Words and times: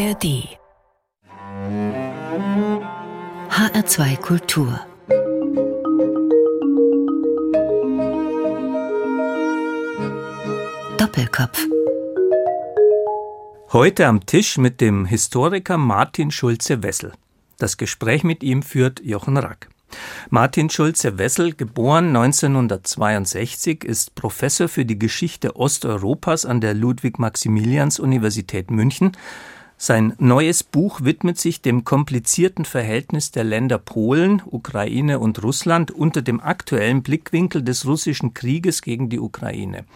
ARD 0.00 0.48
HR2 3.50 4.16
Kultur 4.16 4.80
Doppelkopf 10.96 11.66
Heute 13.72 14.06
am 14.06 14.24
Tisch 14.24 14.56
mit 14.56 14.80
dem 14.80 15.04
Historiker 15.04 15.76
Martin 15.76 16.30
Schulze-Wessel. 16.30 17.12
Das 17.58 17.76
Gespräch 17.76 18.24
mit 18.24 18.42
ihm 18.42 18.62
führt 18.62 19.00
Jochen 19.04 19.36
Rack. 19.36 19.68
Martin 20.30 20.70
Schulze-Wessel, 20.70 21.52
geboren 21.54 22.16
1962, 22.16 23.84
ist 23.84 24.14
Professor 24.14 24.68
für 24.68 24.86
die 24.86 24.98
Geschichte 24.98 25.56
Osteuropas 25.56 26.46
an 26.46 26.62
der 26.62 26.72
Ludwig-Maximilians-Universität 26.72 28.70
München. 28.70 29.12
Sein 29.82 30.12
neues 30.18 30.62
Buch 30.62 31.00
widmet 31.04 31.38
sich 31.38 31.62
dem 31.62 31.84
komplizierten 31.84 32.66
Verhältnis 32.66 33.30
der 33.30 33.44
Länder 33.44 33.78
Polen, 33.78 34.42
Ukraine 34.44 35.18
und 35.18 35.42
Russland 35.42 35.90
unter 35.90 36.20
dem 36.20 36.38
aktuellen 36.38 37.02
Blickwinkel 37.02 37.62
des 37.62 37.86
russischen 37.86 38.34
Krieges 38.34 38.82
gegen 38.82 39.08
die 39.08 39.18
Ukraine. 39.18 39.86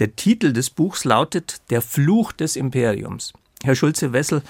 Der 0.00 0.16
Titel 0.16 0.52
des 0.52 0.70
Buchs 0.70 1.04
lautet 1.04 1.60
Der 1.70 1.80
Fluch 1.80 2.32
des 2.32 2.56
Imperiums. 2.56 3.34
Herr 3.62 3.76
Schulze-Wessel, 3.76 4.42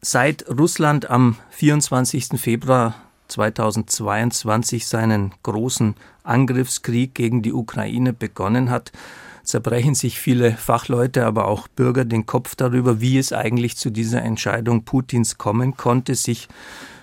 seit 0.00 0.48
Russland 0.48 1.10
am 1.10 1.36
24. 1.50 2.40
Februar 2.40 2.94
2022 3.28 4.86
seinen 4.86 5.34
großen 5.42 5.94
Angriffskrieg 6.22 7.14
gegen 7.14 7.42
die 7.42 7.52
Ukraine 7.52 8.14
begonnen 8.14 8.70
hat, 8.70 8.92
zerbrechen 9.42 9.94
sich 9.94 10.18
viele 10.18 10.52
Fachleute, 10.52 11.26
aber 11.26 11.48
auch 11.48 11.68
Bürger 11.68 12.04
den 12.04 12.26
Kopf 12.26 12.54
darüber, 12.54 13.00
wie 13.00 13.18
es 13.18 13.32
eigentlich 13.32 13.76
zu 13.76 13.90
dieser 13.90 14.22
Entscheidung 14.22 14.84
Putins 14.84 15.38
kommen 15.38 15.76
konnte, 15.76 16.14
sich 16.14 16.48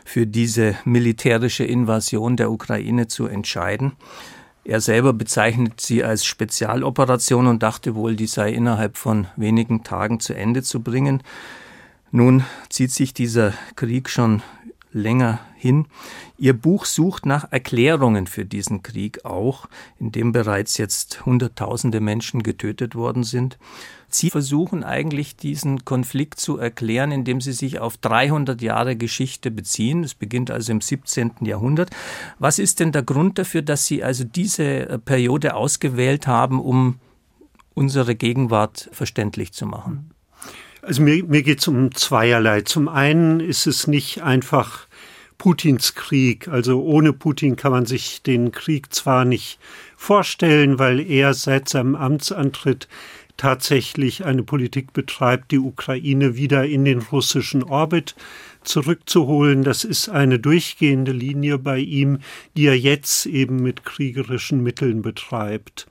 für 0.05 0.25
diese 0.25 0.75
militärische 0.85 1.63
Invasion 1.63 2.35
der 2.35 2.51
Ukraine 2.51 3.07
zu 3.07 3.27
entscheiden. 3.27 3.93
Er 4.63 4.81
selber 4.81 5.13
bezeichnet 5.13 5.81
sie 5.81 6.03
als 6.03 6.25
Spezialoperation 6.25 7.47
und 7.47 7.63
dachte 7.63 7.95
wohl, 7.95 8.15
die 8.15 8.27
sei 8.27 8.51
innerhalb 8.51 8.97
von 8.97 9.27
wenigen 9.35 9.83
Tagen 9.83 10.19
zu 10.19 10.33
Ende 10.33 10.63
zu 10.63 10.81
bringen. 10.81 11.23
Nun 12.11 12.43
zieht 12.69 12.91
sich 12.91 13.13
dieser 13.13 13.53
Krieg 13.75 14.09
schon 14.09 14.41
länger 14.91 15.39
hin. 15.59 15.87
Ihr 16.37 16.53
Buch 16.53 16.85
sucht 16.85 17.25
nach 17.25 17.51
Erklärungen 17.51 18.25
für 18.25 18.45
diesen 18.45 18.81
Krieg 18.81 19.25
auch, 19.25 19.67
in 19.99 20.11
dem 20.11 20.31
bereits 20.31 20.77
jetzt 20.77 21.25
Hunderttausende 21.25 21.99
Menschen 21.99 22.41
getötet 22.41 22.95
worden 22.95 23.23
sind. 23.23 23.59
Sie 24.07 24.31
versuchen 24.31 24.83
eigentlich 24.83 25.35
diesen 25.35 25.85
Konflikt 25.85 26.39
zu 26.39 26.57
erklären, 26.57 27.11
indem 27.11 27.41
Sie 27.41 27.51
sich 27.51 27.79
auf 27.79 27.97
300 27.97 28.59
Jahre 28.61 28.95
Geschichte 28.95 29.51
beziehen. 29.51 30.03
Es 30.03 30.15
beginnt 30.15 30.49
also 30.49 30.71
im 30.71 30.81
17. 30.81 31.31
Jahrhundert. 31.41 31.91
Was 32.39 32.57
ist 32.57 32.79
denn 32.79 32.91
der 32.91 33.03
Grund 33.03 33.37
dafür, 33.37 33.61
dass 33.61 33.85
Sie 33.85 34.03
also 34.03 34.23
diese 34.23 34.99
Periode 35.05 35.53
ausgewählt 35.53 36.25
haben, 36.25 36.59
um 36.59 36.95
unsere 37.75 38.15
Gegenwart 38.15 38.89
verständlich 38.91 39.53
zu 39.53 39.67
machen? 39.67 40.09
Also 40.81 41.03
mir, 41.03 41.23
mir 41.23 41.43
geht 41.43 41.59
es 41.59 41.67
um 41.67 41.93
zweierlei. 41.93 42.61
Zum 42.61 42.87
einen 42.87 43.39
ist 43.39 43.67
es 43.67 43.85
nicht 43.85 44.23
einfach 44.23 44.87
Putins 45.39 45.95
Krieg. 45.95 46.47
Also 46.47 46.83
ohne 46.83 47.13
Putin 47.13 47.55
kann 47.55 47.71
man 47.71 47.87
sich 47.87 48.21
den 48.21 48.51
Krieg 48.51 48.93
zwar 48.93 49.25
nicht 49.25 49.57
vorstellen, 49.97 50.77
weil 50.77 50.99
er 50.99 51.33
seit 51.33 51.67
seinem 51.67 51.95
Amtsantritt 51.95 52.87
tatsächlich 53.37 54.25
eine 54.25 54.43
Politik 54.43 54.91
betreibt, 54.91 55.51
die 55.51 55.59
Ukraine 55.59 56.35
wieder 56.35 56.65
in 56.65 56.83
den 56.83 56.99
russischen 56.99 57.63
Orbit 57.63 58.15
zurückzuholen. 58.63 59.63
Das 59.63 59.85
ist 59.85 60.09
eine 60.09 60.39
durchgehende 60.39 61.13
Linie 61.13 61.57
bei 61.57 61.79
ihm, 61.79 62.19
die 62.57 62.65
er 62.65 62.77
jetzt 62.77 63.25
eben 63.25 63.63
mit 63.63 63.85
kriegerischen 63.85 64.61
Mitteln 64.61 65.01
betreibt. 65.01 65.87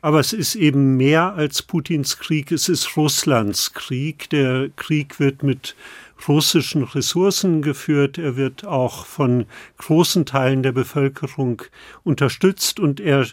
Aber 0.00 0.20
es 0.20 0.32
ist 0.32 0.54
eben 0.54 0.96
mehr 0.96 1.34
als 1.34 1.62
Putins 1.62 2.18
Krieg, 2.18 2.52
es 2.52 2.68
ist 2.68 2.96
Russlands 2.96 3.74
Krieg. 3.74 4.30
Der 4.30 4.70
Krieg 4.76 5.18
wird 5.20 5.42
mit 5.42 5.74
russischen 6.26 6.82
Ressourcen 6.82 7.62
geführt, 7.62 8.18
er 8.18 8.36
wird 8.36 8.66
auch 8.66 9.06
von 9.06 9.46
großen 9.76 10.26
Teilen 10.26 10.62
der 10.62 10.72
Bevölkerung 10.72 11.62
unterstützt 12.02 12.80
und 12.80 13.00
er 13.00 13.26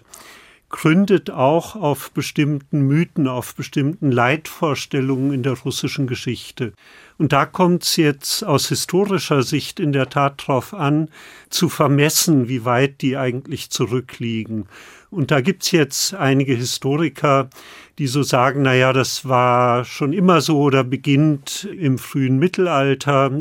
gründet 0.69 1.29
auch 1.31 1.75
auf 1.75 2.12
bestimmten 2.12 2.81
Mythen, 2.81 3.28
auf 3.28 3.56
bestimmten 3.56 4.12
Leitvorstellungen 4.12 5.31
in 5.31 5.44
der 5.44 5.53
russischen 5.53 6.07
Geschichte. 6.07 6.73
Und 7.18 7.31
da 7.31 7.46
kommt 7.46 7.84
es 7.84 7.96
jetzt 7.96 8.44
aus 8.44 8.68
historischer 8.68 9.44
Sicht 9.44 9.79
in 9.79 9.94
der 9.94 10.09
Tat 10.09 10.44
darauf 10.47 10.73
an, 10.73 11.09
zu 11.50 11.69
vermessen, 11.69 12.50
wie 12.50 12.66
weit 12.66 13.02
die 13.02 13.16
eigentlich 13.16 13.69
zurückliegen. 13.69 14.67
Und 15.15 15.31
da 15.31 15.39
gibt's 15.39 15.71
jetzt 15.71 16.13
einige 16.13 16.55
Historiker, 16.55 17.49
die 17.97 18.07
so 18.07 18.21
sagen, 18.21 18.63
na 18.63 18.75
ja, 18.75 18.91
das 18.91 19.23
war 19.23 19.85
schon 19.85 20.11
immer 20.11 20.41
so 20.41 20.59
oder 20.59 20.83
beginnt 20.83 21.69
im 21.79 21.97
frühen 21.97 22.37
Mittelalter. 22.37 23.31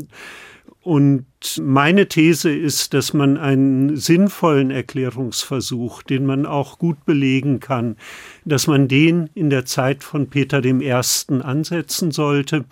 Und 0.82 1.26
meine 1.60 2.06
These 2.06 2.54
ist, 2.54 2.94
dass 2.94 3.12
man 3.12 3.36
einen 3.36 3.96
sinnvollen 3.96 4.70
Erklärungsversuch, 4.70 6.04
den 6.04 6.26
man 6.26 6.46
auch 6.46 6.78
gut 6.78 7.04
belegen 7.06 7.58
kann, 7.58 7.96
dass 8.44 8.68
man 8.68 8.86
den 8.86 9.28
in 9.34 9.50
der 9.50 9.64
Zeit 9.64 10.04
von 10.04 10.28
Peter 10.28 10.64
I. 10.64 10.92
ansetzen 10.92 12.12
sollte, 12.12 12.66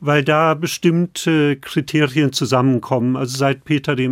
weil 0.00 0.24
da 0.24 0.54
bestimmte 0.54 1.56
Kriterien 1.56 2.32
zusammenkommen. 2.32 3.14
Also 3.14 3.38
seit 3.38 3.62
Peter 3.64 3.96
I. 3.96 4.08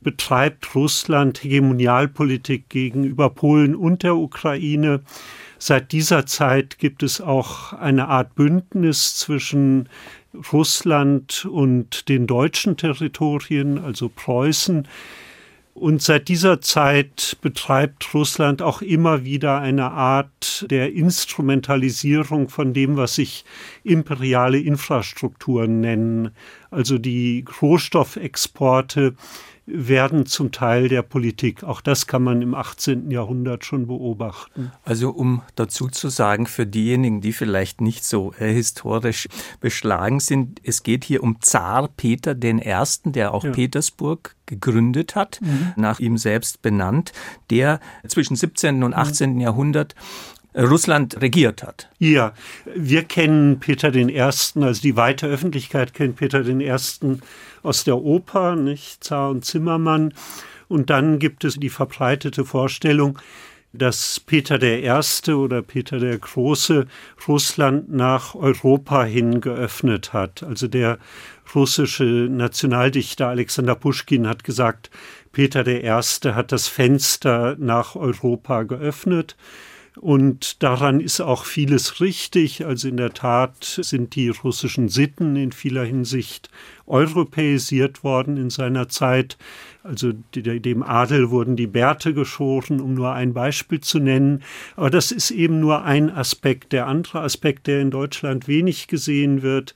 betreibt 0.00 0.74
Russland 0.74 1.42
Hegemonialpolitik 1.42 2.68
gegenüber 2.68 3.30
Polen 3.30 3.74
und 3.74 4.02
der 4.02 4.16
Ukraine. 4.16 5.00
Seit 5.58 5.92
dieser 5.92 6.26
Zeit 6.26 6.78
gibt 6.78 7.02
es 7.02 7.20
auch 7.20 7.72
eine 7.72 8.08
Art 8.08 8.34
Bündnis 8.34 9.16
zwischen 9.16 9.88
Russland 10.52 11.46
und 11.46 12.08
den 12.08 12.26
deutschen 12.26 12.76
Territorien, 12.76 13.78
also 13.78 14.08
Preußen. 14.08 14.86
Und 15.76 16.00
seit 16.00 16.28
dieser 16.28 16.62
Zeit 16.62 17.36
betreibt 17.42 18.14
Russland 18.14 18.62
auch 18.62 18.80
immer 18.80 19.24
wieder 19.26 19.60
eine 19.60 19.90
Art 19.90 20.64
der 20.70 20.94
Instrumentalisierung 20.94 22.48
von 22.48 22.72
dem, 22.72 22.96
was 22.96 23.16
sich 23.16 23.44
imperiale 23.84 24.58
Infrastrukturen 24.58 25.80
nennen. 25.80 26.30
Also 26.70 26.96
die 26.96 27.44
Rohstoffexporte 27.60 29.16
werden 29.66 30.26
zum 30.26 30.52
Teil 30.52 30.88
der 30.88 31.02
Politik. 31.02 31.64
Auch 31.64 31.80
das 31.80 32.06
kann 32.06 32.22
man 32.22 32.40
im 32.40 32.54
18. 32.54 33.10
Jahrhundert 33.10 33.64
schon 33.64 33.88
beobachten. 33.88 34.70
Also 34.84 35.10
um 35.10 35.42
dazu 35.56 35.88
zu 35.88 36.08
sagen, 36.08 36.46
für 36.46 36.66
diejenigen, 36.66 37.20
die 37.20 37.32
vielleicht 37.32 37.80
nicht 37.80 38.04
so 38.04 38.32
äh, 38.38 38.52
historisch 38.52 39.28
beschlagen 39.60 40.20
sind, 40.20 40.60
es 40.62 40.84
geht 40.84 41.04
hier 41.04 41.22
um 41.22 41.40
Zar 41.40 41.88
Peter 41.88 42.32
I., 42.32 42.62
der 43.06 43.34
auch 43.34 43.44
ja. 43.44 43.50
Petersburg 43.50 44.36
gegründet 44.46 45.16
hat, 45.16 45.40
mhm. 45.42 45.72
nach 45.76 45.98
ihm 45.98 46.16
selbst 46.16 46.62
benannt, 46.62 47.12
der 47.50 47.80
zwischen 48.06 48.36
17. 48.36 48.84
und 48.84 48.94
18. 48.94 49.34
Mhm. 49.34 49.40
Jahrhundert 49.40 49.96
Russland 50.56 51.20
regiert 51.20 51.62
hat. 51.62 51.90
Ja, 51.98 52.32
wir 52.74 53.04
kennen 53.04 53.60
Peter 53.60 53.94
I., 53.94 54.20
also 54.20 54.80
die 54.82 54.96
weite 54.96 55.26
Öffentlichkeit 55.26 55.92
kennt 55.94 56.16
Peter 56.16 56.46
I. 56.46 56.72
aus 57.62 57.84
der 57.84 57.98
Oper, 57.98 58.56
nicht 58.56 59.04
Zar 59.04 59.30
und 59.30 59.44
Zimmermann. 59.44 60.14
Und 60.68 60.90
dann 60.90 61.18
gibt 61.18 61.44
es 61.44 61.56
die 61.56 61.68
verbreitete 61.68 62.44
Vorstellung, 62.44 63.18
dass 63.72 64.20
Peter 64.20 64.60
I. 64.62 64.90
oder 65.32 65.62
Peter 65.62 65.98
der 65.98 66.18
Große 66.18 66.86
Russland 67.28 67.92
nach 67.92 68.34
Europa 68.34 69.04
hin 69.04 69.40
geöffnet 69.40 70.12
hat. 70.12 70.42
Also 70.42 70.66
der 70.66 70.98
russische 71.54 72.04
Nationaldichter 72.04 73.28
Alexander 73.28 73.74
Puschkin 73.74 74.26
hat 74.26 74.42
gesagt, 74.42 74.90
Peter 75.32 75.66
I. 75.66 75.86
hat 75.88 76.52
das 76.52 76.66
Fenster 76.66 77.56
nach 77.58 77.94
Europa 77.94 78.62
geöffnet. 78.62 79.36
Und 80.00 80.62
daran 80.62 81.00
ist 81.00 81.20
auch 81.20 81.46
vieles 81.46 82.00
richtig. 82.00 82.66
Also 82.66 82.88
in 82.88 82.98
der 82.98 83.14
Tat 83.14 83.64
sind 83.82 84.14
die 84.14 84.28
russischen 84.28 84.88
Sitten 84.88 85.36
in 85.36 85.52
vieler 85.52 85.84
Hinsicht 85.84 86.50
europäisiert 86.86 88.04
worden 88.04 88.36
in 88.36 88.50
seiner 88.50 88.88
Zeit. 88.88 89.38
Also 89.82 90.12
dem 90.34 90.82
Adel 90.82 91.30
wurden 91.30 91.56
die 91.56 91.66
Bärte 91.66 92.12
geschoren, 92.12 92.80
um 92.80 92.94
nur 92.94 93.12
ein 93.12 93.32
Beispiel 93.32 93.80
zu 93.80 93.98
nennen. 93.98 94.42
Aber 94.76 94.90
das 94.90 95.12
ist 95.12 95.30
eben 95.30 95.60
nur 95.60 95.84
ein 95.84 96.10
Aspekt. 96.10 96.72
Der 96.72 96.86
andere 96.86 97.20
Aspekt, 97.20 97.66
der 97.66 97.80
in 97.80 97.90
Deutschland 97.90 98.48
wenig 98.48 98.88
gesehen 98.88 99.42
wird, 99.42 99.74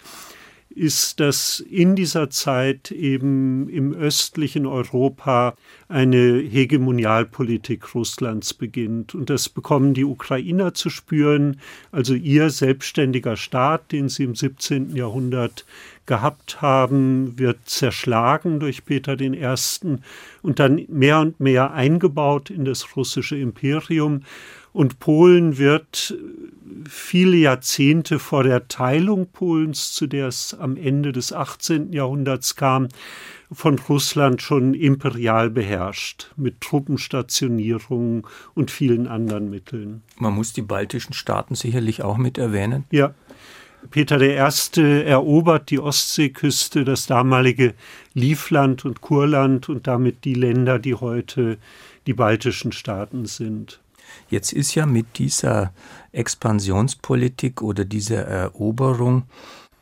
ist, 0.70 1.18
dass 1.18 1.60
in 1.60 1.96
dieser 1.96 2.30
Zeit 2.30 2.92
eben 2.92 3.68
im 3.68 3.92
östlichen 3.92 4.66
Europa 4.66 5.54
eine 5.88 6.38
Hegemonialpolitik 6.38 7.94
Russlands 7.94 8.54
beginnt. 8.54 9.14
Und 9.14 9.30
das 9.30 9.48
bekommen 9.48 9.94
die 9.94 10.04
Ukrainer 10.04 10.72
zu 10.72 10.88
spüren, 10.88 11.60
also 11.90 12.14
ihr 12.14 12.50
selbstständiger 12.50 13.36
Staat, 13.36 13.90
den 13.90 14.08
sie 14.08 14.24
im 14.24 14.36
17. 14.36 14.94
Jahrhundert 14.94 15.64
gehabt 16.06 16.60
haben, 16.60 17.38
wird 17.38 17.58
zerschlagen 17.66 18.58
durch 18.58 18.84
Peter 18.84 19.20
I. 19.20 19.36
und 20.42 20.58
dann 20.58 20.84
mehr 20.88 21.20
und 21.20 21.40
mehr 21.40 21.72
eingebaut 21.72 22.50
in 22.50 22.64
das 22.64 22.96
russische 22.96 23.36
Imperium. 23.36 24.22
Und 24.72 25.00
Polen 25.00 25.58
wird 25.58 26.14
viele 26.88 27.36
Jahrzehnte 27.36 28.18
vor 28.18 28.44
der 28.44 28.68
Teilung 28.68 29.26
Polens, 29.26 29.92
zu 29.92 30.06
der 30.06 30.28
es 30.28 30.54
am 30.54 30.76
Ende 30.76 31.12
des 31.12 31.32
18. 31.32 31.92
Jahrhunderts 31.92 32.56
kam, 32.56 32.88
von 33.52 33.78
Russland 33.78 34.42
schon 34.42 34.74
imperial 34.74 35.50
beherrscht, 35.50 36.30
mit 36.36 36.60
Truppenstationierungen 36.60 38.22
und 38.54 38.70
vielen 38.70 39.08
anderen 39.08 39.50
Mitteln. 39.50 40.02
Man 40.18 40.34
muss 40.34 40.52
die 40.52 40.62
baltischen 40.62 41.14
Staaten 41.14 41.56
sicherlich 41.56 42.02
auch 42.02 42.16
mit 42.16 42.38
erwähnen. 42.38 42.84
Ja. 42.90 43.14
Peter 43.90 44.20
I. 44.20 44.36
erobert 45.06 45.70
die 45.70 45.78
Ostseeküste, 45.80 46.84
das 46.84 47.06
damalige 47.06 47.74
Livland 48.12 48.84
und 48.84 49.00
Kurland 49.00 49.70
und 49.70 49.86
damit 49.86 50.24
die 50.24 50.34
Länder, 50.34 50.78
die 50.78 50.94
heute 50.94 51.56
die 52.06 52.12
baltischen 52.12 52.72
Staaten 52.72 53.24
sind. 53.24 53.80
Jetzt 54.28 54.52
ist 54.52 54.74
ja 54.74 54.86
mit 54.86 55.18
dieser 55.18 55.72
Expansionspolitik 56.12 57.62
oder 57.62 57.84
dieser 57.84 58.24
Eroberung 58.24 59.24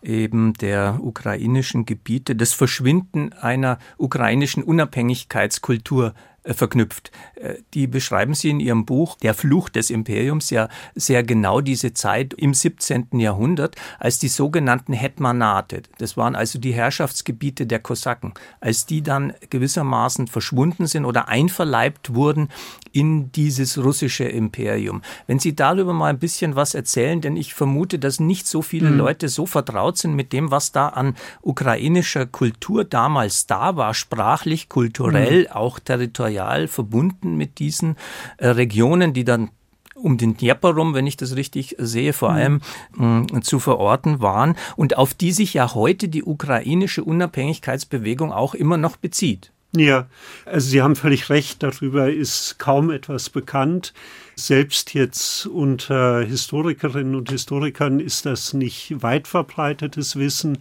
eben 0.03 0.53
der 0.55 0.99
ukrainischen 1.03 1.85
Gebiete 1.85 2.37
das 2.37 2.53
Verschwinden 2.53 3.33
einer 3.33 3.79
ukrainischen 3.97 4.63
Unabhängigkeitskultur 4.63 6.15
verknüpft. 6.55 7.11
Äh, 7.37 7.57
die 7.75 7.87
beschreiben 7.87 8.35
Sie 8.35 8.51
in 8.51 8.61
Ihrem 8.61 8.85
Buch 8.85 9.17
Der 9.17 9.35
Fluch 9.35 9.69
des 9.69 9.91
Imperiums 9.91 10.51
ja 10.51 10.69
sehr 10.95 11.23
genau 11.23 11.61
diese 11.61 11.93
Zeit 11.93 12.35
im 12.35 12.55
17. 12.55 13.09
Jahrhundert, 13.13 13.77
als 13.99 14.19
die 14.19 14.29
sogenannten 14.29 14.93
Hetmanate, 14.93 15.83
das 15.99 16.17
waren 16.17 16.35
also 16.35 16.59
die 16.59 16.73
Herrschaftsgebiete 16.73 17.67
der 17.67 17.79
Kosaken, 17.79 18.35
als 18.61 18.87
die 18.87 19.03
dann 19.03 19.35
gewissermaßen 19.51 20.27
verschwunden 20.27 20.87
sind 20.87 21.05
oder 21.05 21.29
einverleibt 21.29 22.15
wurden 22.15 22.49
in 22.93 23.31
dieses 23.33 23.79
russische 23.79 24.25
Imperium. 24.25 25.03
Wenn 25.27 25.39
Sie 25.39 25.55
darüber 25.55 25.93
mal 25.93 26.09
ein 26.09 26.19
bisschen 26.19 26.57
was 26.57 26.75
erzählen, 26.75 27.21
denn 27.21 27.37
ich 27.37 27.55
vermute, 27.55 27.99
dass 27.99 28.21
nicht 28.21 28.47
so 28.47 28.63
viele 28.63 28.91
mhm. 28.91 28.99
Leute 28.99 29.29
so 29.29 29.47
vertraut 29.47 29.99
sind 29.99 30.15
mit 30.15 30.33
dem, 30.33 30.51
was 30.51 30.73
da 30.73 30.89
an 30.89 31.15
ukrainischer 31.43 32.27
Kultur 32.27 32.85
damals 32.85 33.47
da 33.47 33.77
war, 33.77 33.95
sprachlich, 33.95 34.69
kulturell, 34.69 35.43
mhm. 35.43 35.53
auch 35.53 35.79
territorial 35.79 36.38
territorial 36.39 36.69
verbunden 36.69 37.37
mit 37.37 37.59
diesen 37.59 37.97
äh, 38.39 38.49
Regionen, 38.49 39.13
die 39.13 39.25
dann 39.25 39.51
um 39.95 40.17
den 40.17 40.37
Dnieper 40.37 40.75
rum, 40.75 40.95
wenn 40.95 41.09
ich 41.09 41.17
das 41.17 41.35
richtig 41.35 41.75
sehe, 41.79 42.13
vor 42.13 42.31
mhm. 42.31 42.37
allem 42.37 42.61
mh, 42.95 43.41
zu 43.41 43.59
verorten 43.59 44.21
waren 44.21 44.55
und 44.77 44.97
auf 44.97 45.13
die 45.13 45.33
sich 45.33 45.55
ja 45.55 45.75
heute 45.75 46.09
die 46.09 46.23
ukrainische 46.23 47.03
Unabhängigkeitsbewegung 47.03 48.33
auch 48.33 48.55
immer 48.55 48.77
noch 48.77 48.97
bezieht. 48.97 49.51
Ja, 49.77 50.07
also 50.47 50.71
Sie 50.71 50.81
haben 50.81 50.97
völlig 50.97 51.29
recht, 51.29 51.63
darüber 51.63 52.11
ist 52.11 52.59
kaum 52.59 52.91
etwas 52.91 53.29
bekannt. 53.29 53.93
Selbst 54.35 54.95
jetzt 54.95 55.47
unter 55.47 56.23
Historikerinnen 56.23 57.15
und 57.15 57.31
Historikern 57.31 58.01
ist 58.01 58.25
das 58.25 58.55
nicht 58.55 59.03
weit 59.03 59.29
verbreitetes 59.29 60.17
Wissen. 60.17 60.59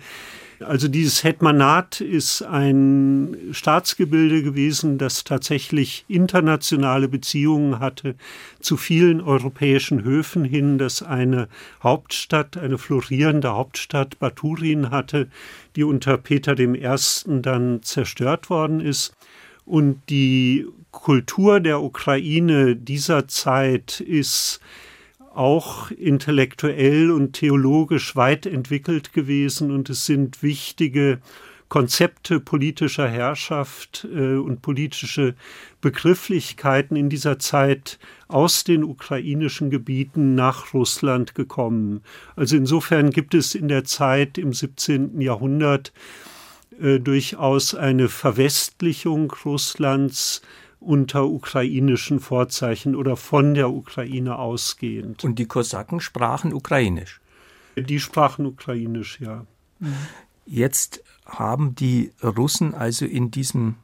Also 0.59 0.87
dieses 0.87 1.23
Hetmanat 1.23 2.01
ist 2.01 2.41
ein 2.41 3.37
Staatsgebilde 3.51 4.41
gewesen, 4.41 4.97
das 4.97 5.23
tatsächlich 5.23 6.05
internationale 6.07 7.07
Beziehungen 7.07 7.79
hatte 7.79 8.15
zu 8.59 8.75
vielen 8.75 9.21
europäischen 9.21 10.03
Höfen 10.03 10.43
hin, 10.43 10.79
das 10.79 11.03
eine 11.03 11.47
Hauptstadt, 11.83 12.57
eine 12.57 12.79
florierende 12.79 13.53
Hauptstadt 13.53 14.17
Baturin 14.17 14.89
hatte, 14.89 15.27
die 15.75 15.83
unter 15.83 16.17
Peter 16.17 16.57
I. 16.57 16.79
dann 17.27 17.83
zerstört 17.83 18.49
worden 18.49 18.79
ist. 18.79 19.15
Und 19.65 20.01
die 20.09 20.65
Kultur 20.91 21.59
der 21.59 21.81
Ukraine 21.83 22.75
dieser 22.75 23.27
Zeit 23.27 23.99
ist 23.99 24.59
auch 25.37 25.91
intellektuell 25.91 27.11
und 27.11 27.33
theologisch 27.33 28.15
weit 28.15 28.45
entwickelt 28.45 29.13
gewesen 29.13 29.71
und 29.71 29.89
es 29.89 30.05
sind 30.05 30.41
wichtige 30.41 31.19
Konzepte 31.69 32.39
politischer 32.39 33.07
Herrschaft 33.07 34.07
äh, 34.13 34.35
und 34.35 34.61
politische 34.61 35.35
Begrifflichkeiten 35.81 36.95
in 36.95 37.09
dieser 37.09 37.39
Zeit 37.39 37.99
aus 38.27 38.63
den 38.63 38.83
ukrainischen 38.83 39.69
Gebieten 39.69 40.33
nach 40.33 40.73
Russland 40.73 41.35
gekommen. 41.35 42.01
Also 42.35 42.55
insofern 42.55 43.11
gibt 43.11 43.33
es 43.33 43.53
in 43.53 43.67
der 43.67 43.83
Zeit 43.83 44.37
im 44.37 44.53
17. 44.53 45.19
Jahrhundert 45.19 45.91
äh, 46.81 46.99
durchaus 46.99 47.75
eine 47.75 48.07
Verwestlichung 48.07 49.33
Russlands, 49.43 50.41
unter 50.79 51.27
ukrainischen 51.27 52.19
Vorzeichen 52.19 52.95
oder 52.95 53.17
von 53.17 53.53
der 53.53 53.69
Ukraine 53.69 54.37
ausgehend. 54.37 55.23
Und 55.23 55.39
die 55.39 55.45
Kosaken 55.47 55.99
sprachen 55.99 56.53
ukrainisch? 56.53 57.21
Die 57.75 57.99
sprachen 57.99 58.45
ukrainisch, 58.45 59.19
ja. 59.19 59.45
Jetzt 60.45 61.03
haben 61.25 61.75
die 61.75 62.11
Russen 62.23 62.73
also 62.73 63.05
in 63.05 63.31
diesem 63.31 63.75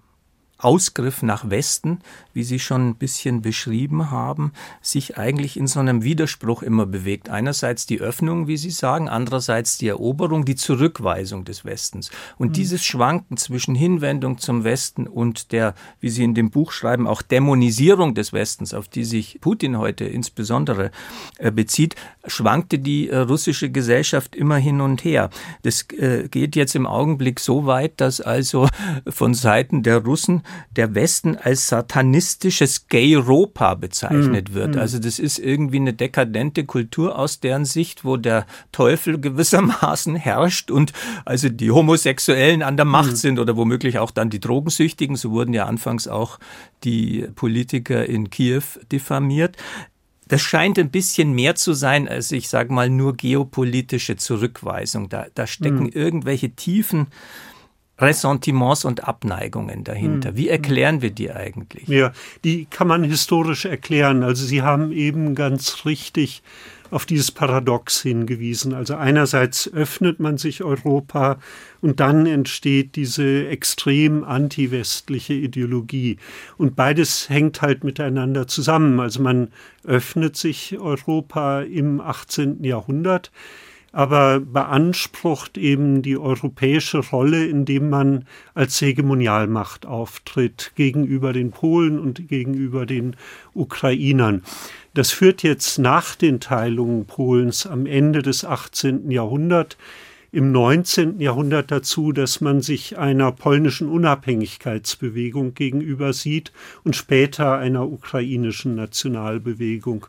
Ausgriff 0.63 1.21
nach 1.21 1.49
Westen, 1.49 1.99
wie 2.33 2.43
Sie 2.43 2.59
schon 2.59 2.89
ein 2.89 2.95
bisschen 2.95 3.41
beschrieben 3.41 4.11
haben, 4.11 4.53
sich 4.81 5.17
eigentlich 5.17 5.57
in 5.57 5.67
so 5.67 5.79
einem 5.79 6.03
Widerspruch 6.03 6.63
immer 6.63 6.85
bewegt. 6.85 7.29
Einerseits 7.29 7.85
die 7.85 7.99
Öffnung, 7.99 8.47
wie 8.47 8.57
Sie 8.57 8.71
sagen, 8.71 9.09
andererseits 9.09 9.77
die 9.77 9.87
Eroberung, 9.87 10.45
die 10.45 10.55
Zurückweisung 10.55 11.45
des 11.45 11.65
Westens. 11.65 12.11
Und 12.37 12.49
mhm. 12.49 12.53
dieses 12.53 12.83
Schwanken 12.83 13.37
zwischen 13.37 13.75
Hinwendung 13.75 14.37
zum 14.37 14.63
Westen 14.63 15.07
und 15.07 15.51
der, 15.51 15.75
wie 15.99 16.09
Sie 16.09 16.23
in 16.23 16.33
dem 16.33 16.49
Buch 16.49 16.71
schreiben, 16.71 17.07
auch 17.07 17.21
Dämonisierung 17.21 18.15
des 18.15 18.33
Westens, 18.33 18.73
auf 18.73 18.87
die 18.87 19.03
sich 19.03 19.39
Putin 19.41 19.77
heute 19.77 20.05
insbesondere 20.05 20.91
äh, 21.37 21.51
bezieht, 21.51 21.95
schwankte 22.25 22.79
die 22.79 23.09
äh, 23.09 23.17
russische 23.17 23.69
Gesellschaft 23.69 24.35
immer 24.35 24.57
hin 24.57 24.81
und 24.81 25.03
her. 25.03 25.29
Das 25.63 25.87
äh, 25.91 26.27
geht 26.29 26.55
jetzt 26.55 26.75
im 26.75 26.85
Augenblick 26.85 27.39
so 27.39 27.65
weit, 27.65 27.99
dass 28.01 28.21
also 28.21 28.67
von 29.07 29.33
Seiten 29.33 29.83
der 29.83 30.03
Russen 30.03 30.43
der 30.75 30.95
Westen 30.95 31.37
als 31.37 31.67
satanistisches 31.67 32.87
Gay-Europa 32.87 33.75
bezeichnet 33.75 34.49
mhm. 34.49 34.53
wird. 34.53 34.75
Hm. 34.75 34.81
Also 34.81 34.99
das 34.99 35.19
ist 35.19 35.39
irgendwie 35.39 35.77
eine 35.77 35.93
dekadente 35.93 36.65
Kultur 36.65 37.17
aus 37.17 37.39
deren 37.39 37.65
Sicht, 37.65 38.05
wo 38.05 38.17
der 38.17 38.45
Teufel 38.71 39.19
gewissermaßen 39.19 40.15
herrscht 40.15 40.71
und 40.71 40.93
also 41.25 41.49
die 41.49 41.71
Homosexuellen 41.71 42.63
an 42.63 42.77
der 42.77 42.85
Macht 42.85 43.11
mhm. 43.11 43.15
sind 43.15 43.39
oder 43.39 43.55
womöglich 43.55 43.99
auch 43.99 44.11
dann 44.11 44.29
die 44.29 44.39
Drogensüchtigen. 44.39 45.15
So 45.15 45.31
wurden 45.31 45.53
ja 45.53 45.65
anfangs 45.65 46.07
auch 46.07 46.39
die 46.83 47.27
Politiker 47.35 48.05
in 48.05 48.29
Kiew 48.29 48.63
diffamiert. 48.91 49.57
Das 50.27 50.41
scheint 50.41 50.79
ein 50.79 50.89
bisschen 50.89 51.33
mehr 51.33 51.55
zu 51.55 51.73
sein 51.73 52.07
als, 52.07 52.31
ich 52.31 52.49
sage 52.49 52.73
mal, 52.73 52.89
nur 52.89 53.15
geopolitische 53.15 54.15
Zurückweisung. 54.15 55.09
Da, 55.09 55.27
da 55.35 55.45
stecken 55.45 55.83
mhm. 55.83 55.91
irgendwelche 55.93 56.51
tiefen 56.51 57.07
Ressentiments 58.03 58.85
und 58.85 59.07
Abneigungen 59.07 59.83
dahinter. 59.83 60.29
Hm. 60.29 60.37
Wie 60.37 60.49
erklären 60.49 61.01
wir 61.01 61.11
die 61.11 61.31
eigentlich? 61.31 61.87
Ja, 61.87 62.11
die 62.43 62.65
kann 62.65 62.87
man 62.87 63.03
historisch 63.03 63.65
erklären. 63.65 64.23
Also 64.23 64.45
Sie 64.45 64.61
haben 64.61 64.91
eben 64.91 65.35
ganz 65.35 65.85
richtig 65.85 66.43
auf 66.93 67.05
dieses 67.07 67.31
Paradox 67.31 68.01
hingewiesen. 68.01 68.73
Also 68.73 68.95
einerseits 68.95 69.71
öffnet 69.73 70.19
man 70.19 70.37
sich 70.37 70.63
Europa 70.63 71.39
und 71.81 71.99
dann 71.99 72.27
entsteht 72.27 72.95
diese 72.95 73.47
extrem 73.47 74.23
antiwestliche 74.23 75.33
Ideologie. 75.33 76.17
Und 76.57 76.75
beides 76.75 77.29
hängt 77.29 77.61
halt 77.63 77.83
miteinander 77.83 78.47
zusammen. 78.47 78.99
Also 78.99 79.21
man 79.23 79.49
öffnet 79.83 80.37
sich 80.37 80.77
Europa 80.79 81.61
im 81.61 81.99
18. 81.99 82.63
Jahrhundert 82.63 83.31
aber 83.93 84.39
beansprucht 84.39 85.57
eben 85.57 86.01
die 86.01 86.17
europäische 86.17 86.97
Rolle, 86.97 87.45
indem 87.45 87.89
man 87.89 88.25
als 88.55 88.81
Hegemonialmacht 88.81 89.85
auftritt 89.85 90.73
gegenüber 90.75 91.31
den 91.31 91.51
Polen 91.51 91.99
und 91.99 92.27
gegenüber 92.27 92.85
den 92.87 93.15
Ukrainern. 93.53 94.41
Das 94.95 95.11
führt 95.11 95.43
jetzt 95.43 95.77
nach 95.77 96.15
den 96.15 96.39
Teilungen 96.39 97.05
Polens 97.05 97.67
am 97.67 97.85
Ende 97.85 98.23
des 98.23 98.43
18. 98.43 99.09
Jahrhunderts 99.11 99.77
im 100.31 100.51
19. 100.51 101.19
Jahrhundert 101.21 101.69
dazu, 101.69 102.11
dass 102.11 102.41
man 102.41 102.61
sich 102.61 102.97
einer 102.97 103.31
polnischen 103.31 103.87
Unabhängigkeitsbewegung 103.87 105.53
gegenüber 105.53 106.11
sieht 106.13 106.51
und 106.83 106.95
später 106.95 107.59
einer 107.59 107.87
ukrainischen 107.87 108.73
Nationalbewegung. 108.73 110.07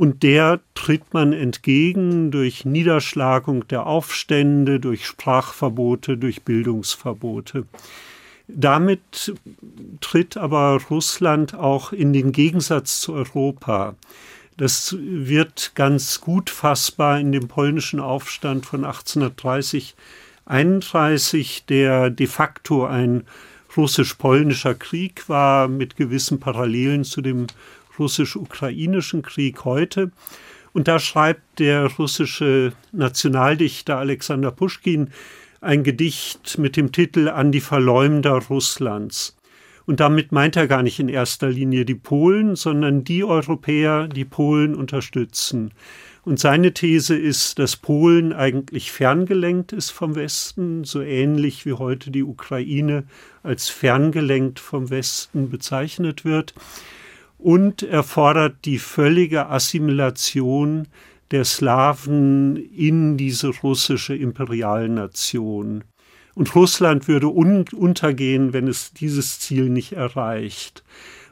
Und 0.00 0.22
der 0.22 0.60
tritt 0.74 1.12
man 1.12 1.34
entgegen 1.34 2.30
durch 2.30 2.64
Niederschlagung 2.64 3.68
der 3.68 3.84
Aufstände, 3.84 4.80
durch 4.80 5.04
Sprachverbote, 5.04 6.16
durch 6.16 6.40
Bildungsverbote. 6.40 7.66
Damit 8.48 9.34
tritt 10.00 10.38
aber 10.38 10.80
Russland 10.88 11.54
auch 11.54 11.92
in 11.92 12.14
den 12.14 12.32
Gegensatz 12.32 13.02
zu 13.02 13.12
Europa. 13.12 13.94
Das 14.56 14.96
wird 14.98 15.72
ganz 15.74 16.22
gut 16.22 16.48
fassbar 16.48 17.20
in 17.20 17.30
dem 17.30 17.48
polnischen 17.48 18.00
Aufstand 18.00 18.64
von 18.64 18.86
1830, 18.86 19.96
31, 20.46 21.66
der 21.66 22.08
de 22.08 22.26
facto 22.26 22.86
ein 22.86 23.24
russisch-polnischer 23.76 24.74
Krieg 24.74 25.28
war 25.28 25.68
mit 25.68 25.96
gewissen 25.96 26.40
Parallelen 26.40 27.04
zu 27.04 27.20
dem 27.20 27.48
russisch-ukrainischen 28.00 29.22
Krieg 29.22 29.64
heute. 29.64 30.10
Und 30.72 30.88
da 30.88 30.98
schreibt 30.98 31.58
der 31.60 31.86
russische 31.86 32.72
Nationaldichter 32.90 33.98
Alexander 33.98 34.50
Puschkin 34.50 35.10
ein 35.60 35.84
Gedicht 35.84 36.58
mit 36.58 36.76
dem 36.76 36.90
Titel 36.90 37.28
An 37.28 37.52
die 37.52 37.60
Verleumder 37.60 38.40
Russlands. 38.48 39.36
Und 39.86 40.00
damit 40.00 40.30
meint 40.30 40.56
er 40.56 40.68
gar 40.68 40.82
nicht 40.82 41.00
in 41.00 41.08
erster 41.08 41.48
Linie 41.48 41.84
die 41.84 41.96
Polen, 41.96 42.54
sondern 42.54 43.02
die 43.02 43.24
Europäer, 43.24 44.06
die 44.06 44.24
Polen 44.24 44.74
unterstützen. 44.74 45.72
Und 46.22 46.38
seine 46.38 46.72
These 46.72 47.16
ist, 47.16 47.58
dass 47.58 47.76
Polen 47.76 48.32
eigentlich 48.32 48.92
ferngelenkt 48.92 49.72
ist 49.72 49.90
vom 49.90 50.14
Westen, 50.14 50.84
so 50.84 51.00
ähnlich 51.00 51.66
wie 51.66 51.72
heute 51.72 52.10
die 52.10 52.22
Ukraine 52.22 53.04
als 53.42 53.68
ferngelenkt 53.68 54.60
vom 54.60 54.90
Westen 54.90 55.50
bezeichnet 55.50 56.24
wird. 56.24 56.54
Und 57.42 57.82
er 57.82 58.02
fordert 58.02 58.66
die 58.66 58.78
völlige 58.78 59.48
Assimilation 59.48 60.88
der 61.30 61.44
Slawen 61.44 62.56
in 62.56 63.16
diese 63.16 63.48
russische 63.48 64.14
Imperialnation. 64.14 65.84
Und 66.34 66.54
Russland 66.54 67.08
würde 67.08 67.28
un 67.28 67.64
untergehen, 67.74 68.52
wenn 68.52 68.68
es 68.68 68.92
dieses 68.92 69.40
Ziel 69.40 69.70
nicht 69.70 69.92
erreicht. 69.92 70.84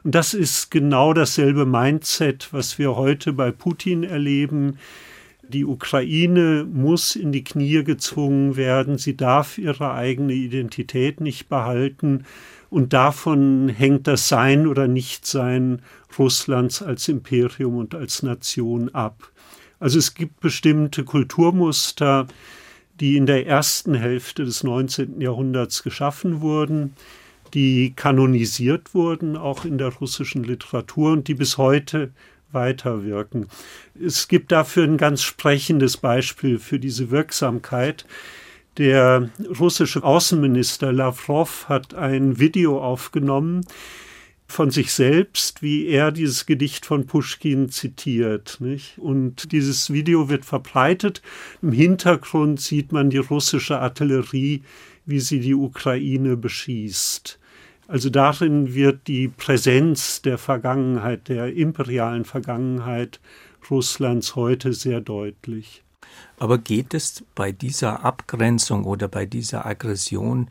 Und 0.03 0.15
das 0.15 0.33
ist 0.33 0.71
genau 0.71 1.13
dasselbe 1.13 1.65
Mindset, 1.65 2.49
was 2.51 2.79
wir 2.79 2.95
heute 2.95 3.33
bei 3.33 3.51
Putin 3.51 4.03
erleben. 4.03 4.77
Die 5.47 5.65
Ukraine 5.65 6.65
muss 6.71 7.15
in 7.15 7.31
die 7.31 7.43
Knie 7.43 7.83
gezwungen 7.83 8.55
werden. 8.55 8.97
Sie 8.97 9.17
darf 9.17 9.57
ihre 9.57 9.93
eigene 9.93 10.33
Identität 10.33 11.21
nicht 11.21 11.49
behalten. 11.49 12.25
Und 12.69 12.93
davon 12.93 13.69
hängt 13.69 14.07
das 14.07 14.27
Sein 14.27 14.67
oder 14.67 14.87
Nichtsein 14.87 15.81
Russlands 16.17 16.81
als 16.81 17.07
Imperium 17.07 17.77
und 17.77 17.95
als 17.95 18.23
Nation 18.23 18.89
ab. 18.93 19.31
Also 19.79 19.97
es 19.97 20.13
gibt 20.13 20.39
bestimmte 20.39 21.03
Kulturmuster, 21.03 22.27
die 22.99 23.15
in 23.15 23.25
der 23.25 23.47
ersten 23.47 23.95
Hälfte 23.95 24.43
des 24.43 24.63
19. 24.63 25.21
Jahrhunderts 25.21 25.83
geschaffen 25.83 26.41
wurden, 26.41 26.95
die 27.53 27.93
kanonisiert 27.95 28.93
wurden, 28.93 29.37
auch 29.37 29.65
in 29.65 29.77
der 29.77 29.89
russischen 29.89 30.43
Literatur 30.43 31.13
und 31.13 31.27
die 31.27 31.33
bis 31.33 31.57
heute 31.57 32.11
weiterwirken. 32.51 33.47
Es 33.99 34.27
gibt 34.27 34.51
dafür 34.51 34.83
ein 34.83 34.97
ganz 34.97 35.21
sprechendes 35.21 35.97
Beispiel 35.97 36.59
für 36.59 36.79
diese 36.79 37.09
Wirksamkeit. 37.11 38.05
Der 38.79 39.29
russische 39.59 40.05
Außenminister 40.05 40.93
Lavrov 40.93 41.67
hat 41.67 41.95
ein 41.95 42.39
Video 42.39 42.81
aufgenommen, 42.81 43.65
von 44.47 44.71
sich 44.71 44.93
selbst, 44.93 45.61
wie 45.61 45.87
er 45.87 46.13
dieses 46.13 46.45
Gedicht 46.45 46.85
von 46.85 47.05
Puschkin 47.05 47.67
zitiert. 47.67 48.61
Nicht? 48.61 48.97
Und 48.97 49.51
dieses 49.51 49.91
Video 49.91 50.29
wird 50.29 50.45
verbreitet. 50.45 51.21
Im 51.61 51.73
Hintergrund 51.73 52.61
sieht 52.61 52.93
man 52.93 53.09
die 53.09 53.17
russische 53.17 53.79
Artillerie, 53.79 54.63
wie 55.05 55.19
sie 55.19 55.41
die 55.41 55.55
Ukraine 55.55 56.37
beschießt. 56.37 57.37
Also 57.89 58.09
darin 58.09 58.73
wird 58.73 59.07
die 59.07 59.27
Präsenz 59.27 60.21
der 60.21 60.37
Vergangenheit, 60.37 61.27
der 61.27 61.53
imperialen 61.53 62.23
Vergangenheit 62.23 63.19
Russlands 63.69 64.37
heute 64.37 64.71
sehr 64.71 65.01
deutlich. 65.01 65.83
Aber 66.37 66.57
geht 66.57 66.93
es 66.93 67.23
bei 67.35 67.51
dieser 67.51 68.05
Abgrenzung 68.05 68.85
oder 68.85 69.07
bei 69.07 69.25
dieser 69.25 69.65
Aggression 69.65 70.47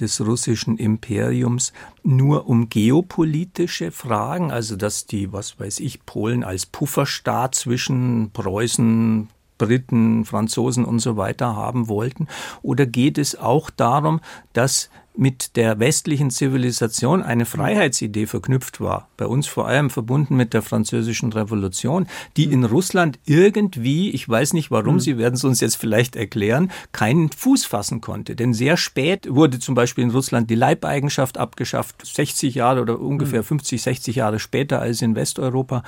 des 0.00 0.20
russischen 0.20 0.76
Imperiums 0.78 1.72
nur 2.02 2.48
um 2.48 2.68
geopolitische 2.68 3.92
Fragen, 3.92 4.50
also 4.50 4.76
dass 4.76 5.06
die, 5.06 5.32
was 5.32 5.60
weiß 5.60 5.80
ich, 5.80 6.04
Polen 6.06 6.42
als 6.42 6.66
Pufferstaat 6.66 7.54
zwischen 7.54 8.30
Preußen, 8.32 9.28
Briten, 9.60 10.24
Franzosen 10.24 10.84
und 10.84 11.00
so 11.00 11.16
weiter 11.16 11.54
haben 11.54 11.88
wollten? 11.88 12.26
Oder 12.62 12.86
geht 12.86 13.18
es 13.18 13.38
auch 13.38 13.68
darum, 13.68 14.20
dass 14.54 14.88
mit 15.16 15.56
der 15.56 15.78
westlichen 15.78 16.30
Zivilisation 16.30 17.22
eine 17.22 17.44
Freiheitsidee 17.44 18.26
verknüpft 18.26 18.80
war, 18.80 19.08
bei 19.16 19.26
uns 19.26 19.46
vor 19.46 19.66
allem 19.66 19.90
verbunden 19.90 20.36
mit 20.36 20.54
der 20.54 20.62
französischen 20.62 21.32
Revolution, 21.32 22.06
die 22.36 22.44
in 22.44 22.64
Russland 22.64 23.18
irgendwie, 23.26 24.10
ich 24.10 24.28
weiß 24.28 24.52
nicht 24.52 24.70
warum, 24.70 24.94
mhm. 24.94 25.00
Sie 25.00 25.18
werden 25.18 25.34
es 25.34 25.44
uns 25.44 25.60
jetzt 25.60 25.76
vielleicht 25.76 26.16
erklären, 26.16 26.70
keinen 26.92 27.30
Fuß 27.30 27.66
fassen 27.66 28.00
konnte. 28.00 28.36
Denn 28.36 28.54
sehr 28.54 28.76
spät 28.76 29.26
wurde 29.28 29.58
zum 29.58 29.74
Beispiel 29.74 30.04
in 30.04 30.10
Russland 30.10 30.48
die 30.48 30.54
Leibeigenschaft 30.54 31.38
abgeschafft, 31.38 32.06
60 32.06 32.54
Jahre 32.54 32.80
oder 32.80 32.98
ungefähr 32.98 33.42
50, 33.42 33.82
60 33.82 34.16
Jahre 34.16 34.38
später 34.38 34.80
als 34.80 35.02
in 35.02 35.16
Westeuropa. 35.16 35.82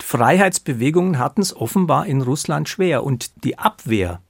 Freiheitsbewegungen 0.00 1.18
hatten 1.18 1.40
es 1.40 1.54
offenbar 1.54 2.06
in 2.06 2.22
Russland 2.22 2.68
schwer 2.68 3.04
und 3.04 3.44
die 3.44 3.58
Abwehr 3.58 4.20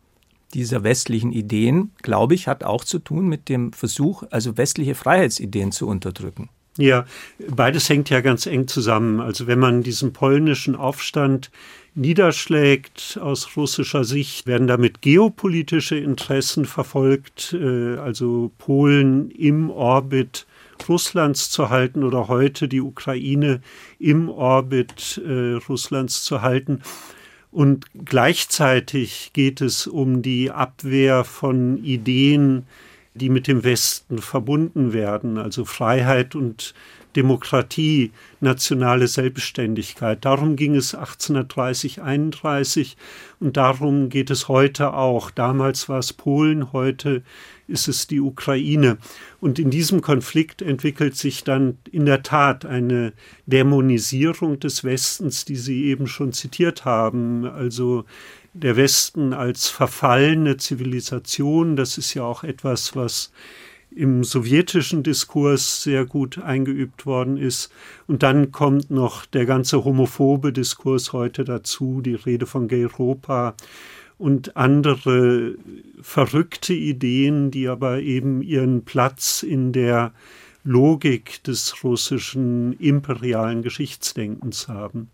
dieser 0.55 0.85
westlichen 0.85 1.33
Ideen, 1.33 1.91
glaube 2.03 2.35
ich, 2.35 2.47
hat 2.47 2.65
auch 2.65 2.85
zu 2.85 2.99
tun 2.99 3.29
mit 3.29 3.49
dem 3.49 3.73
Versuch, 3.73 4.23
also 4.31 4.57
westliche 4.57 4.95
Freiheitsideen 4.95 5.73
zu 5.73 5.89
unterdrücken. 5.89 6.49
Ja, 6.77 7.07
beides 7.49 7.89
hängt 7.89 8.11
ja 8.11 8.21
ganz 8.21 8.47
eng 8.47 8.67
zusammen. 8.67 9.21
Also 9.21 9.47
wenn 9.47 9.59
man 9.59 9.83
diesen 9.83 10.13
polnischen 10.13 10.75
Aufstand 10.75 11.51
niederschlägt 11.95 13.19
aus 13.21 13.57
russischer 13.57 14.05
Sicht, 14.05 14.47
werden 14.47 14.67
damit 14.67 15.01
geopolitische 15.01 15.97
Interessen 15.97 16.65
verfolgt, 16.65 17.53
äh, 17.53 17.97
also 17.97 18.51
Polen 18.59 19.31
im 19.31 19.71
Orbit 19.71 20.47
Russlands 20.89 21.51
zu 21.51 21.71
halten 21.71 22.05
oder 22.05 22.29
heute 22.29 22.69
die 22.69 22.81
Ukraine 22.81 23.61
im 23.99 24.29
Orbit 24.29 25.21
äh, 25.25 25.55
Russlands 25.69 26.25
zu 26.25 26.43
halten. 26.43 26.83
Und 27.51 27.87
gleichzeitig 28.05 29.31
geht 29.33 29.61
es 29.61 29.87
um 29.87 30.23
die 30.23 30.51
Abwehr 30.51 31.25
von 31.25 31.83
Ideen, 31.85 32.67
die 33.15 33.29
mit 33.29 33.47
dem 33.47 33.63
Westen 33.63 34.19
verbunden 34.19 34.93
werden, 34.93 35.39
also 35.39 35.65
Freiheit 35.65 36.35
und 36.35 36.75
Demokratie, 37.15 38.11
nationale 38.41 39.07
Selbstständigkeit. 39.07 40.25
Darum 40.25 40.57
ging 40.57 40.75
es 40.75 40.95
1830, 40.95 42.03
31 42.03 42.97
und 43.39 43.57
darum 43.57 44.09
geht 44.09 44.31
es 44.31 44.49
heute 44.49 44.95
auch. 44.95 45.31
Damals 45.31 45.89
war 45.89 46.01
es 46.01 46.13
Polen, 46.13 46.73
heute 46.73 47.23
ist 47.69 47.89
es 47.89 48.07
die 48.09 48.21
Ukraine. 48.21 48.99
Und 49.41 49.59
in 49.59 49.71
diesem 49.71 50.01
Konflikt 50.01 50.61
entwickelt 50.61 51.17
sich 51.17 51.45
dann 51.45 51.79
in 51.91 52.05
der 52.05 52.23
Tat 52.23 52.67
eine 52.67 53.13
Dämonisierung 53.47 54.59
des 54.59 54.85
Westens, 54.85 55.45
die 55.45 55.57
Sie 55.57 55.85
eben 55.85 56.07
schon 56.07 56.33
zitiert 56.33 56.85
haben. 56.85 57.47
Also 57.47 58.05
der 58.55 58.77
Westen 58.77 59.33
als 59.33 59.69
verfallene 59.69 60.57
Zivilisation, 60.57 61.77
das 61.77 61.99
ist 61.99 62.15
ja 62.15 62.23
auch 62.23 62.45
etwas, 62.45 62.95
was 62.95 63.33
im 63.91 64.25
sowjetischen 64.25 65.03
Diskurs 65.03 65.83
sehr 65.83 66.05
gut 66.05 66.39
eingeübt 66.39 67.05
worden 67.05 67.37
ist. 67.37 67.71
Und 68.07 68.23
dann 68.23 68.53
kommt 68.53 68.91
noch 68.91 69.27
der 69.27 69.47
ganze 69.47 69.85
homophobe 69.85 70.53
Diskurs 70.53 71.13
heute 71.13 71.45
dazu, 71.45 72.01
die 72.01 72.15
Rede 72.15 72.47
von 72.47 72.69
Gay 72.69 72.85
Europa 72.85 73.55
und 74.19 74.57
andere 74.57 75.57
verrückte 76.01 76.75
Ideen, 76.75 77.51
die 77.51 77.69
aber 77.69 78.01
eben 78.01 78.43
ihren 78.43 78.85
Platz 78.85 79.43
in 79.43 79.73
der 79.73 80.13
Logik 80.63 81.43
des 81.45 81.85
russischen 81.85 82.73
imperialen 82.79 83.63
Geschichtsdenkens 83.63 84.69
haben. 84.69 85.11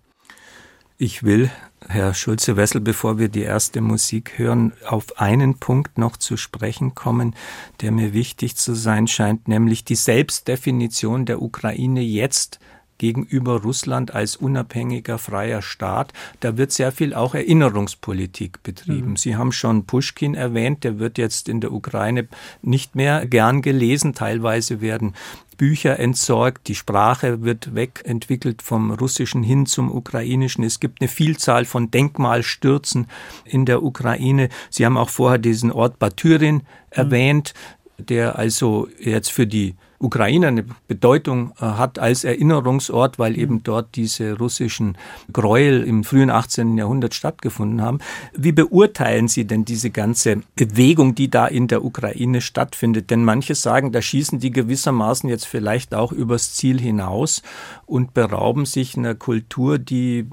Ich 1.03 1.23
will, 1.23 1.51
Herr 1.89 2.13
Schulze-Wessel, 2.13 2.83
bevor 2.83 3.19
wir 3.19 3.31
die 3.31 3.41
erste 3.41 3.81
Musik 3.81 4.37
hören, 4.37 4.75
auf 4.87 5.19
einen 5.19 5.55
Punkt 5.55 5.97
noch 5.97 6.19
zu 6.19 6.37
sprechen 6.37 6.95
kommen, 6.95 7.35
der 7.81 7.91
mir 7.91 8.13
wichtig 8.13 8.57
zu 8.57 8.75
sein 8.75 9.07
scheint, 9.07 9.49
nämlich 9.49 9.83
die 9.83 9.95
Selbstdefinition 9.95 11.25
der 11.25 11.41
Ukraine 11.41 12.03
jetzt 12.03 12.61
gegenüber 12.99 13.63
Russland 13.63 14.15
als 14.15 14.37
unabhängiger 14.37 15.17
freier 15.17 15.63
Staat. 15.63 16.13
Da 16.41 16.59
wird 16.59 16.71
sehr 16.71 16.93
viel 16.93 17.15
auch 17.15 17.35
Erinnerungspolitik 17.35 18.63
betrieben. 18.63 19.13
Mhm. 19.13 19.17
Sie 19.17 19.37
haben 19.37 19.53
schon 19.53 19.87
Pushkin 19.87 20.35
erwähnt, 20.35 20.85
der 20.85 20.99
wird 20.99 21.17
jetzt 21.17 21.49
in 21.49 21.63
der 21.63 21.73
Ukraine 21.73 22.29
nicht 22.61 22.95
mehr 22.95 23.27
gern 23.27 23.63
gelesen. 23.63 24.13
Teilweise 24.13 24.83
werden 24.83 25.15
Bücher 25.61 25.99
entsorgt, 25.99 26.69
die 26.69 26.75
Sprache 26.75 27.43
wird 27.43 27.75
wegentwickelt 27.75 28.63
vom 28.63 28.93
Russischen 28.93 29.43
hin 29.43 29.67
zum 29.67 29.95
Ukrainischen. 29.95 30.65
Es 30.65 30.81
gibt 30.81 31.03
eine 31.03 31.09
Vielzahl 31.09 31.67
von 31.67 31.91
Denkmalstürzen 31.91 33.09
in 33.45 33.67
der 33.67 33.83
Ukraine. 33.83 34.49
Sie 34.71 34.87
haben 34.87 34.97
auch 34.97 35.11
vorher 35.11 35.37
diesen 35.37 35.71
Ort 35.71 35.99
Batyrin 35.99 36.55
mhm. 36.55 36.63
erwähnt, 36.89 37.53
der 37.99 38.39
also 38.39 38.89
jetzt 38.99 39.31
für 39.31 39.47
die 39.47 39.75
Ukraine 40.01 40.49
eine 40.49 40.65
Bedeutung 40.89 41.53
äh, 41.61 41.65
hat 41.65 41.99
als 41.99 42.25
Erinnerungsort, 42.25 43.19
weil 43.19 43.39
eben 43.39 43.63
dort 43.63 43.97
diese 43.97 44.39
russischen 44.39 44.97
Gräuel 45.31 45.83
im 45.83 46.05
frühen 46.05 46.31
18. 46.31 46.79
Jahrhundert 46.79 47.15
stattgefunden 47.15 47.83
haben. 47.83 47.99
Wie 48.33 48.53
beurteilen 48.53 49.29
Sie 49.29 49.47
denn 49.47 49.67
diese 49.67 49.91
ganze 49.91 50.41
Bewegung, 50.57 51.15
die 51.15 51.29
da 51.29 51.47
in 51.47 51.69
der 51.69 51.85
Ukraine 51.85 52.41
stattfindet? 52.41 53.11
Denn 53.11 53.25
manche 53.25 53.55
sagen, 53.55 53.93
da 53.93 54.01
schießen 54.01 54.41
die 54.41 54.51
gewissermaßen 54.51 55.29
jetzt 55.29 55.47
vielleicht 55.47 55.95
auch 55.95 56.13
übers 56.13 56.55
Ziel 56.55 56.81
hinaus 56.81 57.43
und 57.85 58.15
berauben 58.15 58.65
sich 58.65 58.97
einer 58.97 59.15
Kultur, 59.15 59.79
die 59.79 60.27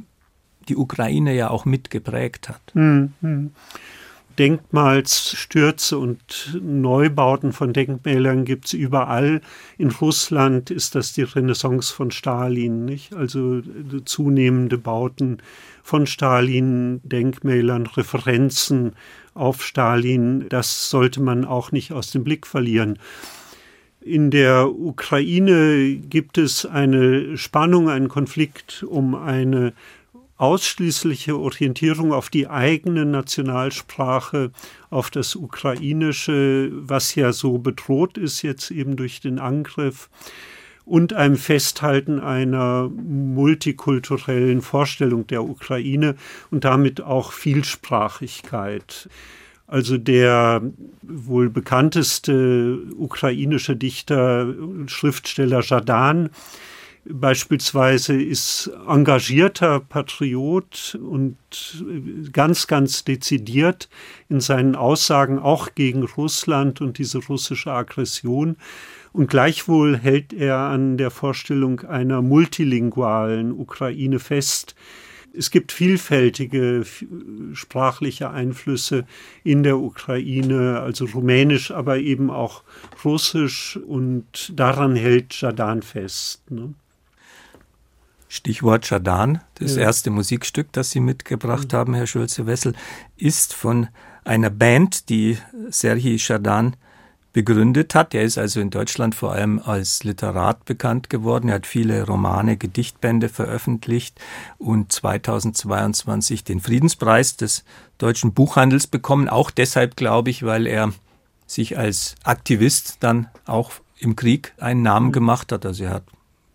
die 0.70 0.78
Ukraine 0.78 1.36
ja 1.36 1.50
auch 1.50 1.66
mitgeprägt 1.66 2.50
hat. 2.50 2.62
Mhm. 2.74 3.52
Denkmalsstürze 4.40 5.98
und 5.98 6.58
Neubauten 6.62 7.54
von 7.54 7.74
Denkmälern 7.74 8.46
gibt 8.46 8.66
es 8.66 8.74
überall. 8.74 9.42
In 9.78 9.92
Russland 9.92 10.72
ist 10.72 10.96
das 10.96 11.14
die 11.14 11.24
Renaissance 11.24 11.94
von 11.94 12.12
Stalin, 12.12 12.86
nicht? 12.86 13.14
Also 13.16 13.62
zunehmende 14.06 14.78
Bauten 14.78 15.38
von 15.84 16.06
Stalin, 16.06 17.02
Denkmälern, 17.04 17.88
Referenzen 17.88 18.94
auf 19.34 19.64
Stalin, 19.64 20.48
das 20.50 20.90
sollte 20.90 21.22
man 21.22 21.46
auch 21.46 21.72
nicht 21.72 21.92
aus 21.92 22.12
dem 22.12 22.24
Blick 22.24 22.48
verlieren. 22.48 23.00
In 24.02 24.32
der 24.32 24.70
Ukraine 24.70 25.96
gibt 25.96 26.38
es 26.38 26.66
eine 26.66 27.38
Spannung, 27.38 27.90
einen 27.90 28.08
Konflikt 28.08 28.84
um 28.84 29.16
eine 29.16 29.74
ausschließliche 30.38 31.38
Orientierung 31.38 32.14
auf 32.14 32.30
die 32.30 32.48
eigene 32.48 33.06
Nationalsprache, 33.06 34.52
auf 34.90 35.10
das 35.10 35.36
Ukrainische, 35.36 36.72
was 36.74 37.16
ja 37.16 37.34
so 37.34 37.58
bedroht 37.58 38.18
ist 38.18 38.44
jetzt 38.44 38.72
eben 38.72 38.96
durch 38.96 39.20
den 39.20 39.40
Angriff 39.40 40.10
und 40.86 41.14
einem 41.14 41.36
Festhalten 41.36 42.20
einer 42.20 42.90
multikulturellen 42.90 44.62
Vorstellung 44.62 45.28
der 45.28 45.44
Ukraine 45.44 46.16
und 46.50 46.64
damit 46.64 47.02
auch 47.02 47.34
Vielsprachigkeit. 47.34 49.10
Also 49.68 49.98
der 49.98 50.62
wohl 51.02 51.50
bekannteste 51.50 52.80
ukrainische 52.98 53.76
Dichter, 53.76 54.54
Schriftsteller 54.86 55.62
Jadan, 55.62 56.30
beispielsweise 57.12 58.22
ist 58.22 58.72
engagierter 58.88 59.80
Patriot 59.80 60.98
und 61.02 61.38
ganz, 62.32 62.68
ganz 62.68 63.04
dezidiert 63.04 63.90
in 64.30 64.40
seinen 64.42 64.76
Aussagen 64.76 65.40
auch 65.40 65.76
gegen 65.76 66.04
Russland 66.04 66.82
und 66.82 66.98
diese 66.98 67.20
russische 67.20 67.72
Aggression. 67.72 68.58
Und 69.14 69.30
gleichwohl 69.30 69.98
hält 69.98 70.34
er 70.34 70.58
an 70.58 70.98
der 70.98 71.12
Vorstellung 71.12 71.82
einer 71.82 72.22
multilingualen 72.22 73.52
Ukraine 73.52 74.20
fest. 74.20 74.76
Es 75.34 75.52
gibt 75.52 75.72
vielfältige 75.72 76.84
sprachliche 77.54 78.32
Einflüsse 78.32 79.06
in 79.44 79.64
der 79.64 79.78
Ukraine, 79.78 80.80
also 80.80 81.06
rumänisch, 81.06 81.72
aber 81.72 82.00
eben 82.00 82.30
auch 82.32 82.64
russisch 83.04 83.78
und 83.78 84.52
daran 84.56 84.96
hält 84.96 85.40
Jadan 85.40 85.84
fest. 85.84 86.50
Ne? 86.50 86.74
Stichwort 88.38 88.86
Schadan, 88.86 89.42
das 89.56 89.76
ja. 89.76 89.82
erste 89.84 90.10
Musikstück, 90.10 90.72
das 90.72 90.92
Sie 90.92 91.00
mitgebracht 91.00 91.74
mhm. 91.74 91.78
haben, 91.78 91.94
Herr 91.94 92.08
Schulze-Wessel, 92.08 92.74
ist 93.18 93.54
von 93.54 93.88
einer 94.24 94.50
Band, 94.50 95.10
die 95.10 95.38
Serhii 95.70 96.20
Schadan 96.20 96.76
begründet 97.34 97.94
hat. 97.94 98.14
Er 98.14 98.24
ist 98.24 98.38
also 98.38 98.60
in 98.60 98.70
Deutschland 98.70 99.16
vor 99.16 99.32
allem 99.32 99.60
als 99.64 100.04
Literat 100.04 100.66
bekannt 100.66 101.10
geworden. 101.10 101.50
Er 101.50 101.56
hat 101.56 101.68
viele 101.68 102.06
Romane, 102.06 102.58
Gedichtbände 102.58 103.30
veröffentlicht 103.30 104.20
und 104.58 104.92
2022 104.92 106.44
den 106.44 106.60
Friedenspreis 106.60 107.38
des 107.38 107.64
deutschen 107.98 108.34
Buchhandels 108.34 108.88
bekommen. 108.88 109.30
Auch 109.30 109.52
deshalb, 109.52 109.96
glaube 109.96 110.30
ich, 110.30 110.44
weil 110.44 110.68
er 110.68 110.94
sich 111.46 111.78
als 111.78 112.16
Aktivist 112.24 112.98
dann 113.02 113.28
auch 113.46 113.72
im 114.00 114.16
Krieg 114.16 114.54
einen 114.58 114.82
Namen 114.82 115.08
mhm. 115.08 115.14
gemacht 115.14 115.52
hat. 115.52 115.66
Also 115.66 115.86
er 115.86 115.92
hat 115.92 116.04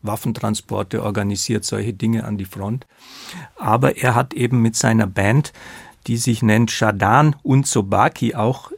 Waffentransporte 0.03 1.03
organisiert, 1.03 1.65
solche 1.65 1.93
Dinge 1.93 2.25
an 2.25 2.39
die 2.39 2.45
Front. 2.45 2.87
Aber 3.57 3.97
er 3.97 4.15
hat 4.15 4.35
eben 4.35 4.61
mit 4.61 4.77
seiner 4.77 5.07
Band, 5.07 5.53
die 6.07 6.17
sich 6.17 6.43
nennt 6.43 6.71
Shadan 6.71 7.37
und 7.43 7.67
Sobaki, 7.67 8.35
auch 8.35 8.73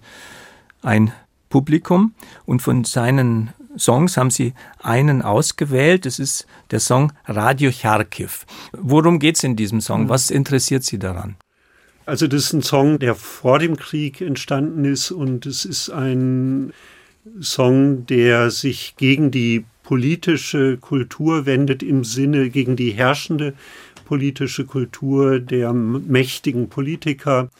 ein 0.82 1.12
Publikum. 1.48 2.14
Und 2.44 2.60
von 2.60 2.84
seinen 2.84 3.52
Songs 3.78 4.16
haben 4.16 4.30
sie 4.30 4.54
einen 4.82 5.22
ausgewählt. 5.22 6.06
Das 6.06 6.18
ist 6.18 6.46
der 6.70 6.80
Song 6.80 7.12
Radio 7.26 7.70
Charkiw. 7.70 8.30
Worum 8.72 9.18
geht 9.18 9.36
es 9.36 9.44
in 9.44 9.56
diesem 9.56 9.80
Song? 9.80 10.04
Mhm. 10.04 10.08
Was 10.08 10.30
interessiert 10.30 10.84
Sie 10.84 10.98
daran? 10.98 11.36
Also 12.06 12.26
das 12.26 12.44
ist 12.44 12.52
ein 12.52 12.62
Song, 12.62 12.98
der 12.98 13.14
vor 13.14 13.58
dem 13.58 13.76
Krieg 13.76 14.20
entstanden 14.20 14.84
ist 14.84 15.10
und 15.10 15.46
es 15.46 15.64
ist 15.64 15.88
ein 15.88 16.72
Song, 17.40 18.04
der 18.06 18.50
sich 18.50 18.94
gegen 18.96 19.30
die 19.30 19.64
politische 19.84 20.78
Kultur 20.78 21.46
wendet 21.46 21.84
im 21.84 22.02
Sinne 22.02 22.50
gegen 22.50 22.74
die 22.74 22.90
herrschende 22.90 23.54
politische 24.04 24.64
Kultur 24.64 25.38
der 25.38 25.72
mächtigen 25.72 26.68
Politiker 26.68 27.50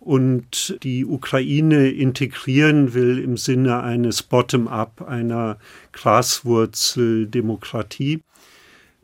und 0.00 0.78
die 0.82 1.04
Ukraine 1.04 1.90
integrieren 1.90 2.94
will 2.94 3.18
im 3.18 3.36
Sinne 3.36 3.82
eines 3.82 4.22
Bottom-up, 4.22 5.06
einer 5.08 5.58
Graswurzeldemokratie. 5.92 8.22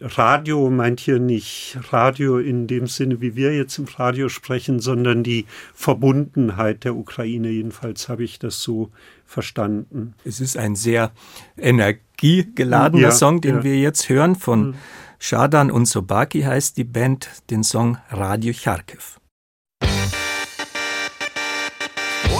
Radio 0.00 0.70
meint 0.70 1.00
hier 1.00 1.18
nicht 1.18 1.78
Radio 1.90 2.38
in 2.38 2.66
dem 2.66 2.86
Sinne, 2.88 3.20
wie 3.20 3.36
wir 3.36 3.54
jetzt 3.54 3.78
im 3.78 3.86
Radio 3.86 4.28
sprechen, 4.28 4.80
sondern 4.80 5.22
die 5.22 5.46
Verbundenheit 5.72 6.84
der 6.84 6.96
Ukraine. 6.96 7.48
Jedenfalls 7.48 8.08
habe 8.08 8.24
ich 8.24 8.38
das 8.38 8.60
so 8.60 8.90
verstanden. 9.24 10.14
Es 10.24 10.40
ist 10.40 10.56
ein 10.56 10.76
sehr 10.76 11.12
energiegeladener 11.56 13.02
ja, 13.02 13.10
Song, 13.10 13.40
den 13.40 13.56
ja. 13.56 13.64
wir 13.64 13.78
jetzt 13.78 14.08
hören. 14.08 14.36
Von 14.36 14.68
mhm. 14.68 14.74
Shadan 15.18 15.70
und 15.70 15.86
Sobaki 15.86 16.42
heißt 16.42 16.76
die 16.76 16.84
Band 16.84 17.28
den 17.50 17.64
Song 17.64 17.98
Radio 18.10 18.52
Charkiw. 18.52 19.02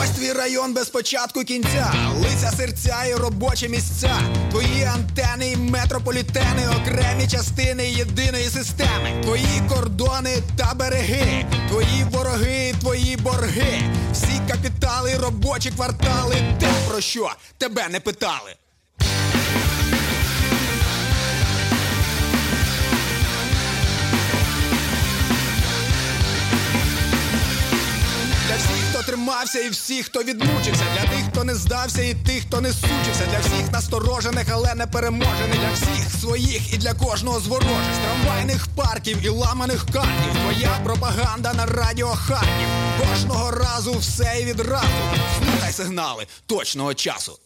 Ось 0.05 0.11
твій 0.11 0.33
район 0.33 0.73
без 0.73 0.89
початку 0.89 1.45
кінця, 1.45 1.95
лиця 2.23 2.51
серця 2.57 3.05
і 3.05 3.15
робочі 3.15 3.69
місця, 3.69 4.21
твої 4.51 4.85
антени 4.85 5.53
і 5.53 5.57
метрополітени, 5.57 6.69
окремі 6.69 7.29
частини 7.29 7.91
єдиної 7.91 8.45
системи, 8.45 9.23
твої 9.23 9.63
кордони 9.69 10.43
та 10.57 10.75
береги, 10.75 11.47
твої 11.69 12.05
вороги, 12.11 12.75
твої 12.81 13.17
борги, 13.17 13.83
всі 14.13 14.41
капітали, 14.49 15.17
робочі 15.17 15.71
квартали, 15.71 16.35
те 16.61 16.69
про 16.89 17.01
що 17.01 17.31
тебе 17.59 17.89
не 17.89 18.01
питали. 18.01 18.57
Тримався, 29.25 29.61
і 29.61 29.69
всіх, 29.69 30.07
хто 30.07 30.23
відмучився, 30.23 30.85
для 30.95 31.03
тих, 31.03 31.25
хто 31.33 31.45
не 31.45 31.55
здався, 31.55 32.03
і 32.03 32.15
тих, 32.15 32.43
хто 32.43 32.61
не 32.61 32.73
сучився, 32.73 33.27
для 33.31 33.39
всіх 33.39 33.73
насторожених, 33.73 34.47
але 34.53 34.75
не 34.75 34.87
переможених, 34.87 35.61
для 35.61 35.73
всіх 35.73 36.21
своїх 36.21 36.75
і 36.75 36.77
для 36.77 36.95
кожного 36.95 37.41
з 37.41 37.45
з 37.45 37.49
трамвайних 38.05 38.67
парків 38.77 39.19
і 39.23 39.29
ламаних 39.29 39.87
картів. 39.93 40.33
Твоя 40.43 40.81
пропаганда 40.85 41.55
на 41.55 41.67
радіо 41.67 42.09
Харків. 42.09 42.69
Кожного 43.01 43.51
разу 43.51 43.93
все 43.93 44.37
і 44.41 44.45
відразу. 44.45 44.87
Слухай 45.39 45.73
сигнали 45.73 46.27
точного 46.47 46.95
часу. 46.95 47.39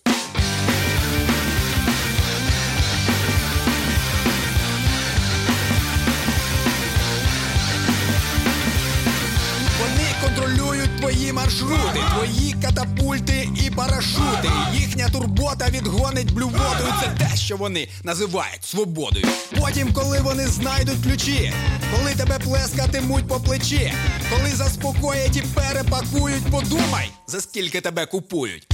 Твої 11.19 11.33
маршрути, 11.33 12.01
твої 12.15 12.55
катапульти 12.63 13.49
і 13.67 13.71
парашути. 13.71 14.51
Їхня 14.73 15.09
турбота 15.09 15.69
відгонить 15.71 16.33
блювотою. 16.35 16.95
Це 17.03 17.25
те, 17.25 17.37
що 17.37 17.57
вони 17.57 17.89
називають 18.03 18.65
свободою. 18.65 19.27
Потім, 19.61 19.93
коли 19.93 20.21
вони 20.21 20.47
знайдуть 20.47 21.03
ключі, 21.05 21.53
коли 21.97 22.15
тебе 22.15 22.39
плескатимуть 22.39 23.29
по 23.29 23.41
плечі, 23.41 23.93
коли 24.31 24.51
заспокоять 24.51 25.37
і 25.37 25.43
перепакують, 25.43 26.45
подумай, 26.51 27.11
за 27.27 27.41
скільки 27.41 27.81
тебе 27.81 28.07
купують. 28.07 28.67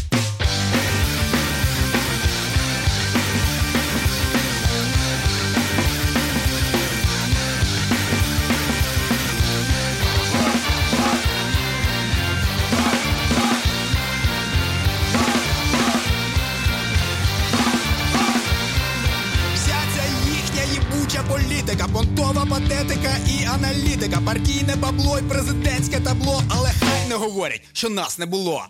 Патетика 22.54 23.16
і 23.28 23.44
аналітика, 23.44 24.20
партійне 24.26 24.76
бабло 24.76 25.18
й 25.18 25.22
президентське 25.22 26.00
табло, 26.00 26.42
але 26.48 26.70
хай 26.80 27.08
не 27.08 27.14
говорять, 27.14 27.62
що 27.72 27.88
нас 27.88 28.18
не 28.18 28.26
було. 28.26 28.64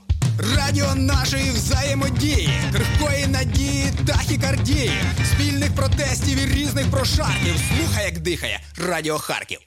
Радіо 0.56 0.94
нашої 0.94 1.50
взаємодії, 1.50 2.50
крихкої 2.72 3.26
надії, 3.26 3.84
тахікардії, 4.06 4.90
спільних 5.32 5.74
протестів 5.74 6.38
і 6.38 6.54
різних 6.54 6.90
прошарків. 6.90 7.54
Слухай, 7.76 8.04
як 8.04 8.18
дихає 8.18 8.60
Радіо 8.88 9.18
Харків. 9.18 9.58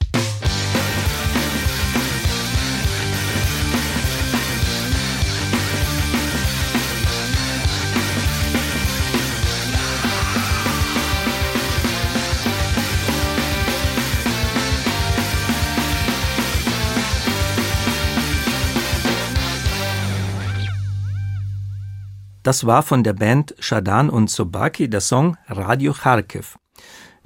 Das 22.47 22.65
war 22.65 22.81
von 22.81 23.03
der 23.03 23.11
Band 23.11 23.55
Shadan 23.59 24.09
und 24.09 24.29
Sobaki 24.29 24.89
der 24.89 25.01
Song 25.01 25.35
Radio 25.49 25.91
Kharkiv. 25.91 26.57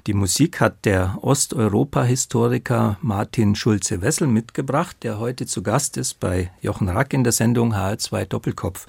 Die 0.08 0.14
Musik 0.14 0.60
hat 0.60 0.84
der 0.84 1.16
Osteuropa-Historiker 1.20 2.98
Martin 3.02 3.54
Schulze-Wessel 3.54 4.26
mitgebracht, 4.26 4.96
der 5.04 5.20
heute 5.20 5.46
zu 5.46 5.62
Gast 5.62 5.96
ist 5.96 6.18
bei 6.18 6.50
Jochen 6.60 6.88
Rack 6.88 7.12
in 7.12 7.22
der 7.22 7.32
Sendung 7.32 7.72
HR2 7.72 8.24
Doppelkopf. 8.24 8.88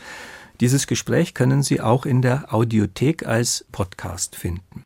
Dieses 0.60 0.88
Gespräch 0.88 1.36
können 1.36 1.62
Sie 1.62 1.82
auch 1.82 2.04
in 2.04 2.24
der 2.24 2.52
Audiothek 2.52 3.28
als 3.28 3.68
Podcast 3.72 4.36
finden. 4.36 4.82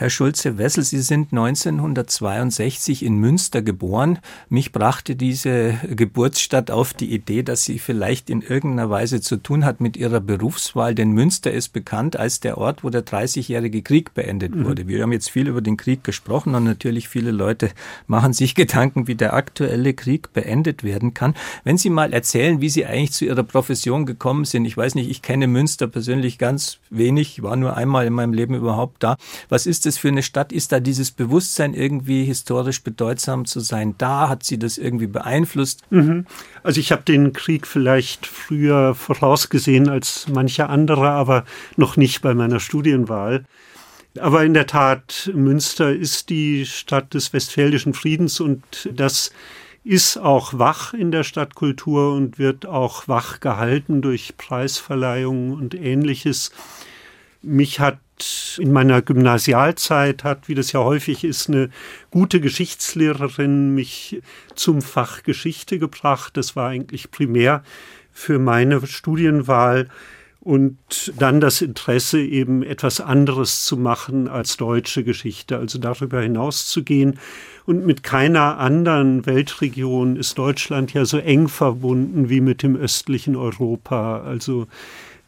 Herr 0.00 0.08
Schulze-Wessel, 0.08 0.82
Sie 0.82 1.02
sind 1.02 1.30
1962 1.30 3.04
in 3.04 3.16
Münster 3.16 3.60
geboren. 3.60 4.18
Mich 4.48 4.72
brachte 4.72 5.14
diese 5.14 5.74
Geburtsstadt 5.90 6.70
auf 6.70 6.94
die 6.94 7.12
Idee, 7.12 7.42
dass 7.42 7.64
sie 7.64 7.78
vielleicht 7.78 8.30
in 8.30 8.40
irgendeiner 8.40 8.88
Weise 8.88 9.20
zu 9.20 9.36
tun 9.36 9.66
hat 9.66 9.82
mit 9.82 9.98
Ihrer 9.98 10.20
Berufswahl, 10.20 10.94
denn 10.94 11.10
Münster 11.10 11.52
ist 11.52 11.74
bekannt 11.74 12.16
als 12.16 12.40
der 12.40 12.56
Ort, 12.56 12.82
wo 12.82 12.88
der 12.88 13.02
Dreißigjährige 13.02 13.82
Krieg 13.82 14.14
beendet 14.14 14.54
mhm. 14.54 14.64
wurde. 14.64 14.88
Wir 14.88 15.02
haben 15.02 15.12
jetzt 15.12 15.28
viel 15.28 15.48
über 15.48 15.60
den 15.60 15.76
Krieg 15.76 16.02
gesprochen 16.02 16.54
und 16.54 16.64
natürlich 16.64 17.06
viele 17.10 17.30
Leute 17.30 17.68
machen 18.06 18.32
sich 18.32 18.54
Gedanken, 18.60 19.06
wie 19.06 19.16
der 19.16 19.34
aktuelle 19.34 19.92
Krieg 19.92 20.32
beendet 20.32 20.82
werden 20.82 21.12
kann. 21.12 21.34
Wenn 21.62 21.76
Sie 21.76 21.90
mal 21.90 22.14
erzählen, 22.14 22.62
wie 22.62 22.70
Sie 22.70 22.86
eigentlich 22.86 23.12
zu 23.12 23.26
Ihrer 23.26 23.42
Profession 23.42 24.06
gekommen 24.06 24.46
sind. 24.46 24.64
Ich 24.64 24.78
weiß 24.78 24.94
nicht, 24.94 25.10
ich 25.10 25.20
kenne 25.20 25.46
Münster 25.46 25.88
persönlich 25.88 26.38
ganz 26.38 26.78
wenig, 26.88 27.42
war 27.42 27.56
nur 27.56 27.76
einmal 27.76 28.06
in 28.06 28.14
meinem 28.14 28.32
Leben 28.32 28.54
überhaupt 28.54 29.02
da. 29.02 29.18
Was 29.50 29.66
ist 29.66 29.89
das 29.89 29.89
für 29.98 30.08
eine 30.08 30.22
Stadt? 30.22 30.52
Ist 30.52 30.72
da 30.72 30.80
dieses 30.80 31.10
Bewusstsein 31.10 31.74
irgendwie 31.74 32.24
historisch 32.24 32.82
bedeutsam 32.82 33.44
zu 33.44 33.60
sein 33.60 33.94
da? 33.98 34.28
Hat 34.28 34.44
sie 34.44 34.58
das 34.58 34.78
irgendwie 34.78 35.06
beeinflusst? 35.06 35.82
Mhm. 35.90 36.26
Also 36.62 36.80
ich 36.80 36.92
habe 36.92 37.02
den 37.02 37.32
Krieg 37.32 37.66
vielleicht 37.66 38.26
früher 38.26 38.94
vorausgesehen 38.94 39.88
als 39.88 40.26
manche 40.28 40.68
andere, 40.68 41.10
aber 41.10 41.44
noch 41.76 41.96
nicht 41.96 42.22
bei 42.22 42.34
meiner 42.34 42.60
Studienwahl. 42.60 43.44
Aber 44.18 44.44
in 44.44 44.54
der 44.54 44.66
Tat, 44.66 45.30
Münster 45.34 45.94
ist 45.94 46.30
die 46.30 46.66
Stadt 46.66 47.14
des 47.14 47.32
Westfälischen 47.32 47.94
Friedens 47.94 48.40
und 48.40 48.90
das 48.92 49.30
ist 49.84 50.18
auch 50.18 50.58
wach 50.58 50.92
in 50.92 51.10
der 51.10 51.22
Stadtkultur 51.22 52.12
und 52.12 52.38
wird 52.38 52.66
auch 52.66 53.08
wach 53.08 53.40
gehalten 53.40 54.02
durch 54.02 54.36
Preisverleihungen 54.36 55.54
und 55.54 55.74
ähnliches. 55.74 56.50
Mich 57.42 57.80
hat 57.80 57.98
in 58.58 58.72
meiner 58.72 59.02
Gymnasialzeit 59.02 60.24
hat, 60.24 60.48
wie 60.48 60.54
das 60.54 60.72
ja 60.72 60.80
häufig 60.80 61.24
ist, 61.24 61.48
eine 61.48 61.70
gute 62.10 62.40
Geschichtslehrerin 62.40 63.74
mich 63.74 64.20
zum 64.54 64.82
Fach 64.82 65.22
Geschichte 65.22 65.78
gebracht. 65.78 66.36
Das 66.36 66.56
war 66.56 66.68
eigentlich 66.68 67.10
primär 67.10 67.62
für 68.12 68.38
meine 68.38 68.86
Studienwahl 68.86 69.88
und 70.42 71.12
dann 71.18 71.40
das 71.40 71.60
Interesse, 71.60 72.20
eben 72.20 72.62
etwas 72.62 73.00
anderes 73.00 73.64
zu 73.64 73.76
machen 73.76 74.26
als 74.26 74.56
deutsche 74.56 75.04
Geschichte, 75.04 75.58
also 75.58 75.78
darüber 75.78 76.22
hinaus 76.22 76.66
zu 76.66 76.82
gehen. 76.82 77.18
Und 77.66 77.84
mit 77.84 78.02
keiner 78.02 78.58
anderen 78.58 79.26
Weltregion 79.26 80.16
ist 80.16 80.38
Deutschland 80.38 80.94
ja 80.94 81.04
so 81.04 81.18
eng 81.18 81.48
verbunden 81.48 82.30
wie 82.30 82.40
mit 82.40 82.62
dem 82.62 82.74
östlichen 82.74 83.36
Europa. 83.36 84.22
Also 84.22 84.66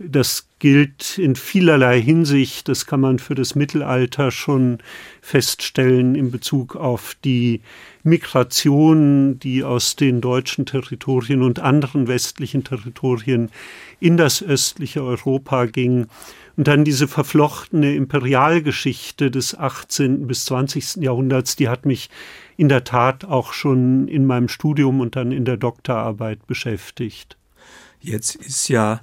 das 0.08 0.46
gilt 0.58 1.18
in 1.18 1.34
vielerlei 1.34 2.00
Hinsicht. 2.00 2.68
Das 2.68 2.86
kann 2.86 3.00
man 3.00 3.18
für 3.18 3.34
das 3.34 3.54
Mittelalter 3.54 4.30
schon 4.30 4.78
feststellen 5.20 6.14
in 6.14 6.30
Bezug 6.30 6.76
auf 6.76 7.16
die 7.24 7.60
Migration, 8.02 9.38
die 9.38 9.64
aus 9.64 9.96
den 9.96 10.20
deutschen 10.20 10.66
Territorien 10.66 11.42
und 11.42 11.60
anderen 11.60 12.08
westlichen 12.08 12.64
Territorien 12.64 13.50
in 14.00 14.16
das 14.16 14.42
östliche 14.42 15.02
Europa 15.02 15.66
ging. 15.66 16.06
Und 16.56 16.68
dann 16.68 16.84
diese 16.84 17.08
verflochtene 17.08 17.94
Imperialgeschichte 17.94 19.30
des 19.30 19.58
18. 19.58 20.26
bis 20.26 20.44
20. 20.44 20.96
Jahrhunderts, 20.96 21.56
die 21.56 21.68
hat 21.68 21.86
mich 21.86 22.10
in 22.56 22.68
der 22.68 22.84
Tat 22.84 23.24
auch 23.24 23.52
schon 23.52 24.06
in 24.06 24.26
meinem 24.26 24.48
Studium 24.48 25.00
und 25.00 25.16
dann 25.16 25.32
in 25.32 25.44
der 25.44 25.56
Doktorarbeit 25.56 26.46
beschäftigt. 26.46 27.36
Jetzt 28.00 28.34
ist 28.34 28.68
ja 28.68 29.00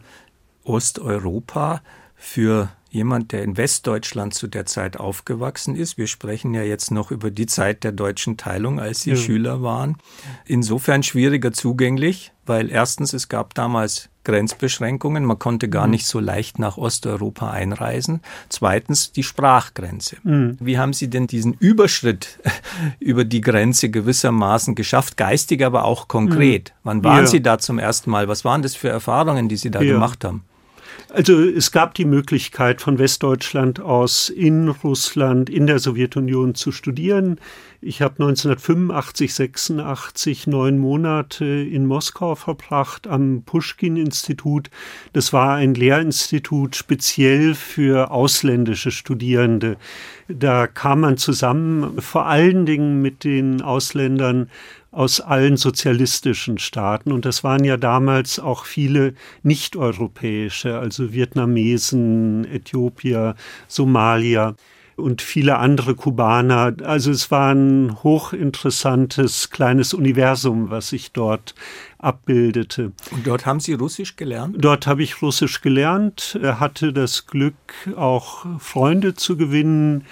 Osteuropa 0.70 1.82
für 2.16 2.70
jemand, 2.92 3.32
der 3.32 3.44
in 3.44 3.58
Westdeutschland 3.58 4.34
zu 4.34 4.48
der 4.48 4.66
Zeit 4.66 4.98
aufgewachsen 4.98 5.76
ist. 5.76 5.98
Wir 5.98 6.08
sprechen 6.08 6.54
ja 6.54 6.64
jetzt 6.64 6.92
noch 6.92 7.12
über 7.12 7.32
die 7.32 7.46
Zeit 7.46 7.84
der 7.84 7.92
deutschen 7.92 8.38
Teilung, 8.38 8.80
als 8.80 9.02
Sie 9.02 9.12
ja. 9.12 9.16
Schüler 9.16 9.62
waren. 9.62 9.98
Insofern 10.46 11.04
schwieriger 11.04 11.52
zugänglich, 11.52 12.32
weil 12.46 12.70
erstens 12.70 13.14
es 13.14 13.30
gab 13.30 13.54
damals 13.54 14.10
Grenzbeschränkungen, 14.24 15.26
man 15.26 15.40
konnte 15.40 15.70
gar 15.70 15.86
mhm. 15.86 15.92
nicht 15.92 16.06
so 16.06 16.20
leicht 16.20 16.60
nach 16.60 16.78
Osteuropa 16.78 17.50
einreisen. 17.50 18.22
Zweitens 18.50 19.12
die 19.12 19.24
Sprachgrenze. 19.24 20.18
Mhm. 20.24 20.58
Wie 20.60 20.78
haben 20.78 20.94
Sie 20.94 21.10
denn 21.10 21.26
diesen 21.26 21.54
Überschritt 21.54 22.40
über 23.00 23.24
die 23.24 23.42
Grenze 23.42 23.90
gewissermaßen 23.90 24.76
geschafft, 24.76 25.18
geistig, 25.18 25.64
aber 25.64 25.86
auch 25.86 26.08
konkret? 26.08 26.70
Mhm. 26.70 26.80
Wann 26.84 27.04
waren 27.04 27.22
ja. 27.22 27.28
Sie 27.28 27.42
da 27.42 27.60
zum 27.60 27.80
ersten 27.80 28.12
Mal? 28.12 28.28
Was 28.28 28.46
waren 28.46 28.62
das 28.62 28.76
für 28.76 28.90
Erfahrungen, 28.90 29.48
die 29.48 29.58
Sie 29.58 29.72
da 29.72 29.82
ja. 29.82 29.94
gemacht 29.94 30.24
haben? 30.24 30.44
Also 31.12 31.42
es 31.42 31.72
gab 31.72 31.96
die 31.96 32.06
Möglichkeit, 32.06 32.82
von 32.82 33.00
Westdeutschland 33.00 33.80
aus 33.80 34.30
in 34.30 34.68
Russland, 34.68 35.50
in 35.50 35.66
der 35.66 35.80
Sowjetunion 35.80 36.54
zu 36.54 36.72
studieren. 36.72 37.40
Ich 37.82 38.04
habe 38.04 38.16
1985, 38.20 39.34
86 39.34 40.46
neun 40.46 40.78
Monate 40.78 41.46
in 41.46 41.88
Moskau 41.88 42.36
verbracht 42.36 43.08
am 43.08 43.42
Pushkin-Institut. 43.44 44.70
Das 45.14 45.34
war 45.34 45.56
ein 45.56 45.74
Lehrinstitut 45.74 46.76
speziell 46.76 47.56
für 47.56 48.12
ausländische 48.12 48.92
Studierende. 48.92 49.78
Da 50.28 50.68
kam 50.68 51.00
man 51.00 51.18
zusammen, 51.18 52.00
vor 52.00 52.28
allen 52.28 52.68
Dingen 52.68 53.02
mit 53.02 53.24
den 53.24 53.64
Ausländern 53.64 54.52
aus 54.92 55.22
allen 55.22 55.58
sozialistischen 55.58 56.58
Staaten. 56.58 57.12
Und 57.12 57.26
das 57.26 57.44
waren 57.44 57.64
ja 57.64 57.78
damals 57.78 58.40
auch 58.40 58.66
viele 58.66 59.14
nicht-europäische, 59.44 60.80
also 60.80 61.14
Vietnamesen, 61.14 62.46
Äthiopier, 62.46 63.36
Somalier 63.68 64.56
und 65.00 65.22
viele 65.22 65.58
andere 65.58 65.96
Kubaner. 65.96 66.74
Also 66.84 67.12
es 67.12 67.32
war 67.32 67.54
ein 67.54 68.04
hochinteressantes 68.04 69.50
kleines 69.50 69.94
Universum, 69.94 70.70
was 70.70 70.90
sich 70.90 71.12
dort 71.12 71.56
abbildete. 71.98 72.92
Und 73.12 73.26
dort 73.26 73.46
haben 73.46 73.60
Sie 73.60 73.74
Russisch 73.74 74.16
gelernt? 74.16 74.56
Dort 74.60 74.88
habe 74.88 75.04
ich 75.04 75.22
Russisch 75.22 75.62
gelernt, 75.62 76.38
hatte 76.42 76.94
das 76.94 77.28
Glück, 77.28 77.56
auch 77.96 78.46
Freunde 78.60 79.16
zu 79.16 79.38
gewinnen, 79.38 80.04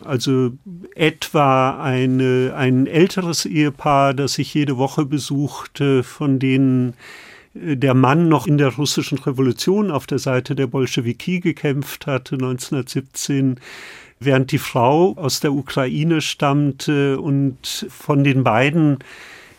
also 0.00 0.52
etwa 0.94 1.80
eine, 1.82 2.54
ein 2.56 2.86
älteres 2.86 3.46
Ehepaar, 3.46 4.14
das 4.14 4.38
ich 4.38 4.52
jede 4.54 4.76
Woche 4.76 5.04
besuchte, 5.04 6.02
von 6.02 6.38
denen 6.38 6.94
äh, 7.54 7.76
der 7.76 7.94
Mann 7.94 8.28
noch 8.28 8.46
in 8.46 8.58
der 8.58 8.74
russischen 8.74 9.18
Revolution 9.18 9.90
auf 9.90 10.06
der 10.06 10.18
Seite 10.18 10.54
der 10.54 10.66
Bolschewiki 10.66 11.40
gekämpft 11.40 12.06
hatte, 12.06 12.34
1917, 12.34 13.60
während 14.20 14.52
die 14.52 14.58
Frau 14.58 15.14
aus 15.16 15.40
der 15.40 15.52
Ukraine 15.52 16.20
stammte 16.20 17.20
und 17.20 17.86
von 17.90 18.24
den 18.24 18.44
beiden 18.44 18.98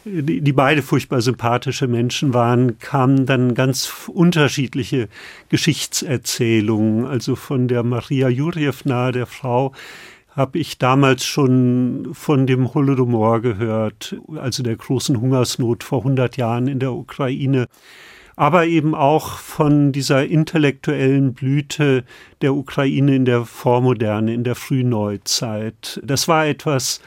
die, 0.06 0.54
beide 0.54 0.84
furchtbar 0.84 1.21
sympathische 1.21 1.88
Menschen 1.88 2.34
waren, 2.34 2.78
kamen 2.78 3.26
dann 3.26 3.56
ganz 3.56 3.91
unterschiedliche 4.08 5.10
Geschichtserzählungen. 5.50 7.08
Also 7.08 7.36
von 7.36 7.67
der 7.67 7.82
Maria 7.82 8.30
Jurjewna, 8.30 9.12
der 9.12 9.26
Frau, 9.26 9.74
habe 10.36 10.60
ich 10.60 10.78
damals 10.78 11.24
schon 11.26 12.10
von 12.13 12.45
dem 12.45 12.74
Holodomor 12.74 13.41
gehört, 13.41 14.17
also 14.36 14.63
der 14.63 14.76
großen 14.76 15.19
Hungersnot 15.21 15.84
vor 15.84 16.00
100 16.00 16.36
Jahren 16.36 16.67
in 16.67 16.80
der 16.80 16.91
Ukraine, 16.91 17.67
aber 18.36 18.65
eben 18.65 18.93
auch 18.95 19.38
von 19.38 19.93
dieser 19.93 20.26
intellektuellen 20.26 21.34
Blüte 21.34 22.04
der 22.41 22.54
Ukraine 22.54 23.15
in 23.15 23.24
der 23.24 23.45
Vormoderne, 23.45 24.34
in 24.34 24.43
der 24.43 24.56
Frühneuzeit. 24.56 26.02
Das 26.04 26.28
war 26.28 26.45
etwas, 26.45 27.00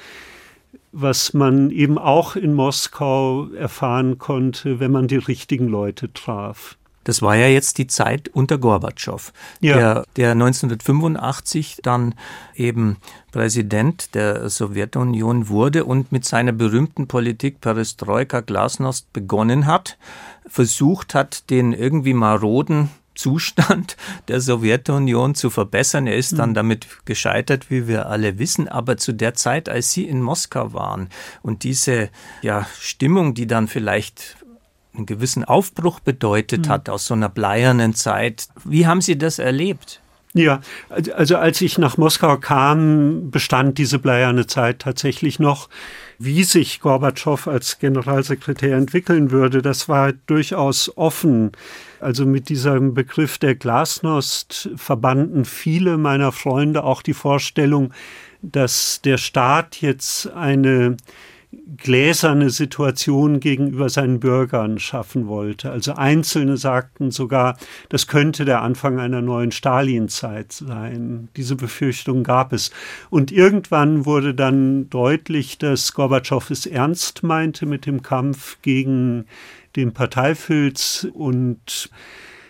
was 0.92 1.34
man 1.34 1.70
eben 1.70 1.98
auch 1.98 2.34
in 2.34 2.54
Moskau 2.54 3.48
erfahren 3.50 4.16
konnte, 4.16 4.80
wenn 4.80 4.90
man 4.90 5.06
die 5.06 5.16
richtigen 5.16 5.68
Leute 5.68 6.10
traf. 6.14 6.78
Das 7.04 7.22
war 7.22 7.36
ja 7.36 7.46
jetzt 7.46 7.78
die 7.78 7.86
Zeit 7.86 8.28
unter 8.28 8.58
Gorbatschow, 8.58 9.32
ja. 9.60 9.76
der, 9.76 10.04
der 10.16 10.32
1985 10.32 11.78
dann 11.82 12.14
eben 12.54 12.98
Präsident 13.32 14.14
der 14.14 14.48
Sowjetunion 14.50 15.48
wurde 15.48 15.84
und 15.84 16.12
mit 16.12 16.24
seiner 16.24 16.52
berühmten 16.52 17.08
Politik 17.08 17.60
Perestroika 17.60 18.40
Glasnost 18.40 19.12
begonnen 19.12 19.66
hat, 19.66 19.96
versucht 20.46 21.14
hat, 21.14 21.50
den 21.50 21.72
irgendwie 21.72 22.14
maroden 22.14 22.90
Zustand 23.18 23.96
der 24.28 24.40
Sowjetunion 24.40 25.34
zu 25.34 25.50
verbessern. 25.50 26.06
Er 26.06 26.16
ist 26.16 26.38
dann 26.38 26.50
hm. 26.50 26.54
damit 26.54 26.86
gescheitert, 27.04 27.70
wie 27.70 27.86
wir 27.86 28.06
alle 28.06 28.38
wissen. 28.38 28.68
Aber 28.68 28.96
zu 28.96 29.12
der 29.12 29.34
Zeit, 29.34 29.68
als 29.68 29.92
Sie 29.92 30.04
in 30.04 30.22
Moskau 30.22 30.72
waren 30.72 31.10
und 31.42 31.64
diese 31.64 32.08
ja, 32.40 32.66
Stimmung, 32.80 33.34
die 33.34 33.46
dann 33.46 33.68
vielleicht 33.68 34.37
einen 34.94 35.06
gewissen 35.06 35.44
Aufbruch 35.44 36.00
bedeutet 36.00 36.66
mhm. 36.66 36.70
hat 36.70 36.88
aus 36.88 37.06
so 37.06 37.14
einer 37.14 37.28
bleiernen 37.28 37.94
Zeit, 37.94 38.48
wie 38.64 38.86
haben 38.86 39.00
Sie 39.00 39.16
das 39.16 39.38
erlebt? 39.38 40.00
Ja, 40.34 40.60
also 40.88 41.36
als 41.36 41.60
ich 41.62 41.78
nach 41.78 41.96
Moskau 41.96 42.36
kam, 42.36 43.30
bestand 43.30 43.78
diese 43.78 43.98
bleierne 43.98 44.46
Zeit 44.46 44.80
tatsächlich 44.80 45.38
noch. 45.38 45.68
Wie 46.18 46.44
sich 46.44 46.80
Gorbatschow 46.80 47.48
als 47.48 47.78
Generalsekretär 47.78 48.76
entwickeln 48.76 49.30
würde, 49.30 49.62
das 49.62 49.88
war 49.88 50.12
durchaus 50.26 50.96
offen. 50.96 51.52
Also 52.00 52.26
mit 52.26 52.50
diesem 52.50 52.92
Begriff 52.92 53.38
der 53.38 53.54
Glasnost 53.54 54.70
verbanden 54.76 55.44
viele 55.44 55.96
meiner 55.96 56.30
Freunde 56.32 56.84
auch 56.84 57.02
die 57.02 57.14
Vorstellung, 57.14 57.92
dass 58.42 59.00
der 59.02 59.16
Staat 59.16 59.80
jetzt 59.80 60.30
eine 60.32 60.96
gläserne 61.76 62.50
Situation 62.50 63.40
gegenüber 63.40 63.88
seinen 63.88 64.20
Bürgern 64.20 64.78
schaffen 64.78 65.28
wollte. 65.28 65.70
Also 65.70 65.94
Einzelne 65.94 66.56
sagten 66.56 67.10
sogar, 67.10 67.56
das 67.88 68.06
könnte 68.06 68.44
der 68.44 68.62
Anfang 68.62 68.98
einer 68.98 69.22
neuen 69.22 69.50
Stalinzeit 69.50 70.52
sein. 70.52 71.28
Diese 71.36 71.56
Befürchtung 71.56 72.22
gab 72.22 72.52
es. 72.52 72.70
Und 73.08 73.32
irgendwann 73.32 74.04
wurde 74.04 74.34
dann 74.34 74.90
deutlich, 74.90 75.56
dass 75.56 75.94
Gorbatschow 75.94 76.50
es 76.50 76.66
ernst 76.66 77.22
meinte 77.22 77.64
mit 77.64 77.86
dem 77.86 78.02
Kampf 78.02 78.58
gegen 78.60 79.24
den 79.76 79.92
Parteifilz 79.92 81.06
und 81.12 81.90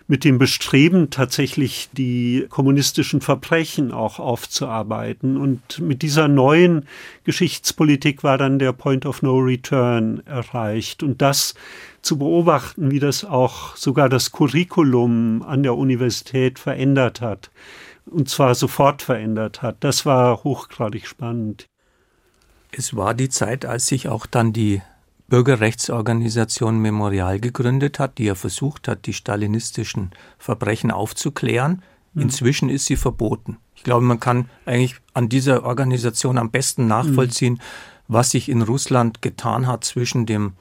mit 0.09 0.25
dem 0.25 0.39
Bestreben, 0.39 1.11
tatsächlich 1.11 1.91
die 1.93 2.47
kommunistischen 2.49 3.21
Verbrechen 3.21 3.93
auch 3.93 4.19
aufzuarbeiten. 4.19 5.37
Und 5.37 5.81
mit 5.81 6.01
dieser 6.01 6.29
neuen 6.29 6.87
Geschichtspolitik 7.25 8.25
war 8.25 8.39
dann 8.39 8.59
der 8.59 8.73
Point 8.73 9.05
of 9.05 9.21
No 9.21 9.39
Return 9.39 10.23
erreicht. 10.25 11.03
Und 11.03 11.21
das 11.21 11.55
zu 12.01 12.19
beobachten, 12.19 12.91
wie 12.91 13.01
das 13.01 13.27
auch 13.27 13.77
sogar 13.77 14.09
das 14.09 14.33
Curriculum 14.33 15.43
an 15.43 15.63
der 15.63 15.77
Universität 15.77 16.59
verändert 16.59 17.21
hat. 17.21 17.51
Und 18.07 18.31
zwar 18.31 18.55
sofort 18.55 19.03
verändert 19.03 19.61
hat. 19.61 19.77
Das 19.81 20.07
war 20.07 20.43
hochgradig 20.43 21.07
spannend. 21.07 21.69
Es 22.73 22.97
war 22.97 23.13
die 23.13 23.29
Zeit, 23.29 23.67
als 23.67 23.87
sich 23.87 24.09
auch 24.09 24.25
dann 24.25 24.55
die 24.55 24.81
Bürgerrechtsorganisation 25.29 26.79
Memorial 26.79 27.39
gegründet 27.39 27.99
hat, 27.99 28.19
die 28.19 28.25
ja 28.25 28.35
versucht 28.35 28.89
hat, 28.89 29.07
die 29.07 29.13
stalinistischen 29.13 30.11
Verbrechen 30.39 30.91
aufzuklären. 30.91 31.83
Mhm. 32.15 32.23
Inzwischen 32.23 32.69
ist 32.71 32.87
sie 32.87 32.97
verboten. 32.97 33.59
Ich 33.75 33.85
glaube, 33.85 34.05
man 34.05 34.21
kann 34.21 34.49
eigentlich 34.65 34.97
an 35.15 35.29
dieser 35.29 35.65
Organisation 35.65 36.39
am 36.39 36.51
besten 36.51 36.87
nachvollziehen, 36.87 37.55
mhm. 37.55 37.61
was 38.09 38.31
sich 38.31 38.49
in 38.49 38.63
Russland 38.63 39.23
getan 39.23 39.67
hat 39.67 39.85
zwischen 39.85 40.27
dem 40.27 40.55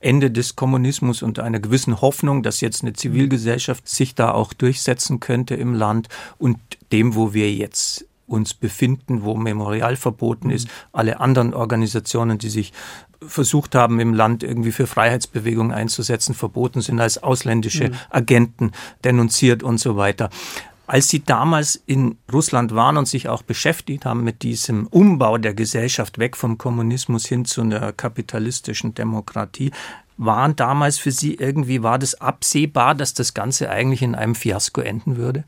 Ende 0.00 0.30
des 0.30 0.56
Kommunismus 0.56 1.22
und 1.22 1.38
einer 1.38 1.60
gewissen 1.60 2.00
Hoffnung, 2.00 2.42
dass 2.42 2.60
jetzt 2.60 2.82
eine 2.82 2.92
Zivilgesellschaft 2.92 3.88
sich 3.88 4.14
da 4.14 4.32
auch 4.32 4.52
durchsetzen 4.52 5.20
könnte 5.20 5.54
im 5.54 5.74
Land 5.74 6.08
und 6.38 6.58
dem, 6.92 7.14
wo 7.14 7.32
wir 7.32 7.52
jetzt 7.52 8.04
uns 8.26 8.54
befinden, 8.54 9.22
wo 9.22 9.34
Memorial 9.34 9.96
verboten 9.96 10.50
ist, 10.50 10.66
mhm. 10.66 10.70
alle 10.92 11.20
anderen 11.20 11.54
Organisationen, 11.54 12.38
die 12.38 12.50
sich 12.50 12.72
versucht 13.26 13.74
haben, 13.74 14.00
im 14.00 14.14
Land 14.14 14.42
irgendwie 14.42 14.72
für 14.72 14.86
Freiheitsbewegungen 14.86 15.72
einzusetzen, 15.72 16.34
verboten 16.34 16.80
sind 16.80 17.00
als 17.00 17.22
ausländische 17.22 17.88
mhm. 17.88 17.94
Agenten 18.10 18.72
denunziert 19.04 19.62
und 19.62 19.78
so 19.78 19.96
weiter. 19.96 20.30
Als 20.88 21.08
Sie 21.08 21.24
damals 21.24 21.82
in 21.86 22.16
Russland 22.32 22.74
waren 22.74 22.96
und 22.96 23.08
sich 23.08 23.28
auch 23.28 23.42
beschäftigt 23.42 24.04
haben 24.04 24.22
mit 24.22 24.42
diesem 24.42 24.86
Umbau 24.86 25.36
der 25.36 25.52
Gesellschaft 25.52 26.18
weg 26.18 26.36
vom 26.36 26.58
Kommunismus 26.58 27.26
hin 27.26 27.44
zu 27.44 27.62
einer 27.62 27.92
kapitalistischen 27.92 28.94
Demokratie, 28.94 29.72
waren 30.16 30.54
damals 30.54 30.98
für 30.98 31.10
Sie 31.10 31.34
irgendwie, 31.34 31.82
war 31.82 31.98
das 31.98 32.14
absehbar, 32.20 32.94
dass 32.94 33.14
das 33.14 33.34
Ganze 33.34 33.68
eigentlich 33.68 34.02
in 34.02 34.14
einem 34.14 34.34
Fiasko 34.34 34.80
enden 34.80 35.16
würde? 35.16 35.44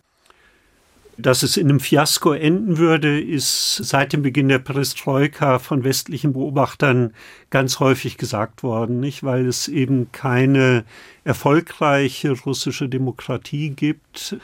Dass 1.21 1.43
es 1.43 1.57
in 1.57 1.69
einem 1.69 1.81
Fiasko 1.81 2.33
enden 2.33 2.79
würde, 2.79 3.21
ist 3.21 3.75
seit 3.75 4.13
dem 4.13 4.23
Beginn 4.23 4.49
der 4.49 4.61
Perestroika 4.61 5.59
von 5.59 5.83
westlichen 5.83 6.33
Beobachtern 6.33 7.13
ganz 7.51 7.81
häufig 7.81 8.19
gesagt 8.19 8.63
worden, 8.63 9.01
nicht? 9.01 9.25
Weil 9.25 9.47
es 9.47 9.67
eben 9.67 10.13
keine 10.13 10.85
erfolgreiche 11.25 12.31
russische 12.31 12.89
Demokratie 12.89 13.71
gibt. 13.71 14.37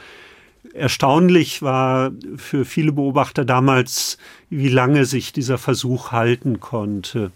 Erstaunlich 0.73 1.61
war 1.61 2.11
für 2.35 2.65
viele 2.65 2.91
Beobachter 2.91 3.45
damals, 3.45 4.17
wie 4.49 4.67
lange 4.67 5.05
sich 5.05 5.31
dieser 5.31 5.57
Versuch 5.57 6.11
halten 6.11 6.59
konnte. 6.59 7.31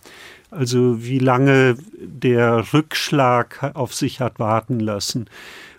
Also 0.52 1.02
wie 1.06 1.20
lange 1.20 1.78
der 2.02 2.74
Rückschlag 2.74 3.72
auf 3.74 3.94
sich 3.94 4.20
hat 4.20 4.38
warten 4.38 4.82
lassen. 4.82 5.30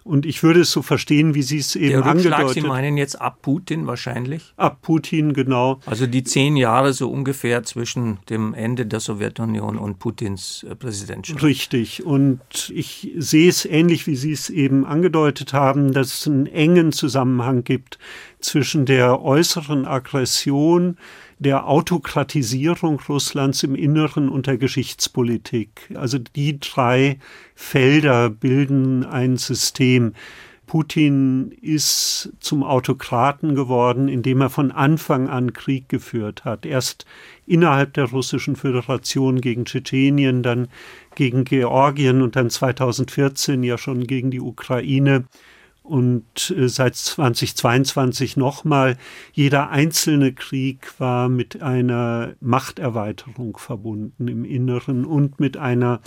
Und 0.05 0.27
ich 0.27 0.43
würde 0.43 0.61
es 0.61 0.71
so 0.71 0.83
verstehen, 0.83 1.35
wie 1.35 1.43
Sie 1.43 1.59
es 1.59 1.77
eben 1.77 2.03
Der 2.03 2.05
Rückschlag, 2.05 2.41
angedeutet 2.41 2.63
Sie 2.63 2.69
meinen 2.69 2.97
jetzt 2.97 3.21
ab 3.21 3.43
Putin 3.43 3.87
wahrscheinlich? 3.87 4.55
Ab 4.57 4.79
Putin, 4.83 5.33
genau. 5.33 5.81
Also 5.87 6.07
die 6.07 6.25
zehn 6.25 6.57
Jahre 6.57 6.93
so 6.93 7.11
ungefähr 7.11 7.63
zwischen 7.63 8.19
dem 8.29 8.55
Ende 8.55 8.87
der 8.87 9.01
Sowjetunion 9.01 9.79
und 9.79 9.99
Putins 9.99 10.65
äh, 10.69 10.75
Präsidentschaft. 10.75 11.43
Richtig. 11.43 12.05
Und 12.05 12.41
ich 12.75 13.13
sehe 13.17 13.49
es 13.49 13.65
ähnlich, 13.65 14.07
wie 14.07 14.17
Sie 14.17 14.33
es 14.33 14.51
eben 14.51 14.85
angedeutet 14.85 15.53
haben, 15.53 15.93
dass 15.93 16.15
es 16.15 16.27
einen 16.27 16.47
engen 16.47 16.93
Zusammenhang 16.93 17.65
gibt 17.65 17.99
zwischen 18.41 18.87
der 18.87 19.23
äußeren 19.23 19.87
Aggression, 19.87 20.97
der 21.39 21.67
Autokratisierung 21.67 23.01
Russlands 23.09 23.63
im 23.63 23.75
Inneren 23.75 24.29
und 24.29 24.47
der 24.47 24.59
Geschichtspolitik. 24.59 25.91
Also 25.95 26.19
die 26.19 26.61
drei 26.61 27.19
Felder 27.55 28.29
bilden 28.31 29.05
ein 29.05 29.37
System. 29.37 30.13
Putin 30.71 31.51
ist 31.63 32.31
zum 32.39 32.63
Autokraten 32.63 33.57
geworden, 33.57 34.07
indem 34.07 34.41
er 34.41 34.51
von 34.51 34.71
Anfang 34.71 35.29
an 35.29 35.53
Krieg 35.53 35.89
geführt 35.89 36.45
hat. 36.45 36.65
Erst 36.65 37.07
innerhalb 37.45 37.95
der 37.95 38.05
Russischen 38.05 38.55
Föderation 38.55 39.41
gegen 39.41 39.65
Tschetschenien, 39.65 40.45
dann 40.45 40.69
gegen 41.17 41.43
Georgien 41.43 42.23
und 42.23 42.37
dann 42.37 42.51
2014 42.51 43.65
ja 43.65 43.79
schon 43.79 44.07
gegen 44.07 44.31
die 44.31 44.41
Ukraine 44.41 45.25
und 45.83 46.55
äh, 46.57 46.69
seit 46.69 46.97
2022 46.97 48.37
nochmal. 48.37 48.97
Jeder 49.33 49.71
einzelne 49.71 50.33
Krieg 50.33 50.93
war 50.99 51.29
mit 51.29 51.63
einer 51.63 52.35
Machterweiterung 52.41 53.57
verbunden 53.57 54.29
im 54.29 54.45
Inneren 54.45 55.05
und 55.05 55.41
mit 55.41 55.57
einer 55.57 56.01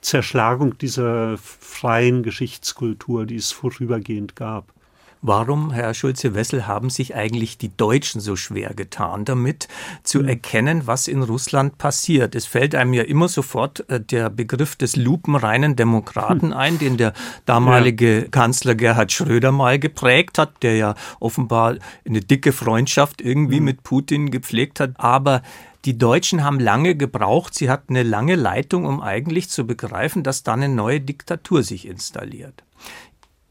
Zerschlagung 0.00 0.78
dieser 0.78 1.36
freien 1.38 2.22
Geschichtskultur, 2.22 3.26
die 3.26 3.36
es 3.36 3.52
vorübergehend 3.52 4.36
gab. 4.36 4.72
Warum, 5.22 5.70
Herr 5.70 5.94
Schulze-Wessel, 5.94 6.66
haben 6.66 6.90
sich 6.90 7.14
eigentlich 7.14 7.58
die 7.58 7.74
Deutschen 7.76 8.20
so 8.20 8.36
schwer 8.36 8.74
getan 8.74 9.24
damit, 9.24 9.66
zu 10.02 10.20
hm. 10.20 10.28
erkennen, 10.28 10.86
was 10.86 11.08
in 11.08 11.22
Russland 11.22 11.78
passiert? 11.78 12.34
Es 12.34 12.46
fällt 12.46 12.74
einem 12.74 12.92
ja 12.92 13.02
immer 13.02 13.28
sofort 13.28 13.88
äh, 13.88 14.00
der 14.00 14.30
Begriff 14.30 14.76
des 14.76 14.96
lupenreinen 14.96 15.74
Demokraten 15.74 16.50
hm. 16.50 16.56
ein, 16.56 16.78
den 16.78 16.96
der 16.96 17.12
damalige 17.44 18.22
ja. 18.22 18.28
Kanzler 18.28 18.74
Gerhard 18.74 19.10
Schröder 19.10 19.52
mal 19.52 19.78
geprägt 19.78 20.38
hat, 20.38 20.62
der 20.62 20.76
ja 20.76 20.94
offenbar 21.18 21.76
eine 22.06 22.20
dicke 22.20 22.52
Freundschaft 22.52 23.20
irgendwie 23.20 23.58
hm. 23.58 23.64
mit 23.64 23.82
Putin 23.82 24.30
gepflegt 24.30 24.80
hat. 24.80 24.92
Aber 24.96 25.42
die 25.86 25.96
Deutschen 25.96 26.42
haben 26.42 26.58
lange 26.58 26.96
gebraucht, 26.96 27.54
sie 27.54 27.70
hatten 27.70 27.96
eine 27.96 28.02
lange 28.02 28.34
Leitung, 28.34 28.84
um 28.84 29.00
eigentlich 29.00 29.48
zu 29.48 29.66
begreifen, 29.66 30.24
dass 30.24 30.42
dann 30.42 30.62
eine 30.62 30.74
neue 30.74 31.00
Diktatur 31.00 31.62
sich 31.62 31.86
installiert. 31.86 32.64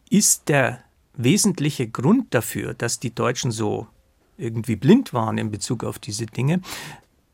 Ist 0.09 0.49
der 0.49 0.79
wesentliche 1.17 1.87
Grund 1.87 2.33
dafür, 2.33 2.73
dass 2.73 2.99
die 2.99 3.13
Deutschen 3.13 3.51
so 3.51 3.87
irgendwie 4.37 4.75
blind 4.75 5.13
waren 5.13 5.37
in 5.37 5.51
Bezug 5.51 5.83
auf 5.83 5.99
diese 5.99 6.25
Dinge, 6.25 6.61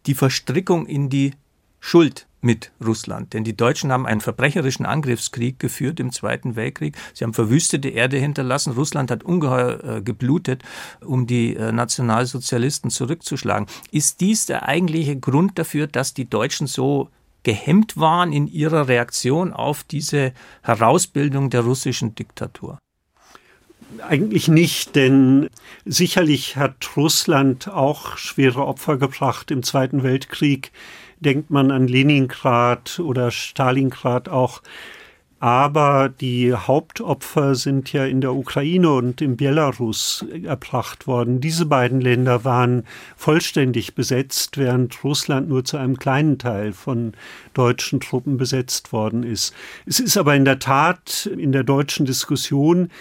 die 0.05 0.13
Verstrickung 0.13 0.85
in 0.85 1.09
die 1.09 1.33
schuld 1.79 2.27
mit 2.41 2.71
Russland. 2.83 3.33
Denn 3.33 3.43
die 3.43 3.55
Deutschen 3.55 3.91
haben 3.91 4.05
einen 4.05 4.21
verbrecherischen 4.21 4.85
Angriffskrieg 4.85 5.59
geführt 5.59 5.99
im 5.99 6.11
Zweiten 6.11 6.55
Weltkrieg. 6.55 6.97
Sie 7.13 7.23
haben 7.23 7.33
verwüstete 7.33 7.89
Erde 7.89 8.17
hinterlassen. 8.17 8.73
Russland 8.73 9.11
hat 9.11 9.23
ungeheuer 9.23 9.97
äh, 9.97 10.01
geblutet, 10.01 10.63
um 11.05 11.27
die 11.27 11.55
äh, 11.55 11.71
Nationalsozialisten 11.71 12.89
zurückzuschlagen. 12.89 13.67
Ist 13.91 14.21
dies 14.21 14.47
der 14.47 14.67
eigentliche 14.67 15.17
Grund 15.19 15.59
dafür, 15.59 15.87
dass 15.87 16.13
die 16.13 16.29
Deutschen 16.29 16.67
so 16.67 17.09
gehemmt 17.43 17.97
waren 17.97 18.33
in 18.33 18.47
ihrer 18.47 18.87
Reaktion 18.87 19.53
auf 19.53 19.83
diese 19.83 20.33
Herausbildung 20.61 21.49
der 21.49 21.61
russischen 21.61 22.15
Diktatur? 22.15 22.79
Eigentlich 23.99 24.47
nicht, 24.47 24.95
denn 24.95 25.49
sicherlich 25.86 26.56
hat 26.56 26.95
Russland 26.95 27.67
auch 27.67 28.17
schwere 28.17 28.65
Opfer 28.65 28.97
gebracht 28.97 29.51
im 29.51 29.63
Zweiten 29.63 30.04
Weltkrieg. 30.04 30.71
Denkt 31.19 31.49
man 31.49 31.71
an 31.71 31.88
Leningrad 31.88 32.99
oder 32.99 33.32
Stalingrad 33.32 34.30
auch. 34.30 34.62
Aber 35.41 36.08
die 36.08 36.54
Hauptopfer 36.54 37.56
sind 37.56 37.91
ja 37.91 38.06
in 38.06 38.21
der 38.21 38.36
Ukraine 38.36 38.91
und 38.91 39.21
in 39.21 39.38
Belarus 39.38 40.23
erbracht 40.43 41.08
worden. 41.08 41.41
Diese 41.41 41.65
beiden 41.65 41.99
Länder 41.99 42.45
waren 42.45 42.84
vollständig 43.17 43.95
besetzt, 43.95 44.60
während 44.60 45.04
Russland 45.04 45.49
nur 45.49 45.65
zu 45.65 45.77
einem 45.77 45.97
kleinen 45.97 46.38
Teil 46.38 46.73
von 46.73 47.13
deutschen 47.56 47.99
Truppen 47.99 48.38
besetzt 48.38 48.93
worden 48.93 49.23
ist. 49.23 49.56
Es 49.88 49.99
ist 49.99 50.15
aber 50.15 50.36
in 50.36 50.45
der 50.45 50.60
Tat 50.60 51.25
in 51.25 51.51
der 51.51 51.63
deutschen 51.63 52.06
Diskussion 52.06 52.91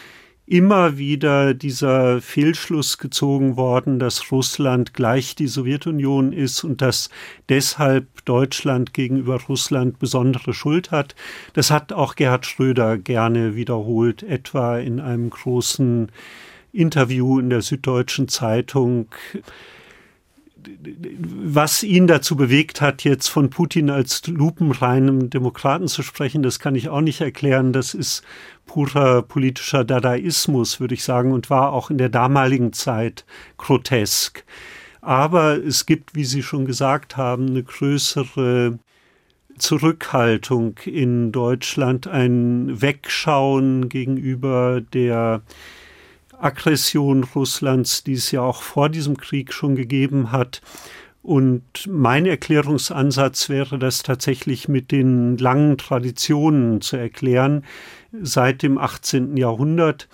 immer 0.51 0.99
wieder 0.99 1.55
dieser 1.55 2.21
Fehlschluss 2.21 2.99
gezogen 2.99 3.57
worden, 3.57 4.01
dass 4.01 4.33
Russland 4.33 4.95
gleich 4.95 5.37
die 5.37 5.47
Sowjetunion 5.47 6.33
ist 6.33 6.65
und 6.65 6.83
dass 6.83 7.09
deshalb 7.49 8.25
Deutschland 8.25 8.93
gegenüber 8.93 9.41
Russland 9.49 10.01
besondere 10.01 10.53
Schuld 10.53 10.91
hat. 10.91 11.15
Das 11.53 11.71
hat 11.71 11.93
auch 11.93 12.17
Gerhard 12.17 12.47
Schröder 12.47 12.99
gerne 12.99 13.55
wiederholt, 13.55 14.25
etwa 14.25 14.79
in 14.79 14.99
einem 14.99 15.31
großen 15.31 16.11
Interview 16.73 17.39
in 17.39 17.49
der 17.49 17.63
Süddeutschen 17.63 18.27
Zeitung 18.27 19.07
was 21.43 21.83
ihn 21.83 22.07
dazu 22.07 22.37
bewegt 22.37 22.81
hat, 22.81 23.05
jetzt 23.05 23.29
von 23.29 23.51
Putin 23.51 23.91
als 23.91 24.27
lupenreinem 24.27 25.31
Demokraten 25.31 25.89
zu 25.89 26.03
sprechen, 26.03 26.43
das 26.43 26.59
kann 26.59 26.75
ich 26.75 26.89
auch 26.89 27.01
nicht 27.01 27.21
erklären. 27.21 27.73
Das 27.73 27.95
ist 27.95 28.23
purer 28.71 29.23
politischer 29.23 29.83
Dadaismus, 29.83 30.79
würde 30.79 30.95
ich 30.95 31.03
sagen, 31.03 31.33
und 31.33 31.51
war 31.51 31.73
auch 31.73 31.91
in 31.91 31.99
der 31.99 32.09
damaligen 32.09 32.73
Zeit 32.73 33.25
grotesk. 33.57 34.45
Aber 35.01 35.57
es 35.57 35.87
gibt, 35.87 36.15
wie 36.15 36.25
Sie 36.25 36.45
schon 36.45 36.67
gesagt 36.67 37.17
haben, 37.17 37.49
eine 37.49 37.65
größere 37.65 38.79
Zurückhaltung 39.59 40.79
in 40.85 41.33
Deutschland, 41.33 42.07
ein 42.07 42.81
Wegschauen 42.81 43.89
gegenüber 43.89 44.81
der 44.81 45.43
Aggression 46.39 47.25
Russlands, 47.25 48.05
die 48.05 48.13
es 48.13 48.31
ja 48.31 48.43
auch 48.43 48.63
vor 48.63 48.89
diesem 48.89 49.17
Krieg 49.17 49.53
schon 49.53 49.75
gegeben 49.75 50.31
hat. 50.31 50.63
Und 51.23 51.89
mein 51.89 52.25
Erklärungsansatz 52.25 53.49
wäre 53.49 53.81
das 53.81 54.05
tatsächlich 54.05 54.69
mit 54.69 54.93
den 54.93 55.37
langen 55.39 55.77
Traditionen 55.77 56.81
zu 56.81 56.97
erklären. 56.97 57.65
Seit 58.13 58.63
dem 58.63 58.77
18. 58.77 59.37
Jahrhundert 59.37 60.09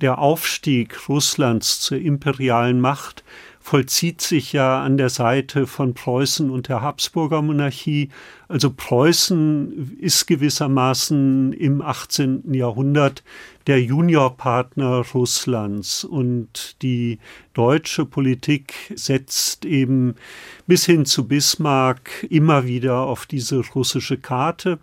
der 0.00 0.18
Aufstieg 0.18 1.08
Russlands 1.08 1.80
zur 1.80 1.98
imperialen 1.98 2.80
Macht 2.80 3.24
vollzieht 3.62 4.20
sich 4.22 4.52
ja 4.52 4.82
an 4.82 4.96
der 4.96 5.10
Seite 5.10 5.66
von 5.66 5.94
Preußen 5.94 6.50
und 6.50 6.68
der 6.68 6.80
Habsburger 6.80 7.42
Monarchie. 7.42 8.08
Also 8.48 8.70
Preußen 8.70 9.98
ist 9.98 10.26
gewissermaßen 10.26 11.52
im 11.52 11.82
18. 11.82 12.54
Jahrhundert 12.54 13.22
der 13.66 13.82
Juniorpartner 13.82 15.04
Russlands 15.12 16.04
und 16.04 16.82
die 16.82 17.18
deutsche 17.52 18.06
Politik 18.06 18.72
setzt 18.94 19.64
eben 19.66 20.14
bis 20.66 20.86
hin 20.86 21.04
zu 21.04 21.28
Bismarck 21.28 22.26
immer 22.30 22.64
wieder 22.66 23.00
auf 23.00 23.26
diese 23.26 23.60
russische 23.74 24.16
Karte. 24.16 24.78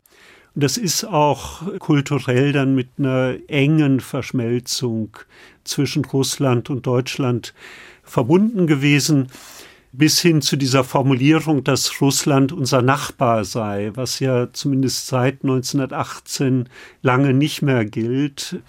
Das 0.60 0.78
ist 0.78 1.04
auch 1.04 1.62
kulturell 1.78 2.52
dann 2.52 2.74
mit 2.74 2.90
einer 2.98 3.36
engen 3.48 4.00
Verschmelzung 4.00 5.16
zwischen 5.64 6.04
Russland 6.04 6.72
und 6.72 6.88
Deutschland 6.88 7.54
verbunden 8.02 8.66
gewesen, 8.66 9.28
bis 9.92 10.20
hin 10.20 10.42
zu 10.42 10.56
dieser 10.56 10.84
Formulierung, 10.84 11.64
dass 11.64 12.02
Russland 12.02 12.54
unser 12.54 12.82
Nachbar 12.82 13.46
sei, 13.46 13.92
was 13.94 14.20
ja 14.20 14.52
zumindest 14.52 15.06
seit 15.06 15.44
1918 15.44 16.70
lange 17.04 17.36
nicht 17.36 17.62
mehr 17.62 17.86
gilt. 17.86 18.60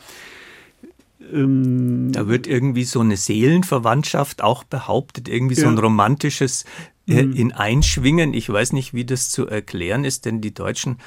Ähm, 1.32 2.12
da 2.12 2.28
wird 2.28 2.46
irgendwie 2.46 2.84
so 2.84 3.00
eine 3.00 3.16
Seelenverwandtschaft 3.16 4.42
auch 4.42 4.62
behauptet, 4.62 5.26
irgendwie 5.26 5.54
ja. 5.54 5.62
so 5.62 5.68
ein 5.68 5.78
romantisches 5.78 6.66
äh, 7.06 7.22
mhm. 7.22 7.32
in 7.32 7.52
Einschwingen. 7.52 8.34
Ich 8.34 8.50
weiß 8.50 8.74
nicht, 8.74 8.92
wie 8.92 9.06
das 9.06 9.30
zu 9.30 9.46
erklären 9.46 10.04
ist, 10.04 10.26
denn 10.26 10.42
die 10.42 10.52
Deutschen 10.52 10.98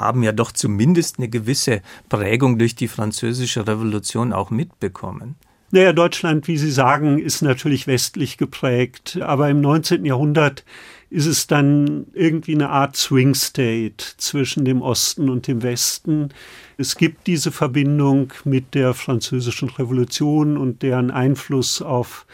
haben 0.00 0.22
ja 0.22 0.32
doch 0.32 0.52
zumindest 0.52 1.18
eine 1.18 1.28
gewisse 1.28 1.82
Prägung 2.08 2.58
durch 2.58 2.74
die 2.74 2.88
französische 2.88 3.66
Revolution 3.66 4.32
auch 4.32 4.50
mitbekommen. 4.50 5.36
Naja, 5.72 5.92
Deutschland, 5.92 6.48
wie 6.48 6.56
Sie 6.56 6.70
sagen, 6.70 7.20
ist 7.20 7.42
natürlich 7.42 7.86
westlich 7.86 8.38
geprägt, 8.38 9.20
aber 9.22 9.48
im 9.48 9.60
19. 9.60 10.04
Jahrhundert 10.04 10.64
ist 11.10 11.26
es 11.26 11.46
dann 11.46 12.06
irgendwie 12.12 12.54
eine 12.54 12.70
Art 12.70 12.96
Swing 12.96 13.34
State 13.34 14.04
zwischen 14.16 14.64
dem 14.64 14.82
Osten 14.82 15.28
und 15.28 15.46
dem 15.46 15.62
Westen. 15.62 16.30
Es 16.76 16.96
gibt 16.96 17.26
diese 17.28 17.52
Verbindung 17.52 18.32
mit 18.44 18.74
der 18.74 18.94
französischen 18.94 19.68
Revolution 19.68 20.56
und 20.56 20.82
deren 20.82 21.12
Einfluss 21.12 21.82
auf 21.82 22.26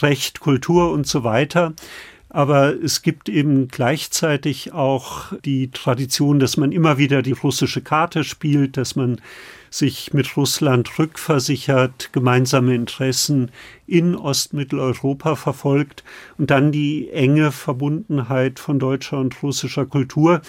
Recht, 0.00 0.40
Kultur 0.40 0.90
und 0.92 1.06
so 1.06 1.24
weiter. 1.24 1.74
Aber 2.34 2.74
es 2.82 3.02
gibt 3.02 3.28
eben 3.28 3.68
gleichzeitig 3.68 4.72
auch 4.72 5.34
die 5.44 5.70
Tradition, 5.70 6.40
dass 6.40 6.56
man 6.56 6.72
immer 6.72 6.96
wieder 6.96 7.20
die 7.20 7.32
russische 7.32 7.82
Karte 7.82 8.24
spielt, 8.24 8.78
dass 8.78 8.96
man 8.96 9.20
sich 9.68 10.14
mit 10.14 10.34
Russland 10.34 10.98
rückversichert, 10.98 12.10
gemeinsame 12.14 12.74
Interessen 12.74 13.50
in 13.86 14.16
Ostmitteleuropa 14.16 15.36
verfolgt 15.36 16.04
und 16.38 16.50
dann 16.50 16.72
die 16.72 17.10
enge 17.10 17.52
Verbundenheit 17.52 18.58
von 18.58 18.78
deutscher 18.78 19.18
und 19.18 19.42
russischer 19.42 19.84
Kultur, 19.84 20.40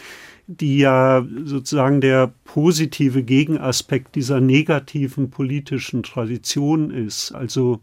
die 0.47 0.77
ja 0.77 1.27
sozusagen 1.43 1.99
der 1.99 2.31
positive 2.45 3.23
Gegenaspekt 3.23 4.15
dieser 4.15 4.39
negativen 4.39 5.29
politischen 5.29 6.01
Tradition 6.01 6.91
ist. 6.91 7.33
Also 7.33 7.81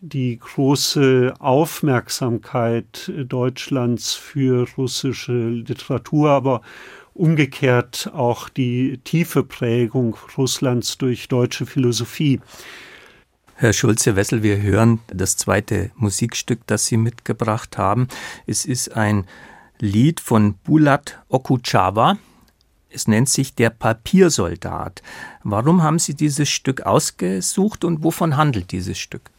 die 0.00 0.38
große 0.38 1.34
Aufmerksamkeit 1.38 3.12
Deutschlands 3.26 4.14
für 4.14 4.66
russische 4.76 5.48
Literatur, 5.50 6.30
aber 6.30 6.62
umgekehrt 7.12 8.10
auch 8.14 8.48
die 8.48 8.98
tiefe 9.04 9.42
Prägung 9.42 10.16
Russlands 10.38 10.96
durch 10.96 11.28
deutsche 11.28 11.66
Philosophie. 11.66 12.40
Herr 13.56 13.74
Schulze-Wessel, 13.74 14.42
wir 14.42 14.62
hören 14.62 15.00
das 15.08 15.36
zweite 15.36 15.90
Musikstück, 15.96 16.60
das 16.66 16.86
Sie 16.86 16.96
mitgebracht 16.96 17.76
haben. 17.76 18.08
Es 18.46 18.64
ist 18.64 18.96
ein 18.96 19.26
Lied 19.78 20.20
von 20.20 20.54
Bulat 20.54 21.18
Okuchawa. 21.28 22.16
Es 22.88 23.06
nennt 23.06 23.28
sich 23.28 23.54
Der 23.54 23.68
Papiersoldat. 23.68 25.02
Warum 25.44 25.82
haben 25.82 25.98
Sie 25.98 26.14
dieses 26.14 26.48
Stück 26.48 26.86
ausgesucht 26.86 27.84
und 27.84 28.02
wovon 28.02 28.38
handelt 28.38 28.72
dieses 28.72 28.98
Stück? 28.98 29.30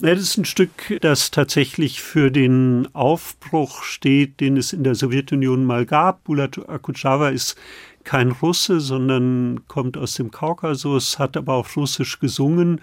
Das 0.00 0.20
ist 0.20 0.36
ein 0.36 0.44
Stück, 0.44 0.96
das 1.00 1.32
tatsächlich 1.32 2.00
für 2.00 2.30
den 2.30 2.86
Aufbruch 2.94 3.82
steht, 3.82 4.38
den 4.38 4.56
es 4.56 4.72
in 4.72 4.84
der 4.84 4.94
Sowjetunion 4.94 5.64
mal 5.64 5.86
gab. 5.86 6.22
Bulat 6.22 6.68
Akutschawa 6.68 7.30
ist 7.30 7.56
kein 8.04 8.30
Russe, 8.30 8.78
sondern 8.78 9.66
kommt 9.66 9.96
aus 9.96 10.14
dem 10.14 10.30
Kaukasus, 10.30 11.18
hat 11.18 11.36
aber 11.36 11.54
auch 11.54 11.74
Russisch 11.74 12.20
gesungen 12.20 12.80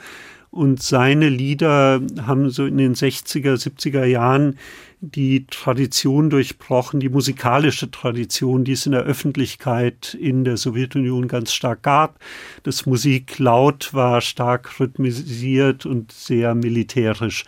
und 0.55 0.81
seine 0.81 1.27
Lieder 1.27 2.01
haben 2.25 2.49
so 2.49 2.65
in 2.65 2.77
den 2.77 2.95
60er, 2.95 3.55
70er 3.55 4.05
Jahren 4.05 4.57
die 5.01 5.45
Tradition 5.47 6.29
durchbrochen, 6.29 7.01
die 7.01 7.09
musikalische 7.09 7.91
Tradition, 7.91 8.63
die 8.63 8.71
es 8.71 8.85
in 8.85 8.93
der 8.93 9.03
Öffentlichkeit 9.03 10.13
in 10.13 10.45
der 10.45 10.55
Sowjetunion 10.55 11.27
ganz 11.27 11.51
stark 11.51 11.83
gab. 11.83 12.19
Das 12.63 12.85
Musik 12.85 13.37
laut 13.37 13.93
war 13.93 14.21
stark 14.21 14.79
rhythmisiert 14.79 15.85
und 15.85 16.13
sehr 16.13 16.55
militärisch. 16.55 17.43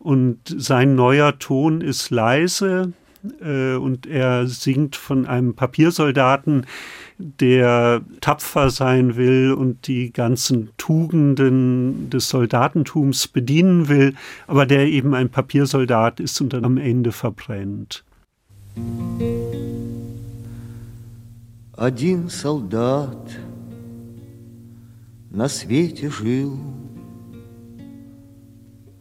Und 0.00 0.38
sein 0.44 0.96
neuer 0.96 1.38
Ton 1.38 1.80
ist 1.80 2.10
leise, 2.10 2.92
äh, 3.40 3.74
und 3.74 4.06
er 4.06 4.46
singt 4.46 4.96
von 4.96 5.26
einem 5.26 5.54
Papiersoldaten, 5.54 6.66
der 7.17 8.01
tapfer 8.21 8.69
sein 8.69 9.15
will 9.15 9.53
und 9.53 9.87
die 9.87 10.11
ganzen 10.11 10.69
Tugenden 10.77 12.09
des 12.09 12.29
Soldatentums 12.29 13.27
bedienen 13.27 13.87
will, 13.87 14.15
aber 14.47 14.65
der 14.65 14.87
eben 14.87 15.13
ein 15.13 15.29
Papiersoldat 15.29 16.19
ist 16.19 16.41
und 16.41 16.53
dann 16.53 16.65
am 16.65 16.77
Ende 16.77 17.11
verbrennt. 17.11 18.03
Musik 18.75 19.63
один 21.75 22.29
солдат 22.29 23.31
на 25.31 25.49
свете 25.49 26.09
жил — 26.09 26.76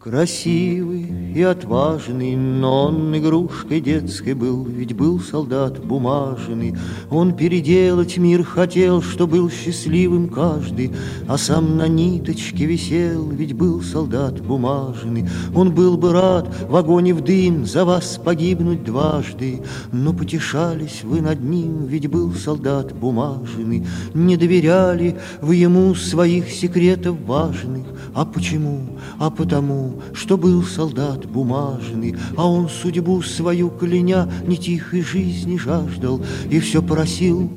Красивый 0.08 1.18
и 1.36 1.42
отважный, 1.42 2.36
но 2.38 2.86
он 2.86 3.16
игрушкой 3.18 3.82
детской 3.82 4.34
был, 4.34 4.64
Ведь 4.64 4.96
был 4.96 5.20
солдат 5.20 5.84
бумажный. 5.84 6.76
Он 7.10 7.36
переделать 7.36 8.18
мир 8.18 8.46
хотел, 8.46 9.02
что 9.02 9.28
был 9.28 9.50
счастливым 9.50 10.30
каждый, 10.30 10.94
А 11.28 11.38
сам 11.38 11.76
на 11.76 11.90
ниточке 11.90 12.66
висел, 12.66 13.30
ведь 13.30 13.52
был 13.52 13.82
солдат 13.82 14.40
бумажный. 14.40 15.28
Он 15.54 15.76
был 15.76 15.98
бы 15.98 16.14
рад 16.14 16.48
в 16.70 16.76
огонь 16.78 17.10
и 17.10 17.14
в 17.14 17.20
дым 17.20 17.66
за 17.66 17.84
вас 17.84 18.18
погибнуть 18.24 18.86
дважды, 18.86 19.62
Но 19.92 20.14
потешались 20.14 21.04
вы 21.04 21.20
над 21.20 21.42
ним, 21.42 21.86
ведь 21.86 22.08
был 22.08 22.34
солдат 22.34 22.96
бумажный. 22.96 23.86
Не 24.14 24.38
доверяли 24.38 25.18
вы 25.42 25.56
ему 25.56 25.94
своих 25.96 26.50
секретов 26.50 27.18
важных, 27.26 27.86
А 28.14 28.24
почему? 28.24 28.98
А 29.20 29.30
потому, 29.30 29.97
что 30.14 30.38
был 30.38 30.64
солдат 30.64 31.26
бумажный, 31.26 32.16
а 32.36 32.50
он 32.50 32.70
судьбу 32.70 33.22
свою 33.22 33.70
кляня 33.70 34.30
не 34.46 34.58
тихой 34.58 35.02
жизни 35.02 35.58
жаждал 35.58 36.22
и 36.50 36.60
все 36.60 36.82
просил 36.82 37.52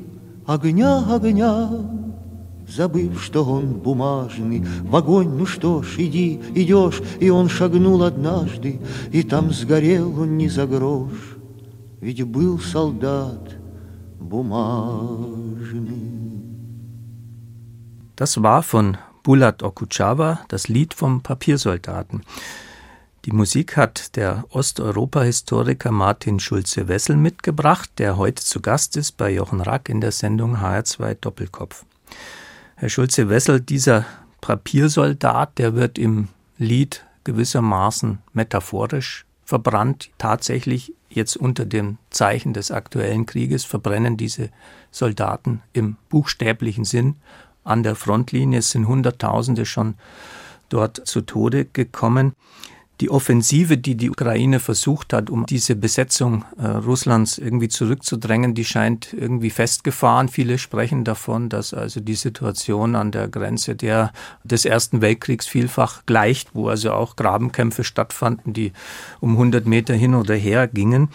огня, 0.45 1.03
огня. 1.13 1.69
Забыв, 2.67 3.21
что 3.21 3.43
он 3.43 3.73
бумажный, 3.73 4.65
в 4.81 4.95
огонь, 4.95 5.29
ну 5.29 5.45
что 5.45 5.81
ж, 5.83 5.95
иди, 5.97 6.39
идешь, 6.55 7.01
и 7.19 7.29
он 7.29 7.49
шагнул 7.49 8.01
однажды, 8.03 8.79
и 9.11 9.23
там 9.23 9.51
сгорел 9.51 10.17
он 10.21 10.37
не 10.37 10.47
за 10.47 10.65
грош, 10.65 11.11
ведь 11.99 12.23
был 12.23 12.59
солдат 12.59 13.57
бумажный. 14.19 16.11
Das 18.15 18.37
war 18.37 18.61
von 18.61 18.97
Bulat 19.23 19.61
Okuchawa, 19.61 20.41
das 20.47 20.67
Lied 20.67 20.93
vom 20.93 21.21
Papiersoldaten. 21.21 22.23
Die 23.25 23.31
Musik 23.31 23.77
hat 23.77 24.15
der 24.15 24.45
Osteuropa-Historiker 24.49 25.91
Martin 25.91 26.39
Schulze-Wessel 26.39 27.15
mitgebracht, 27.17 27.91
der 27.99 28.17
heute 28.17 28.43
zu 28.43 28.61
Gast 28.61 28.97
ist 28.97 29.17
bei 29.17 29.31
Jochen 29.31 29.61
Rack 29.61 29.89
in 29.89 30.01
der 30.01 30.11
Sendung 30.11 30.57
HR2 30.57 31.17
Doppelkopf. 31.21 31.85
Herr 32.75 32.89
Schulze-Wessel, 32.89 33.61
dieser 33.61 34.05
Papiersoldat, 34.41 35.59
der 35.59 35.75
wird 35.75 35.99
im 35.99 36.29
Lied 36.57 37.05
gewissermaßen 37.23 38.17
metaphorisch 38.33 39.25
verbrannt. 39.45 40.09
Tatsächlich 40.17 40.95
jetzt 41.09 41.37
unter 41.37 41.65
dem 41.65 41.99
Zeichen 42.09 42.53
des 42.53 42.71
aktuellen 42.71 43.27
Krieges 43.27 43.65
verbrennen 43.65 44.17
diese 44.17 44.49
Soldaten 44.89 45.61
im 45.73 45.97
buchstäblichen 46.09 46.85
Sinn 46.85 47.17
an 47.63 47.83
der 47.83 47.95
Frontlinie. 47.95 48.59
Es 48.59 48.71
sind 48.71 48.87
Hunderttausende 48.87 49.65
schon 49.65 49.95
dort 50.69 51.05
zu 51.05 51.21
Tode 51.21 51.65
gekommen. 51.65 52.33
Die 53.01 53.09
Offensive, 53.09 53.79
die 53.79 53.95
die 53.95 54.11
Ukraine 54.11 54.59
versucht 54.59 55.11
hat, 55.11 55.31
um 55.31 55.47
diese 55.47 55.75
Besetzung 55.75 56.45
äh, 56.59 56.67
Russlands 56.67 57.39
irgendwie 57.39 57.67
zurückzudrängen, 57.67 58.53
die 58.53 58.63
scheint 58.63 59.11
irgendwie 59.11 59.49
festgefahren. 59.49 60.29
Viele 60.29 60.59
sprechen 60.59 61.03
davon, 61.03 61.49
dass 61.49 61.73
also 61.73 61.99
die 61.99 62.13
Situation 62.13 62.95
an 62.95 63.11
der 63.11 63.27
Grenze 63.27 63.75
der 63.75 64.13
des 64.43 64.65
Ersten 64.65 65.01
Weltkriegs 65.01 65.47
vielfach 65.47 66.05
gleicht, 66.05 66.53
wo 66.53 66.67
also 66.69 66.91
auch 66.91 67.15
Grabenkämpfe 67.15 67.83
stattfanden, 67.83 68.53
die 68.53 68.71
um 69.19 69.31
100 69.31 69.65
Meter 69.65 69.95
hin 69.95 70.13
oder 70.13 70.35
her 70.35 70.67
gingen. 70.67 71.09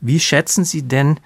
Wie 0.00 0.20
schätzen 0.20 0.64
Sie 0.64 0.82
denn 0.82 1.18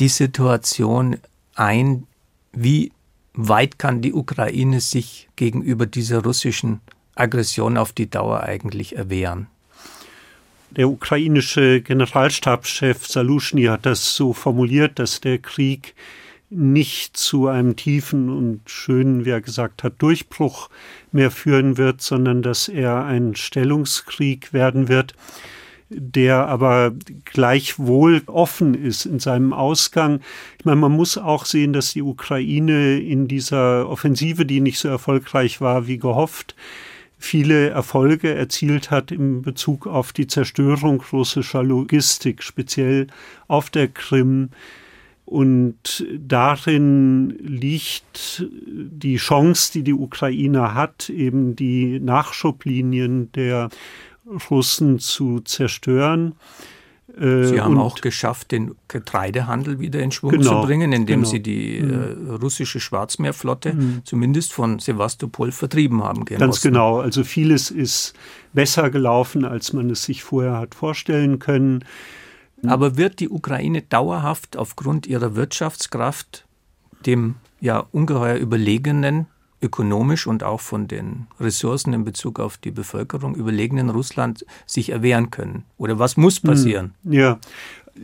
die 0.00 0.08
Situation 0.08 1.18
ein? 1.54 2.08
Wie 2.52 2.90
weit 3.34 3.78
kann 3.78 4.02
die 4.02 4.12
Ukraine 4.12 4.80
sich 4.80 5.28
gegenüber 5.36 5.86
dieser 5.86 6.22
russischen 6.22 6.80
Aggression 7.14 7.76
auf 7.76 7.92
die 7.92 8.10
Dauer 8.10 8.40
eigentlich 8.40 8.96
erwehren? 8.96 9.46
Der 10.70 10.88
ukrainische 10.88 11.82
Generalstabschef 11.82 13.06
Salushny 13.06 13.64
hat 13.64 13.84
das 13.84 14.14
so 14.14 14.32
formuliert, 14.32 14.98
dass 14.98 15.20
der 15.20 15.38
Krieg 15.38 15.94
nicht 16.48 17.16
zu 17.16 17.48
einem 17.48 17.76
tiefen 17.76 18.30
und 18.30 18.60
schönen, 18.66 19.24
wie 19.24 19.30
er 19.30 19.40
gesagt 19.40 19.82
hat, 19.82 20.00
Durchbruch 20.00 20.70
mehr 21.10 21.30
führen 21.30 21.78
wird, 21.78 22.02
sondern 22.02 22.42
dass 22.42 22.68
er 22.68 23.04
ein 23.04 23.34
Stellungskrieg 23.36 24.52
werden 24.52 24.88
wird 24.88 25.14
der 25.94 26.46
aber 26.48 26.92
gleichwohl 27.24 28.22
offen 28.26 28.74
ist 28.74 29.06
in 29.06 29.18
seinem 29.18 29.52
Ausgang. 29.52 30.20
Ich 30.58 30.64
meine, 30.64 30.80
man 30.80 30.92
muss 30.92 31.18
auch 31.18 31.44
sehen, 31.44 31.72
dass 31.72 31.92
die 31.92 32.02
Ukraine 32.02 32.98
in 32.98 33.28
dieser 33.28 33.88
Offensive, 33.88 34.46
die 34.46 34.60
nicht 34.60 34.78
so 34.78 34.88
erfolgreich 34.88 35.60
war 35.60 35.86
wie 35.86 35.98
gehofft, 35.98 36.54
viele 37.18 37.70
Erfolge 37.70 38.34
erzielt 38.34 38.90
hat 38.90 39.12
in 39.12 39.42
Bezug 39.42 39.86
auf 39.86 40.12
die 40.12 40.26
Zerstörung 40.26 41.02
russischer 41.12 41.62
Logistik, 41.62 42.42
speziell 42.42 43.06
auf 43.48 43.70
der 43.70 43.88
Krim. 43.88 44.50
Und 45.24 46.04
darin 46.18 47.30
liegt 47.38 48.44
die 48.68 49.16
Chance, 49.16 49.72
die 49.72 49.82
die 49.82 49.94
Ukraine 49.94 50.74
hat, 50.74 51.08
eben 51.08 51.56
die 51.56 52.00
Nachschublinien 52.00 53.30
der 53.32 53.70
Russen 54.50 54.98
zu 54.98 55.40
zerstören. 55.40 56.34
Äh, 57.18 57.44
sie 57.44 57.60
haben 57.60 57.78
auch 57.78 58.00
geschafft, 58.00 58.52
den 58.52 58.74
Getreidehandel 58.88 59.80
wieder 59.80 60.00
in 60.00 60.12
Schwung 60.12 60.30
genau, 60.30 60.60
zu 60.60 60.66
bringen, 60.66 60.92
indem 60.92 61.20
genau. 61.20 61.30
sie 61.30 61.40
die 61.40 61.78
äh, 61.78 61.82
mhm. 61.82 62.36
russische 62.36 62.80
Schwarzmeerflotte 62.80 63.74
mhm. 63.74 64.02
zumindest 64.04 64.52
von 64.52 64.78
Sevastopol 64.78 65.52
vertrieben 65.52 66.02
haben. 66.02 66.24
Ganz 66.24 66.56
Osten. 66.56 66.68
genau. 66.68 67.00
Also 67.00 67.24
vieles 67.24 67.70
ist 67.70 68.14
besser 68.52 68.90
gelaufen, 68.90 69.44
als 69.44 69.72
man 69.72 69.90
es 69.90 70.04
sich 70.04 70.22
vorher 70.22 70.56
hat 70.56 70.74
vorstellen 70.74 71.38
können. 71.38 71.84
Aber 72.64 72.96
wird 72.96 73.18
die 73.18 73.28
Ukraine 73.28 73.82
dauerhaft 73.82 74.56
aufgrund 74.56 75.06
ihrer 75.06 75.34
Wirtschaftskraft 75.34 76.46
dem 77.04 77.34
ja 77.60 77.84
ungeheuer 77.90 78.36
überlegenen 78.36 79.26
ökonomisch 79.62 80.26
und 80.26 80.42
auch 80.42 80.60
von 80.60 80.88
den 80.88 81.26
Ressourcen 81.40 81.92
in 81.92 82.04
Bezug 82.04 82.40
auf 82.40 82.58
die 82.58 82.70
Bevölkerung 82.70 83.34
überlegenen 83.34 83.90
Russland 83.90 84.44
sich 84.66 84.90
erwehren 84.90 85.30
können? 85.30 85.64
Oder 85.78 85.98
was 85.98 86.16
muss 86.16 86.42
hm, 86.42 86.50
passieren? 86.50 86.94
Ja, 87.04 87.38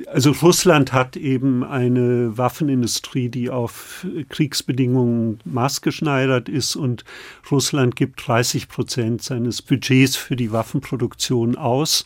also 0.06 0.32
Russland 0.32 0.92
hat 0.92 1.16
eben 1.16 1.64
eine 1.64 2.36
Waffenindustrie, 2.36 3.28
die 3.28 3.50
auf 3.50 4.06
Kriegsbedingungen 4.28 5.40
maßgeschneidert 5.44 6.48
ist 6.48 6.76
und 6.76 7.04
Russland 7.50 7.96
gibt 7.96 8.26
30 8.26 8.68
Prozent 8.68 9.22
seines 9.22 9.62
Budgets 9.62 10.16
für 10.16 10.36
die 10.36 10.52
Waffenproduktion 10.52 11.56
aus. 11.56 12.04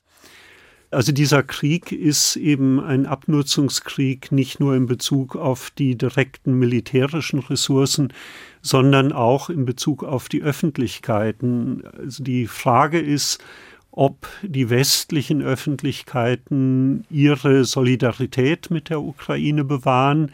Also 0.92 1.10
dieser 1.10 1.42
Krieg 1.42 1.90
ist 1.90 2.36
eben 2.36 2.78
ein 2.78 3.06
Abnutzungskrieg 3.06 4.30
nicht 4.30 4.60
nur 4.60 4.76
in 4.76 4.84
Bezug 4.84 5.36
auf 5.36 5.70
die 5.70 5.96
direkten 5.96 6.58
militärischen 6.58 7.38
Ressourcen, 7.38 8.12
sondern 8.60 9.10
auch 9.10 9.48
in 9.48 9.64
Bezug 9.64 10.04
auf 10.04 10.28
die 10.28 10.42
Öffentlichkeiten. 10.42 11.82
Also 11.96 12.22
die 12.22 12.46
Frage 12.46 13.00
ist, 13.00 13.42
ob 13.90 14.28
die 14.42 14.68
westlichen 14.68 15.40
Öffentlichkeiten 15.42 17.04
ihre 17.10 17.64
Solidarität 17.64 18.70
mit 18.70 18.90
der 18.90 19.00
Ukraine 19.00 19.64
bewahren, 19.64 20.30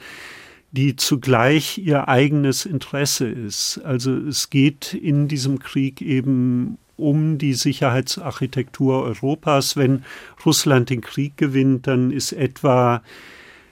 die 0.73 0.97
zugleich 0.97 1.79
ihr 1.79 2.09
eigenes 2.09 2.67
Interesse 2.67 3.29
ist. 3.29 3.79
Also 3.85 4.13
es 4.13 4.51
geht 4.51 4.93
in 4.93 5.29
diesem 5.29 5.61
Krieg 5.61 6.03
eben 6.03 6.79
um 6.99 7.39
die 7.39 7.55
Sicherheitsarchitektur 7.55 9.03
Europas. 9.03 9.77
Wenn 9.77 10.05
Russland 10.45 10.91
den 10.91 11.01
Krieg 11.01 11.37
gewinnt, 11.37 11.87
dann 11.87 12.11
ist 12.11 12.33
etwa 12.33 13.03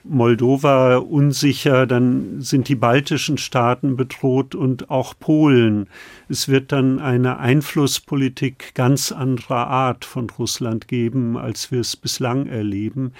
Moldova 0.09 0.97
unsicher, 0.97 1.85
dann 1.85 2.41
sind 2.41 2.69
die 2.69 2.75
baltischen 2.75 3.37
Staaten 3.37 3.97
bedroht 3.97 4.55
und 4.55 4.89
auch 4.89 5.13
Polen. 5.19 5.87
Es 6.29 6.47
wird 6.47 6.71
dann 6.71 6.99
eine 6.99 7.39
Einflusspolitik 7.39 8.73
ganz 8.73 9.11
anderer 9.11 9.67
Art 9.67 10.05
von 10.05 10.29
Russland 10.29 10.87
geben, 10.87 11.37
als 11.37 11.71
wir 11.71 11.81
es 11.81 11.95
bislang 11.95 12.47
erleben. 12.47 13.13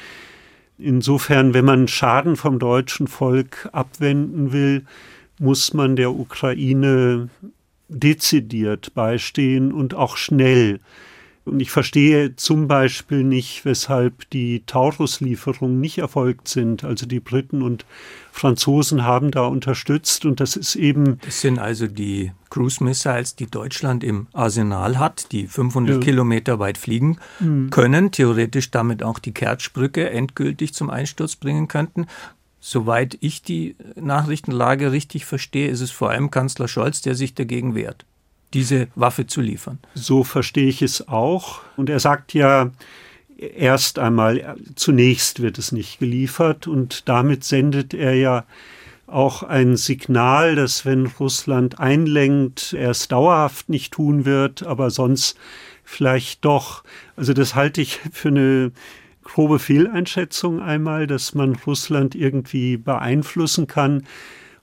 Insofern, 0.78 1.54
wenn 1.54 1.66
man 1.66 1.88
Schaden 1.88 2.36
vom 2.36 2.60
deutschen 2.60 3.08
Volk 3.08 3.70
abwenden 3.72 4.54
will, 4.54 4.86
muss 5.40 5.74
man 5.74 5.96
der 5.96 6.12
Ukraine 6.12 7.30
dezidiert 7.90 8.94
beistehen 8.94 9.72
und 9.72 9.94
auch 9.94 10.18
schnell. 10.18 10.80
Und 11.48 11.62
ich 11.62 11.72
verstehe 11.72 12.36
zum 12.36 12.68
Beispiel 12.68 13.24
nicht, 13.24 13.64
weshalb 13.64 14.30
die 14.32 14.64
Taurus-Lieferungen 14.66 15.80
nicht 15.80 15.98
erfolgt 15.98 16.50
sind. 16.50 16.84
Also 16.84 17.06
die 17.06 17.22
Briten 17.22 17.62
und 17.62 17.86
Franzosen 18.34 19.04
haben 19.04 19.32
da 19.32 19.46
unterstützt 19.46 20.26
und 20.26 20.40
das 20.42 20.58
ist 20.58 20.76
eben. 20.76 21.20
Das 21.24 21.42
sind 21.42 21.58
also 21.58 21.88
die 21.88 22.34
Cruise 22.50 22.84
Missiles, 22.84 23.36
die 23.36 23.48
Deutschland 23.48 24.04
im 24.04 24.28
Arsenal 24.34 25.00
hat, 25.00 25.32
die 25.32 25.48
500 25.48 25.96
ja. 25.96 26.02
Kilometer 26.02 26.60
weit 26.60 26.78
fliegen 26.78 27.18
mhm. 27.40 27.70
können, 27.70 28.12
theoretisch 28.12 28.70
damit 28.70 29.02
auch 29.02 29.18
die 29.18 29.34
Kertschbrücke 29.34 30.10
endgültig 30.10 30.74
zum 30.74 30.90
Einsturz 30.90 31.36
bringen 31.38 31.68
könnten. 31.68 32.08
Soweit 32.60 33.18
ich 33.22 33.42
die 33.42 33.76
Nachrichtenlage 33.96 34.92
richtig 34.92 35.26
verstehe, 35.26 35.70
ist 35.70 35.82
es 35.82 35.92
vor 35.92 36.10
allem 36.10 36.32
Kanzler 36.32 36.68
Scholz, 36.68 37.02
der 37.02 37.16
sich 37.16 37.34
dagegen 37.34 37.76
wehrt, 37.76 38.06
diese 38.54 38.88
Waffe 38.96 39.28
zu 39.28 39.42
liefern. 39.42 39.80
So 39.94 40.24
verstehe 40.24 40.68
ich 40.68 40.82
es 40.82 41.08
auch. 41.08 41.62
Und 41.78 41.90
er 41.90 42.00
sagt 42.00 42.34
ja, 42.34 42.72
erst 43.38 44.00
einmal, 44.00 44.56
zunächst 44.76 45.42
wird 45.42 45.58
es 45.58 45.72
nicht 45.72 46.00
geliefert 46.00 46.68
und 46.68 47.08
damit 47.08 47.44
sendet 47.44 47.94
er 47.94 48.16
ja 48.16 48.46
auch 49.06 49.44
ein 49.44 49.78
Signal, 49.78 50.56
dass 50.56 50.86
wenn 50.86 51.06
Russland 51.06 51.80
einlenkt, 51.80 52.74
er 52.74 52.92
es 52.92 53.08
dauerhaft 53.08 53.70
nicht 53.70 53.94
tun 53.94 54.26
wird, 54.26 54.64
aber 54.64 54.90
sonst 54.90 55.38
vielleicht 55.84 56.44
doch. 56.44 56.84
Also 57.16 57.34
das 57.34 57.56
halte 57.56 57.82
ich 57.82 58.00
für 58.12 58.28
eine 58.28 58.72
grobe 59.28 59.60
Fehleinschätzung 59.60 60.62
einmal, 60.62 61.06
dass 61.06 61.36
man 61.36 61.56
Russland 61.68 62.16
irgendwie 62.16 62.78
beeinflussen 62.78 63.68
kann. 63.68 64.04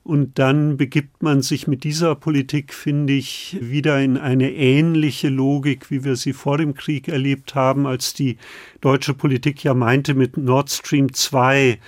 Und 0.03 0.37
dann 0.37 0.77
begibt 0.77 1.23
man 1.23 1.41
sich 1.41 1.67
mit 1.67 1.83
dieser 1.83 2.13
Politik, 2.15 2.73
finde 2.73 3.13
ich, 3.13 3.57
wieder 3.59 3.99
in 4.01 4.17
eine 4.17 4.51
ähnliche 4.53 5.29
Logik, 5.29 5.89
wie 5.89 6.03
wir 6.03 6.15
sie 6.15 6.33
vor 6.33 6.57
dem 6.57 6.75
Krieg 6.75 7.07
erlebt 7.07 7.55
haben, 7.55 7.87
als 7.87 8.13
die 8.13 8.37
deutsche 8.81 9.13
Politik 9.13 9.63
ja 9.63 9.73
meinte, 9.73 10.13
mit 10.13 10.37
Nord 10.37 10.69
Stream 10.69 11.13
2 11.13 11.79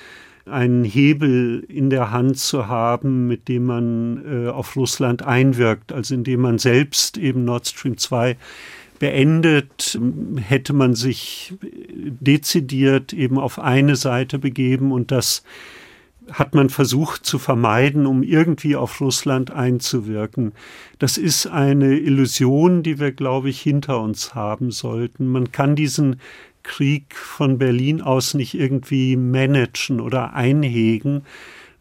einen 0.46 0.84
Hebel 0.84 1.64
in 1.68 1.90
der 1.90 2.12
Hand 2.12 2.38
zu 2.40 2.68
haben, 2.68 3.28
mit 3.28 3.48
dem 3.48 3.66
man 3.66 4.24
äh, 4.26 4.50
auf 4.50 4.76
Russland 4.76 5.24
einwirkt, 5.24 5.92
also 5.92 6.16
indem 6.16 6.42
man 6.42 6.58
selbst 6.58 7.18
eben 7.18 7.44
Nord 7.44 7.68
Stream 7.68 7.98
2 7.98 8.38
beendet, 9.00 10.00
hätte 10.38 10.74
man 10.74 10.96
sich 10.96 11.54
dezidiert 11.62 13.14
eben 13.14 13.38
auf 13.38 13.60
eine 13.60 13.96
Seite 13.96 14.40
begeben 14.40 14.92
und 14.92 15.12
das 15.12 15.44
hat 16.32 16.56
man 16.56 16.70
versucht 16.70 17.26
zu 17.26 17.40
vermeiden, 17.40 18.06
um 18.06 18.24
irgendwie 18.24 18.76
auf 18.76 19.00
Russland 19.00 19.52
einzuwirken. 19.52 20.54
Das 21.00 21.18
ist 21.18 21.48
eine 21.48 21.98
Illusion, 21.98 22.84
die 22.84 23.00
wir, 23.00 23.12
glaube 23.12 23.50
ich, 23.50 23.62
hinter 23.62 24.02
uns 24.02 24.36
haben 24.36 24.72
sollten. 24.72 25.28
Man 25.28 25.52
kann 25.52 25.76
diesen 25.76 26.20
Krieg 26.64 27.16
von 27.16 27.58
Berlin 27.58 28.02
aus 28.02 28.34
nicht 28.34 28.54
irgendwie 28.54 29.16
managen 29.16 30.02
oder 30.02 30.34
einhegen, 30.34 31.24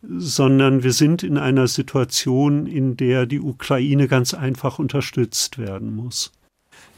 sondern 0.08 0.84
wir 0.84 0.92
sind 0.92 1.24
in 1.24 1.38
einer 1.38 1.66
Situation, 1.66 2.66
in 2.66 2.96
der 2.96 3.26
die 3.26 3.40
Ukraine 3.40 4.06
ganz 4.06 4.32
einfach 4.34 4.78
unterstützt 4.78 5.58
werden 5.58 5.94
muss. 5.94 6.32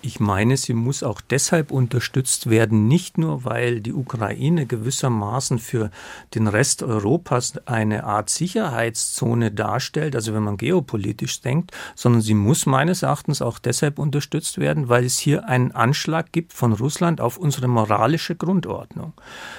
Ich 0.00 0.20
meine, 0.20 0.56
sie 0.56 0.74
muss 0.74 1.02
auch 1.02 1.20
deshalb 1.20 1.72
unterstützt 1.72 2.48
werden, 2.48 2.86
nicht 2.86 3.18
nur, 3.18 3.44
weil 3.44 3.80
die 3.80 3.92
Ukraine 3.92 4.64
gewissermaßen 4.64 5.58
für 5.58 5.90
den 6.36 6.46
Rest 6.46 6.84
Europas 6.84 7.54
eine 7.66 8.04
Art 8.04 8.30
Sicherheitszone 8.30 9.50
darstellt, 9.50 10.14
also 10.14 10.34
wenn 10.34 10.44
man 10.44 10.56
geopolitisch 10.56 11.40
denkt, 11.40 11.72
sondern 11.96 12.22
sie 12.22 12.34
muss 12.34 12.64
meines 12.64 13.02
Erachtens 13.02 13.42
auch 13.42 13.58
deshalb 13.58 13.98
unterstützt 13.98 14.58
werden, 14.58 14.88
weil 14.88 15.04
es 15.04 15.18
hier 15.18 15.48
einen 15.48 15.72
Anschlag 15.72 16.30
gibt 16.30 16.52
von 16.52 16.74
Russland 16.74 17.20
auf 17.20 17.36
unsere 17.36 17.66
moralische 17.66 18.36
Grundordnung. 18.36 19.14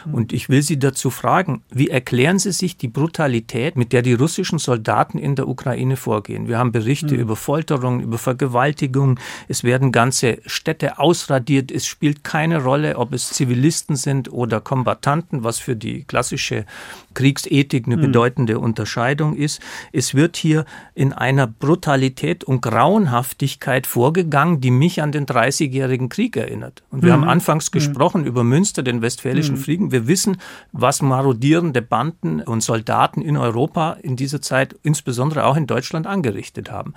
Mhm. 0.06 0.14
Und 0.14 0.32
ich 0.32 0.48
will 0.48 0.62
Sie 0.62 0.80
dazu 0.80 1.10
fragen, 1.10 1.64
wie 1.70 1.90
erklären 1.90 2.40
Sie 2.40 2.54
sich 2.54 2.78
die 2.78 2.88
Brutalität, 2.88 3.76
mit 3.76 3.92
der 3.92 4.04
die 4.04 4.14
russischen 4.14 4.58
Soldaten 4.58 5.18
in 5.18 5.36
der 5.36 5.50
Ukraine 5.50 5.98
vorgehen? 5.98 6.48
Wir 6.48 6.60
haben 6.60 6.72
Berichte 6.72 7.16
mhm. 7.16 7.20
über 7.20 7.36
Folterungen, 7.36 8.00
über 8.00 8.18
Vergewaltigungen, 8.18 9.20
es 9.50 9.66
werden 9.66 9.92
ganze 9.92 10.29
Städte 10.46 11.00
ausradiert. 11.00 11.72
Es 11.72 11.86
spielt 11.86 12.24
keine 12.24 12.64
Rolle, 12.64 12.98
ob 12.98 13.14
es 13.14 13.30
Zivilisten 13.30 13.96
sind 13.96 14.32
oder 14.32 14.62
Kombattanten, 14.62 15.44
was 15.44 15.60
für 15.60 15.76
die 15.76 16.04
klassische 16.04 16.66
Kriegsethik 17.14 17.86
eine 17.86 17.98
mhm. 17.98 18.02
bedeutende 18.02 18.60
Unterscheidung 18.60 19.36
ist. 19.36 19.62
Es 19.92 20.14
wird 20.14 20.38
hier 20.38 20.66
in 20.96 21.12
einer 21.12 21.48
Brutalität 21.48 22.44
und 22.44 22.62
Grauenhaftigkeit 22.62 23.88
vorgegangen, 23.88 24.62
die 24.62 24.72
mich 24.72 25.02
an 25.02 25.12
den 25.12 25.26
Dreißigjährigen 25.26 26.10
Krieg 26.10 26.38
erinnert. 26.38 26.84
Und 26.92 27.04
wir 27.04 27.16
mhm. 27.16 27.22
haben 27.22 27.30
anfangs 27.30 27.70
mhm. 27.70 27.74
gesprochen 27.74 28.26
über 28.26 28.44
Münster, 28.44 28.84
den 28.84 29.02
Westfälischen 29.02 29.56
mhm. 29.56 29.60
Frieden. 29.60 29.92
Wir 29.92 30.08
wissen, 30.08 30.38
was 30.72 31.02
marodierende 31.02 31.82
Banden 31.82 32.42
und 32.42 32.62
Soldaten 32.62 33.22
in 33.22 33.38
Europa 33.38 33.98
in 34.02 34.16
dieser 34.16 34.42
Zeit, 34.42 34.76
insbesondere 34.84 35.46
auch 35.46 35.58
in 35.58 35.68
Deutschland, 35.68 36.08
angerichtet 36.08 36.72
haben. 36.72 36.94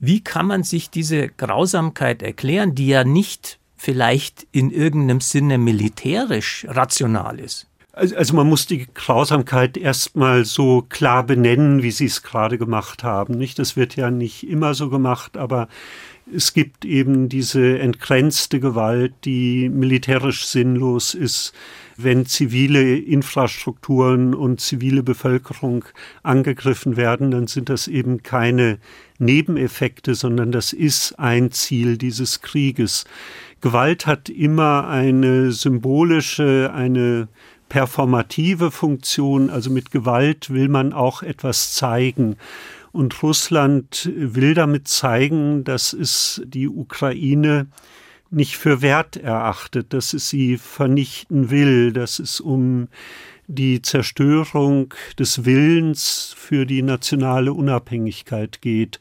Wie 0.00 0.24
kann 0.24 0.46
man 0.46 0.62
sich 0.62 0.88
diese 0.88 1.28
Grausamkeit 1.28 2.22
erklären, 2.22 2.74
die 2.74 2.88
ja 2.88 3.04
nicht 3.04 3.58
vielleicht 3.76 4.46
in 4.50 4.70
irgendeinem 4.70 5.20
Sinne 5.20 5.58
militärisch 5.58 6.66
rational 6.68 7.38
ist? 7.38 7.66
Also, 7.92 8.16
also 8.16 8.34
man 8.34 8.48
muss 8.48 8.66
die 8.66 8.86
Grausamkeit 8.94 9.76
erstmal 9.76 10.46
so 10.46 10.86
klar 10.88 11.24
benennen, 11.24 11.82
wie 11.82 11.90
Sie 11.90 12.06
es 12.06 12.22
gerade 12.22 12.56
gemacht 12.56 13.04
haben. 13.04 13.34
Nicht? 13.34 13.58
Das 13.58 13.76
wird 13.76 13.94
ja 13.96 14.10
nicht 14.10 14.48
immer 14.48 14.72
so 14.72 14.88
gemacht, 14.88 15.36
aber 15.36 15.68
es 16.34 16.54
gibt 16.54 16.84
eben 16.86 17.28
diese 17.28 17.78
entgrenzte 17.78 18.58
Gewalt, 18.58 19.12
die 19.24 19.68
militärisch 19.68 20.46
sinnlos 20.46 21.14
ist, 21.14 21.52
wenn 21.96 22.24
zivile 22.24 22.96
Infrastrukturen 22.96 24.34
und 24.34 24.60
zivile 24.60 25.02
Bevölkerung 25.02 25.84
angegriffen 26.22 26.96
werden, 26.96 27.30
dann 27.30 27.46
sind 27.46 27.68
das 27.68 27.88
eben 27.88 28.22
keine 28.22 28.78
Nebeneffekte, 29.20 30.14
sondern 30.14 30.50
das 30.50 30.72
ist 30.72 31.18
ein 31.18 31.52
Ziel 31.52 31.96
dieses 31.98 32.40
Krieges. 32.40 33.04
Gewalt 33.60 34.06
hat 34.06 34.28
immer 34.28 34.88
eine 34.88 35.52
symbolische, 35.52 36.72
eine 36.74 37.28
performative 37.68 38.70
Funktion, 38.70 39.48
also 39.48 39.70
mit 39.70 39.90
Gewalt 39.90 40.50
will 40.50 40.68
man 40.68 40.92
auch 40.92 41.22
etwas 41.22 41.74
zeigen. 41.74 42.36
Und 42.92 43.22
Russland 43.22 44.10
will 44.14 44.54
damit 44.54 44.88
zeigen, 44.88 45.62
dass 45.64 45.92
es 45.92 46.42
die 46.44 46.68
Ukraine 46.68 47.68
nicht 48.30 48.56
für 48.56 48.82
wert 48.82 49.16
erachtet, 49.16 49.92
dass 49.92 50.12
es 50.12 50.28
sie 50.28 50.56
vernichten 50.56 51.50
will, 51.50 51.92
dass 51.92 52.18
es 52.18 52.40
um 52.40 52.88
die 53.54 53.82
Zerstörung 53.82 54.94
des 55.18 55.44
Willens 55.44 56.34
für 56.36 56.66
die 56.66 56.82
nationale 56.82 57.52
Unabhängigkeit 57.52 58.62
geht. 58.62 59.00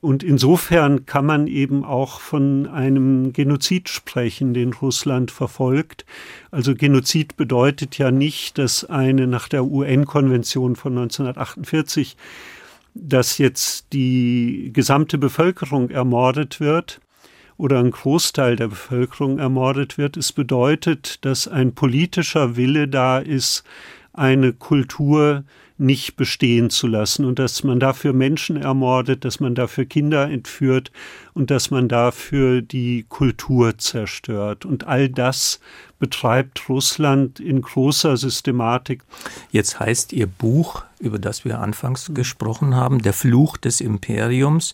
Und 0.00 0.24
insofern 0.24 1.06
kann 1.06 1.26
man 1.26 1.46
eben 1.46 1.84
auch 1.84 2.20
von 2.20 2.66
einem 2.66 3.32
Genozid 3.32 3.88
sprechen, 3.88 4.52
den 4.52 4.72
Russland 4.72 5.30
verfolgt. 5.30 6.04
Also 6.50 6.74
Genozid 6.74 7.36
bedeutet 7.36 7.98
ja 7.98 8.10
nicht, 8.10 8.58
dass 8.58 8.84
eine 8.84 9.28
nach 9.28 9.48
der 9.48 9.64
UN-Konvention 9.64 10.74
von 10.74 10.98
1948, 10.98 12.16
dass 12.94 13.38
jetzt 13.38 13.92
die 13.92 14.70
gesamte 14.72 15.18
Bevölkerung 15.18 15.90
ermordet 15.90 16.58
wird, 16.58 17.00
oder 17.62 17.78
ein 17.78 17.92
Großteil 17.92 18.56
der 18.56 18.66
Bevölkerung 18.66 19.38
ermordet 19.38 19.96
wird. 19.96 20.16
Es 20.16 20.32
bedeutet, 20.32 21.24
dass 21.24 21.46
ein 21.46 21.76
politischer 21.76 22.56
Wille 22.56 22.88
da 22.88 23.20
ist, 23.20 23.62
eine 24.12 24.52
Kultur 24.52 25.44
nicht 25.78 26.16
bestehen 26.16 26.70
zu 26.70 26.88
lassen 26.88 27.24
und 27.24 27.38
dass 27.38 27.62
man 27.62 27.78
dafür 27.78 28.12
Menschen 28.12 28.56
ermordet, 28.56 29.24
dass 29.24 29.38
man 29.38 29.54
dafür 29.54 29.84
Kinder 29.84 30.28
entführt 30.28 30.90
und 31.34 31.52
dass 31.52 31.70
man 31.70 31.88
dafür 31.88 32.62
die 32.62 33.06
Kultur 33.08 33.78
zerstört. 33.78 34.64
Und 34.64 34.88
all 34.88 35.08
das 35.08 35.60
betreibt 36.00 36.68
Russland 36.68 37.38
in 37.38 37.62
großer 37.62 38.16
Systematik. 38.16 39.04
Jetzt 39.52 39.78
heißt 39.78 40.12
Ihr 40.12 40.26
Buch, 40.26 40.82
über 40.98 41.20
das 41.20 41.44
wir 41.44 41.60
anfangs 41.60 42.10
gesprochen 42.12 42.74
haben, 42.74 43.02
Der 43.02 43.12
Fluch 43.12 43.56
des 43.56 43.80
Imperiums. 43.80 44.72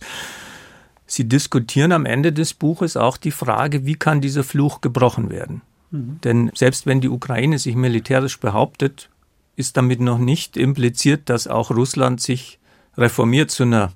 Sie 1.09 1.27
diskutieren 1.27 1.91
am 1.91 2.05
Ende 2.05 2.31
des 2.31 2.53
Buches 2.53 2.95
auch 2.95 3.17
die 3.17 3.31
Frage, 3.31 3.83
wie 3.87 3.95
kann 3.95 4.21
dieser 4.21 4.43
Fluch 4.43 4.79
gebrochen 4.79 5.31
werden? 5.31 5.63
Mhm. 5.89 6.21
Denn 6.23 6.51
selbst 6.53 6.85
wenn 6.85 7.01
die 7.01 7.09
Ukraine 7.09 7.57
sich 7.57 7.75
militärisch 7.75 8.39
behauptet, 8.39 9.09
ist 9.55 9.75
damit 9.75 10.01
noch 10.01 10.19
nicht 10.19 10.55
impliziert, 10.55 11.27
dass 11.27 11.47
auch 11.47 11.71
Russland 11.71 12.21
sich 12.21 12.59
reformiert 12.95 13.49
zu 13.49 13.63
einer 13.63 13.91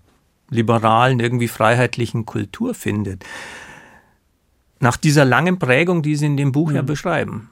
liberalen, 0.50 1.20
irgendwie 1.20 1.48
freiheitlichen 1.48 2.26
Kultur 2.26 2.74
findet. 2.74 3.24
Nach 4.80 4.98
dieser 4.98 5.24
langen 5.24 5.60
Prägung, 5.60 6.02
die 6.02 6.16
Sie 6.16 6.26
in 6.26 6.36
dem 6.36 6.52
Buch 6.52 6.70
mhm. 6.70 6.78
ja 6.78 6.82
beschreiben. 6.82 7.52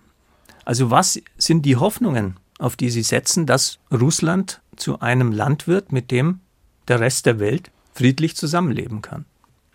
Also 0.65 0.89
was 0.89 1.21
sind 1.37 1.67
die 1.67 1.75
Hoffnungen, 1.75 2.37
auf 2.57 2.75
die 2.75 2.89
Sie 2.89 3.03
setzen, 3.03 3.45
dass 3.45 3.77
Russland 3.91 4.59
zu 4.75 5.01
einem 5.01 5.31
Land 5.31 5.67
wird, 5.67 5.91
mit 5.91 6.09
dem 6.09 6.39
der 6.87 6.99
Rest 6.99 7.27
der 7.27 7.39
Welt 7.39 7.69
friedlich 7.93 8.35
zusammenleben 8.35 9.03
kann? 9.03 9.25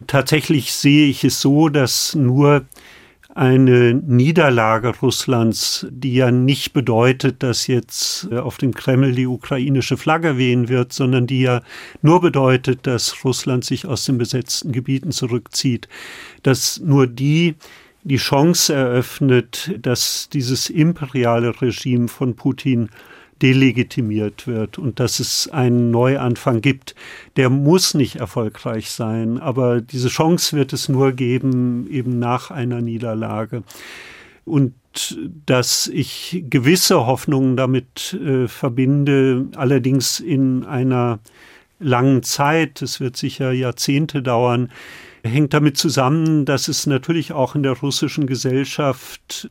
Tatsächlich 0.06 0.72
sehe 0.72 1.08
ich 1.08 1.24
es 1.24 1.40
so, 1.40 1.68
dass 1.68 2.14
nur 2.14 2.66
eine 3.36 3.92
Niederlage 3.92 4.94
Russlands, 5.02 5.86
die 5.90 6.14
ja 6.14 6.30
nicht 6.30 6.72
bedeutet, 6.72 7.42
dass 7.42 7.66
jetzt 7.66 8.28
äh, 8.30 8.38
auf 8.38 8.56
dem 8.56 8.72
Kreml 8.72 9.12
die 9.12 9.26
ukrainische 9.26 9.98
Flagge 9.98 10.38
wehen 10.38 10.70
wird, 10.70 10.94
sondern 10.94 11.26
die 11.26 11.42
ja 11.42 11.60
nur 12.00 12.22
bedeutet, 12.22 12.86
dass 12.86 13.24
Russland 13.24 13.64
sich 13.64 13.84
aus 13.86 14.06
den 14.06 14.16
besetzten 14.16 14.72
Gebieten 14.72 15.12
zurückzieht, 15.12 15.86
dass 16.42 16.80
nur 16.80 17.06
die 17.06 17.56
die 18.04 18.16
Chance 18.16 18.72
eröffnet, 18.72 19.74
dass 19.82 20.28
dieses 20.32 20.70
imperiale 20.70 21.60
Regime 21.60 22.06
von 22.06 22.36
Putin 22.36 22.88
delegitimiert 23.42 24.46
wird 24.46 24.78
und 24.78 24.98
dass 25.00 25.20
es 25.20 25.48
einen 25.48 25.90
Neuanfang 25.90 26.60
gibt. 26.60 26.94
Der 27.36 27.50
muss 27.50 27.94
nicht 27.94 28.16
erfolgreich 28.16 28.90
sein, 28.90 29.38
aber 29.38 29.80
diese 29.80 30.08
Chance 30.08 30.56
wird 30.56 30.72
es 30.72 30.88
nur 30.88 31.12
geben, 31.12 31.86
eben 31.90 32.18
nach 32.18 32.50
einer 32.50 32.80
Niederlage. 32.80 33.62
Und 34.44 34.74
dass 35.44 35.88
ich 35.88 36.44
gewisse 36.48 37.06
Hoffnungen 37.06 37.56
damit 37.56 38.14
äh, 38.14 38.48
verbinde, 38.48 39.46
allerdings 39.56 40.20
in 40.20 40.64
einer 40.64 41.18
langen 41.78 42.22
Zeit, 42.22 42.80
es 42.80 43.00
wird 43.00 43.16
sicher 43.16 43.52
Jahrzehnte 43.52 44.22
dauern, 44.22 44.70
hängt 45.22 45.52
damit 45.52 45.76
zusammen, 45.76 46.44
dass 46.44 46.68
es 46.68 46.86
natürlich 46.86 47.32
auch 47.32 47.54
in 47.54 47.62
der 47.62 47.72
russischen 47.72 48.26
Gesellschaft 48.26 49.50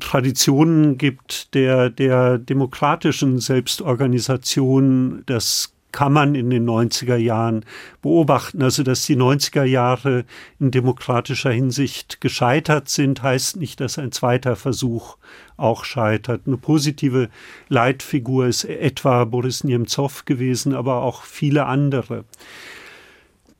Traditionen 0.00 0.96
gibt 0.98 1.54
der, 1.54 1.90
der 1.90 2.38
demokratischen 2.38 3.38
Selbstorganisation. 3.38 5.22
Das 5.26 5.74
kann 5.92 6.12
man 6.12 6.34
in 6.34 6.50
den 6.50 6.68
90er 6.68 7.16
Jahren 7.16 7.64
beobachten. 8.02 8.62
Also, 8.62 8.82
dass 8.82 9.04
die 9.04 9.16
90er 9.16 9.64
Jahre 9.64 10.24
in 10.58 10.70
demokratischer 10.70 11.50
Hinsicht 11.50 12.20
gescheitert 12.20 12.88
sind, 12.88 13.22
heißt 13.22 13.56
nicht, 13.56 13.80
dass 13.80 13.98
ein 13.98 14.12
zweiter 14.12 14.56
Versuch 14.56 15.16
auch 15.56 15.84
scheitert. 15.84 16.42
Eine 16.46 16.56
positive 16.56 17.28
Leitfigur 17.68 18.46
ist 18.46 18.64
etwa 18.64 19.24
Boris 19.24 19.64
Nemtsov 19.64 20.24
gewesen, 20.24 20.74
aber 20.74 21.02
auch 21.02 21.22
viele 21.22 21.66
andere. 21.66 22.24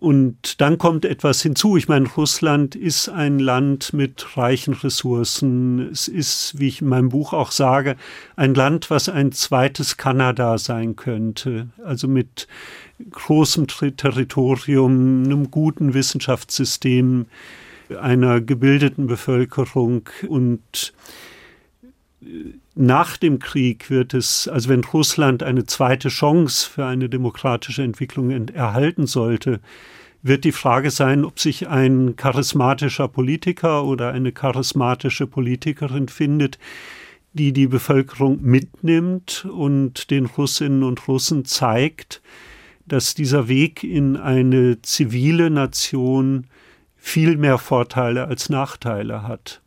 Und 0.00 0.62
dann 0.62 0.78
kommt 0.78 1.04
etwas 1.04 1.42
hinzu. 1.42 1.76
Ich 1.76 1.86
meine, 1.86 2.08
Russland 2.08 2.74
ist 2.74 3.10
ein 3.10 3.38
Land 3.38 3.92
mit 3.92 4.38
reichen 4.38 4.72
Ressourcen. 4.72 5.90
Es 5.92 6.08
ist, 6.08 6.58
wie 6.58 6.68
ich 6.68 6.80
in 6.80 6.88
meinem 6.88 7.10
Buch 7.10 7.34
auch 7.34 7.52
sage, 7.52 7.96
ein 8.34 8.54
Land, 8.54 8.88
was 8.88 9.10
ein 9.10 9.30
zweites 9.32 9.98
Kanada 9.98 10.56
sein 10.56 10.96
könnte. 10.96 11.68
Also 11.84 12.08
mit 12.08 12.48
großem 13.10 13.66
Territorium, 13.66 15.24
einem 15.24 15.50
guten 15.50 15.92
Wissenschaftssystem, 15.92 17.26
einer 18.00 18.40
gebildeten 18.40 19.06
Bevölkerung 19.06 20.08
und 20.26 20.94
nach 22.74 23.16
dem 23.16 23.38
Krieg 23.38 23.90
wird 23.90 24.14
es, 24.14 24.46
also 24.46 24.68
wenn 24.68 24.84
Russland 24.84 25.42
eine 25.42 25.64
zweite 25.64 26.08
Chance 26.08 26.68
für 26.68 26.84
eine 26.84 27.08
demokratische 27.08 27.82
Entwicklung 27.82 28.30
erhalten 28.48 29.06
sollte, 29.06 29.60
wird 30.22 30.44
die 30.44 30.52
Frage 30.52 30.90
sein, 30.90 31.24
ob 31.24 31.40
sich 31.40 31.68
ein 31.68 32.16
charismatischer 32.16 33.08
Politiker 33.08 33.84
oder 33.84 34.12
eine 34.12 34.32
charismatische 34.32 35.26
Politikerin 35.26 36.08
findet, 36.08 36.58
die 37.32 37.52
die 37.52 37.68
Bevölkerung 37.68 38.42
mitnimmt 38.42 39.46
und 39.50 40.10
den 40.10 40.26
Russinnen 40.26 40.82
und 40.82 41.06
Russen 41.08 41.46
zeigt, 41.46 42.20
dass 42.86 43.14
dieser 43.14 43.48
Weg 43.48 43.82
in 43.82 44.16
eine 44.16 44.82
zivile 44.82 45.48
Nation 45.48 46.48
viel 46.96 47.38
mehr 47.38 47.56
Vorteile 47.56 48.26
als 48.26 48.50
Nachteile 48.50 49.22
hat 49.22 49.59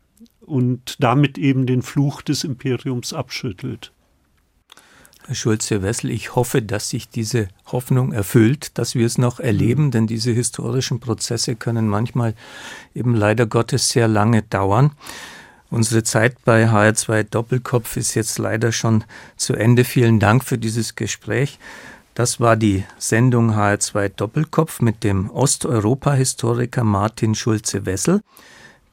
und 0.46 0.96
damit 1.00 1.38
eben 1.38 1.66
den 1.66 1.82
Fluch 1.82 2.22
des 2.22 2.44
Imperiums 2.44 3.14
abschüttelt. 3.14 3.92
Herr 5.26 5.36
Schulze-Wessel, 5.36 6.10
ich 6.10 6.36
hoffe, 6.36 6.62
dass 6.62 6.90
sich 6.90 7.08
diese 7.08 7.48
Hoffnung 7.66 8.12
erfüllt, 8.12 8.78
dass 8.78 8.94
wir 8.94 9.06
es 9.06 9.18
noch 9.18 9.40
erleben, 9.40 9.90
denn 9.90 10.06
diese 10.06 10.32
historischen 10.32 11.00
Prozesse 11.00 11.56
können 11.56 11.88
manchmal 11.88 12.36
eben 12.94 13.16
leider 13.16 13.46
Gottes 13.46 13.90
sehr 13.90 14.10
lange 14.10 14.42
dauern. 14.42 14.92
Unsere 15.70 16.04
Zeit 16.04 16.36
bei 16.44 16.70
HR2 16.70 17.24
Doppelkopf 17.24 17.96
ist 17.96 18.16
jetzt 18.16 18.38
leider 18.38 18.72
schon 18.72 19.06
zu 19.38 19.54
Ende. 19.54 19.86
Vielen 19.86 20.20
Dank 20.20 20.44
für 20.44 20.58
dieses 20.58 20.96
Gespräch. 20.96 21.58
Das 22.16 22.40
war 22.40 22.58
die 22.58 22.84
Sendung 23.00 23.52
HR2 23.52 24.10
Doppelkopf 24.10 24.82
mit 24.82 25.04
dem 25.04 25.32
Osteuropa-Historiker 25.32 26.84
Martin 26.84 27.34
Schulze-Wessel. 27.34 28.22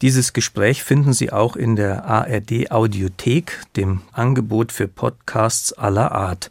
Dieses 0.03 0.32
Gespräch 0.32 0.82
finden 0.82 1.12
Sie 1.12 1.30
auch 1.30 1.57
in 1.57 1.76
der 1.76 2.07
ARD 2.07 2.70
Audiothek, 2.70 3.61
dem 3.76 4.01
Angebot 4.12 4.72
für 4.72 4.88
Podcasts 4.88 5.74
aller 5.74 6.12
Art. 6.12 6.51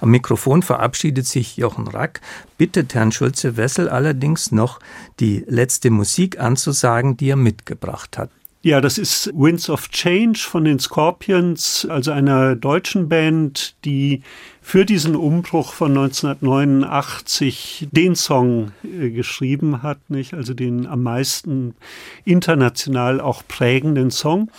Am 0.00 0.10
Mikrofon 0.10 0.62
verabschiedet 0.62 1.26
sich 1.26 1.56
Jochen 1.56 1.86
Rack, 1.86 2.20
bittet 2.56 2.94
Herrn 2.94 3.12
Schulze-Wessel 3.12 3.88
allerdings 3.88 4.50
noch 4.50 4.80
die 5.20 5.44
letzte 5.46 5.90
Musik 5.90 6.40
anzusagen, 6.40 7.16
die 7.16 7.30
er 7.30 7.36
mitgebracht 7.36 8.18
hat. 8.18 8.30
Ja, 8.68 8.82
das 8.82 8.98
ist 8.98 9.30
Winds 9.32 9.70
of 9.70 9.88
Change 9.88 10.40
von 10.40 10.66
den 10.66 10.78
Scorpions, 10.78 11.86
also 11.88 12.10
einer 12.10 12.54
deutschen 12.54 13.08
Band, 13.08 13.74
die 13.86 14.20
für 14.60 14.84
diesen 14.84 15.16
Umbruch 15.16 15.72
von 15.72 15.96
1989 15.96 17.88
den 17.90 18.14
Song 18.14 18.72
äh, 18.84 19.08
geschrieben 19.08 19.82
hat, 19.82 20.10
nicht? 20.10 20.34
Also 20.34 20.52
den 20.52 20.86
am 20.86 21.02
meisten 21.02 21.76
international 22.26 23.22
auch 23.22 23.42
prägenden 23.48 24.10
Song. 24.10 24.50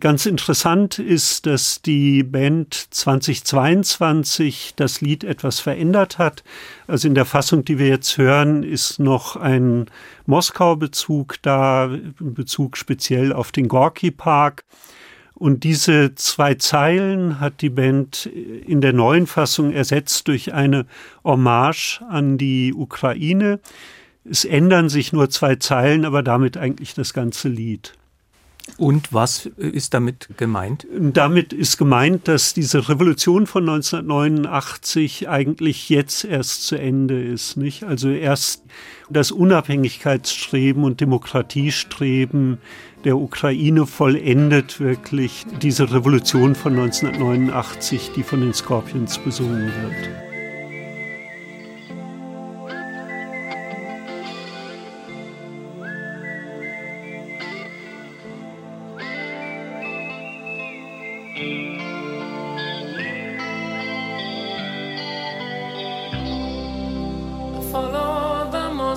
Ganz 0.00 0.26
interessant 0.26 0.98
ist, 0.98 1.46
dass 1.46 1.80
die 1.80 2.22
Band 2.22 2.74
2022 2.74 4.74
das 4.76 5.00
Lied 5.00 5.24
etwas 5.24 5.60
verändert 5.60 6.18
hat. 6.18 6.44
Also 6.86 7.08
in 7.08 7.14
der 7.14 7.24
Fassung, 7.24 7.64
die 7.64 7.78
wir 7.78 7.88
jetzt 7.88 8.18
hören, 8.18 8.62
ist 8.62 8.98
noch 8.98 9.36
ein 9.36 9.86
Moskau-Bezug 10.26 11.36
da, 11.40 11.90
Bezug 12.20 12.76
speziell 12.76 13.32
auf 13.32 13.50
den 13.50 13.68
Gorki 13.68 14.10
Park. 14.10 14.64
Und 15.34 15.64
diese 15.64 16.14
zwei 16.16 16.54
Zeilen 16.54 17.40
hat 17.40 17.62
die 17.62 17.70
Band 17.70 18.26
in 18.26 18.80
der 18.80 18.92
neuen 18.92 19.26
Fassung 19.26 19.72
ersetzt 19.72 20.28
durch 20.28 20.52
eine 20.52 20.84
Hommage 21.24 22.02
an 22.08 22.36
die 22.36 22.74
Ukraine. 22.74 23.60
Es 24.24 24.44
ändern 24.44 24.90
sich 24.90 25.12
nur 25.12 25.30
zwei 25.30 25.56
Zeilen, 25.56 26.04
aber 26.04 26.22
damit 26.22 26.56
eigentlich 26.56 26.92
das 26.92 27.14
ganze 27.14 27.48
Lied. 27.48 27.94
Und 28.76 29.12
was 29.12 29.46
ist 29.56 29.94
damit 29.94 30.28
gemeint? 30.36 30.86
Damit 30.96 31.52
ist 31.52 31.78
gemeint, 31.78 32.28
dass 32.28 32.54
diese 32.54 32.88
Revolution 32.88 33.46
von 33.46 33.68
1989 33.68 35.28
eigentlich 35.28 35.88
jetzt 35.88 36.24
erst 36.24 36.66
zu 36.66 36.76
Ende 36.76 37.20
ist, 37.20 37.56
nicht? 37.56 37.84
Also 37.84 38.10
erst 38.10 38.64
das 39.10 39.32
Unabhängigkeitsstreben 39.32 40.84
und 40.84 41.00
Demokratiestreben 41.00 42.58
der 43.04 43.16
Ukraine 43.16 43.86
vollendet 43.86 44.80
wirklich 44.80 45.46
diese 45.62 45.92
Revolution 45.92 46.54
von 46.54 46.78
1989, 46.78 48.12
die 48.14 48.22
von 48.22 48.40
den 48.40 48.54
Scorpions 48.54 49.18
besungen 49.18 49.72
wird. 49.82 50.27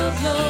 I'm 0.00 0.16
blowing. 0.22 0.49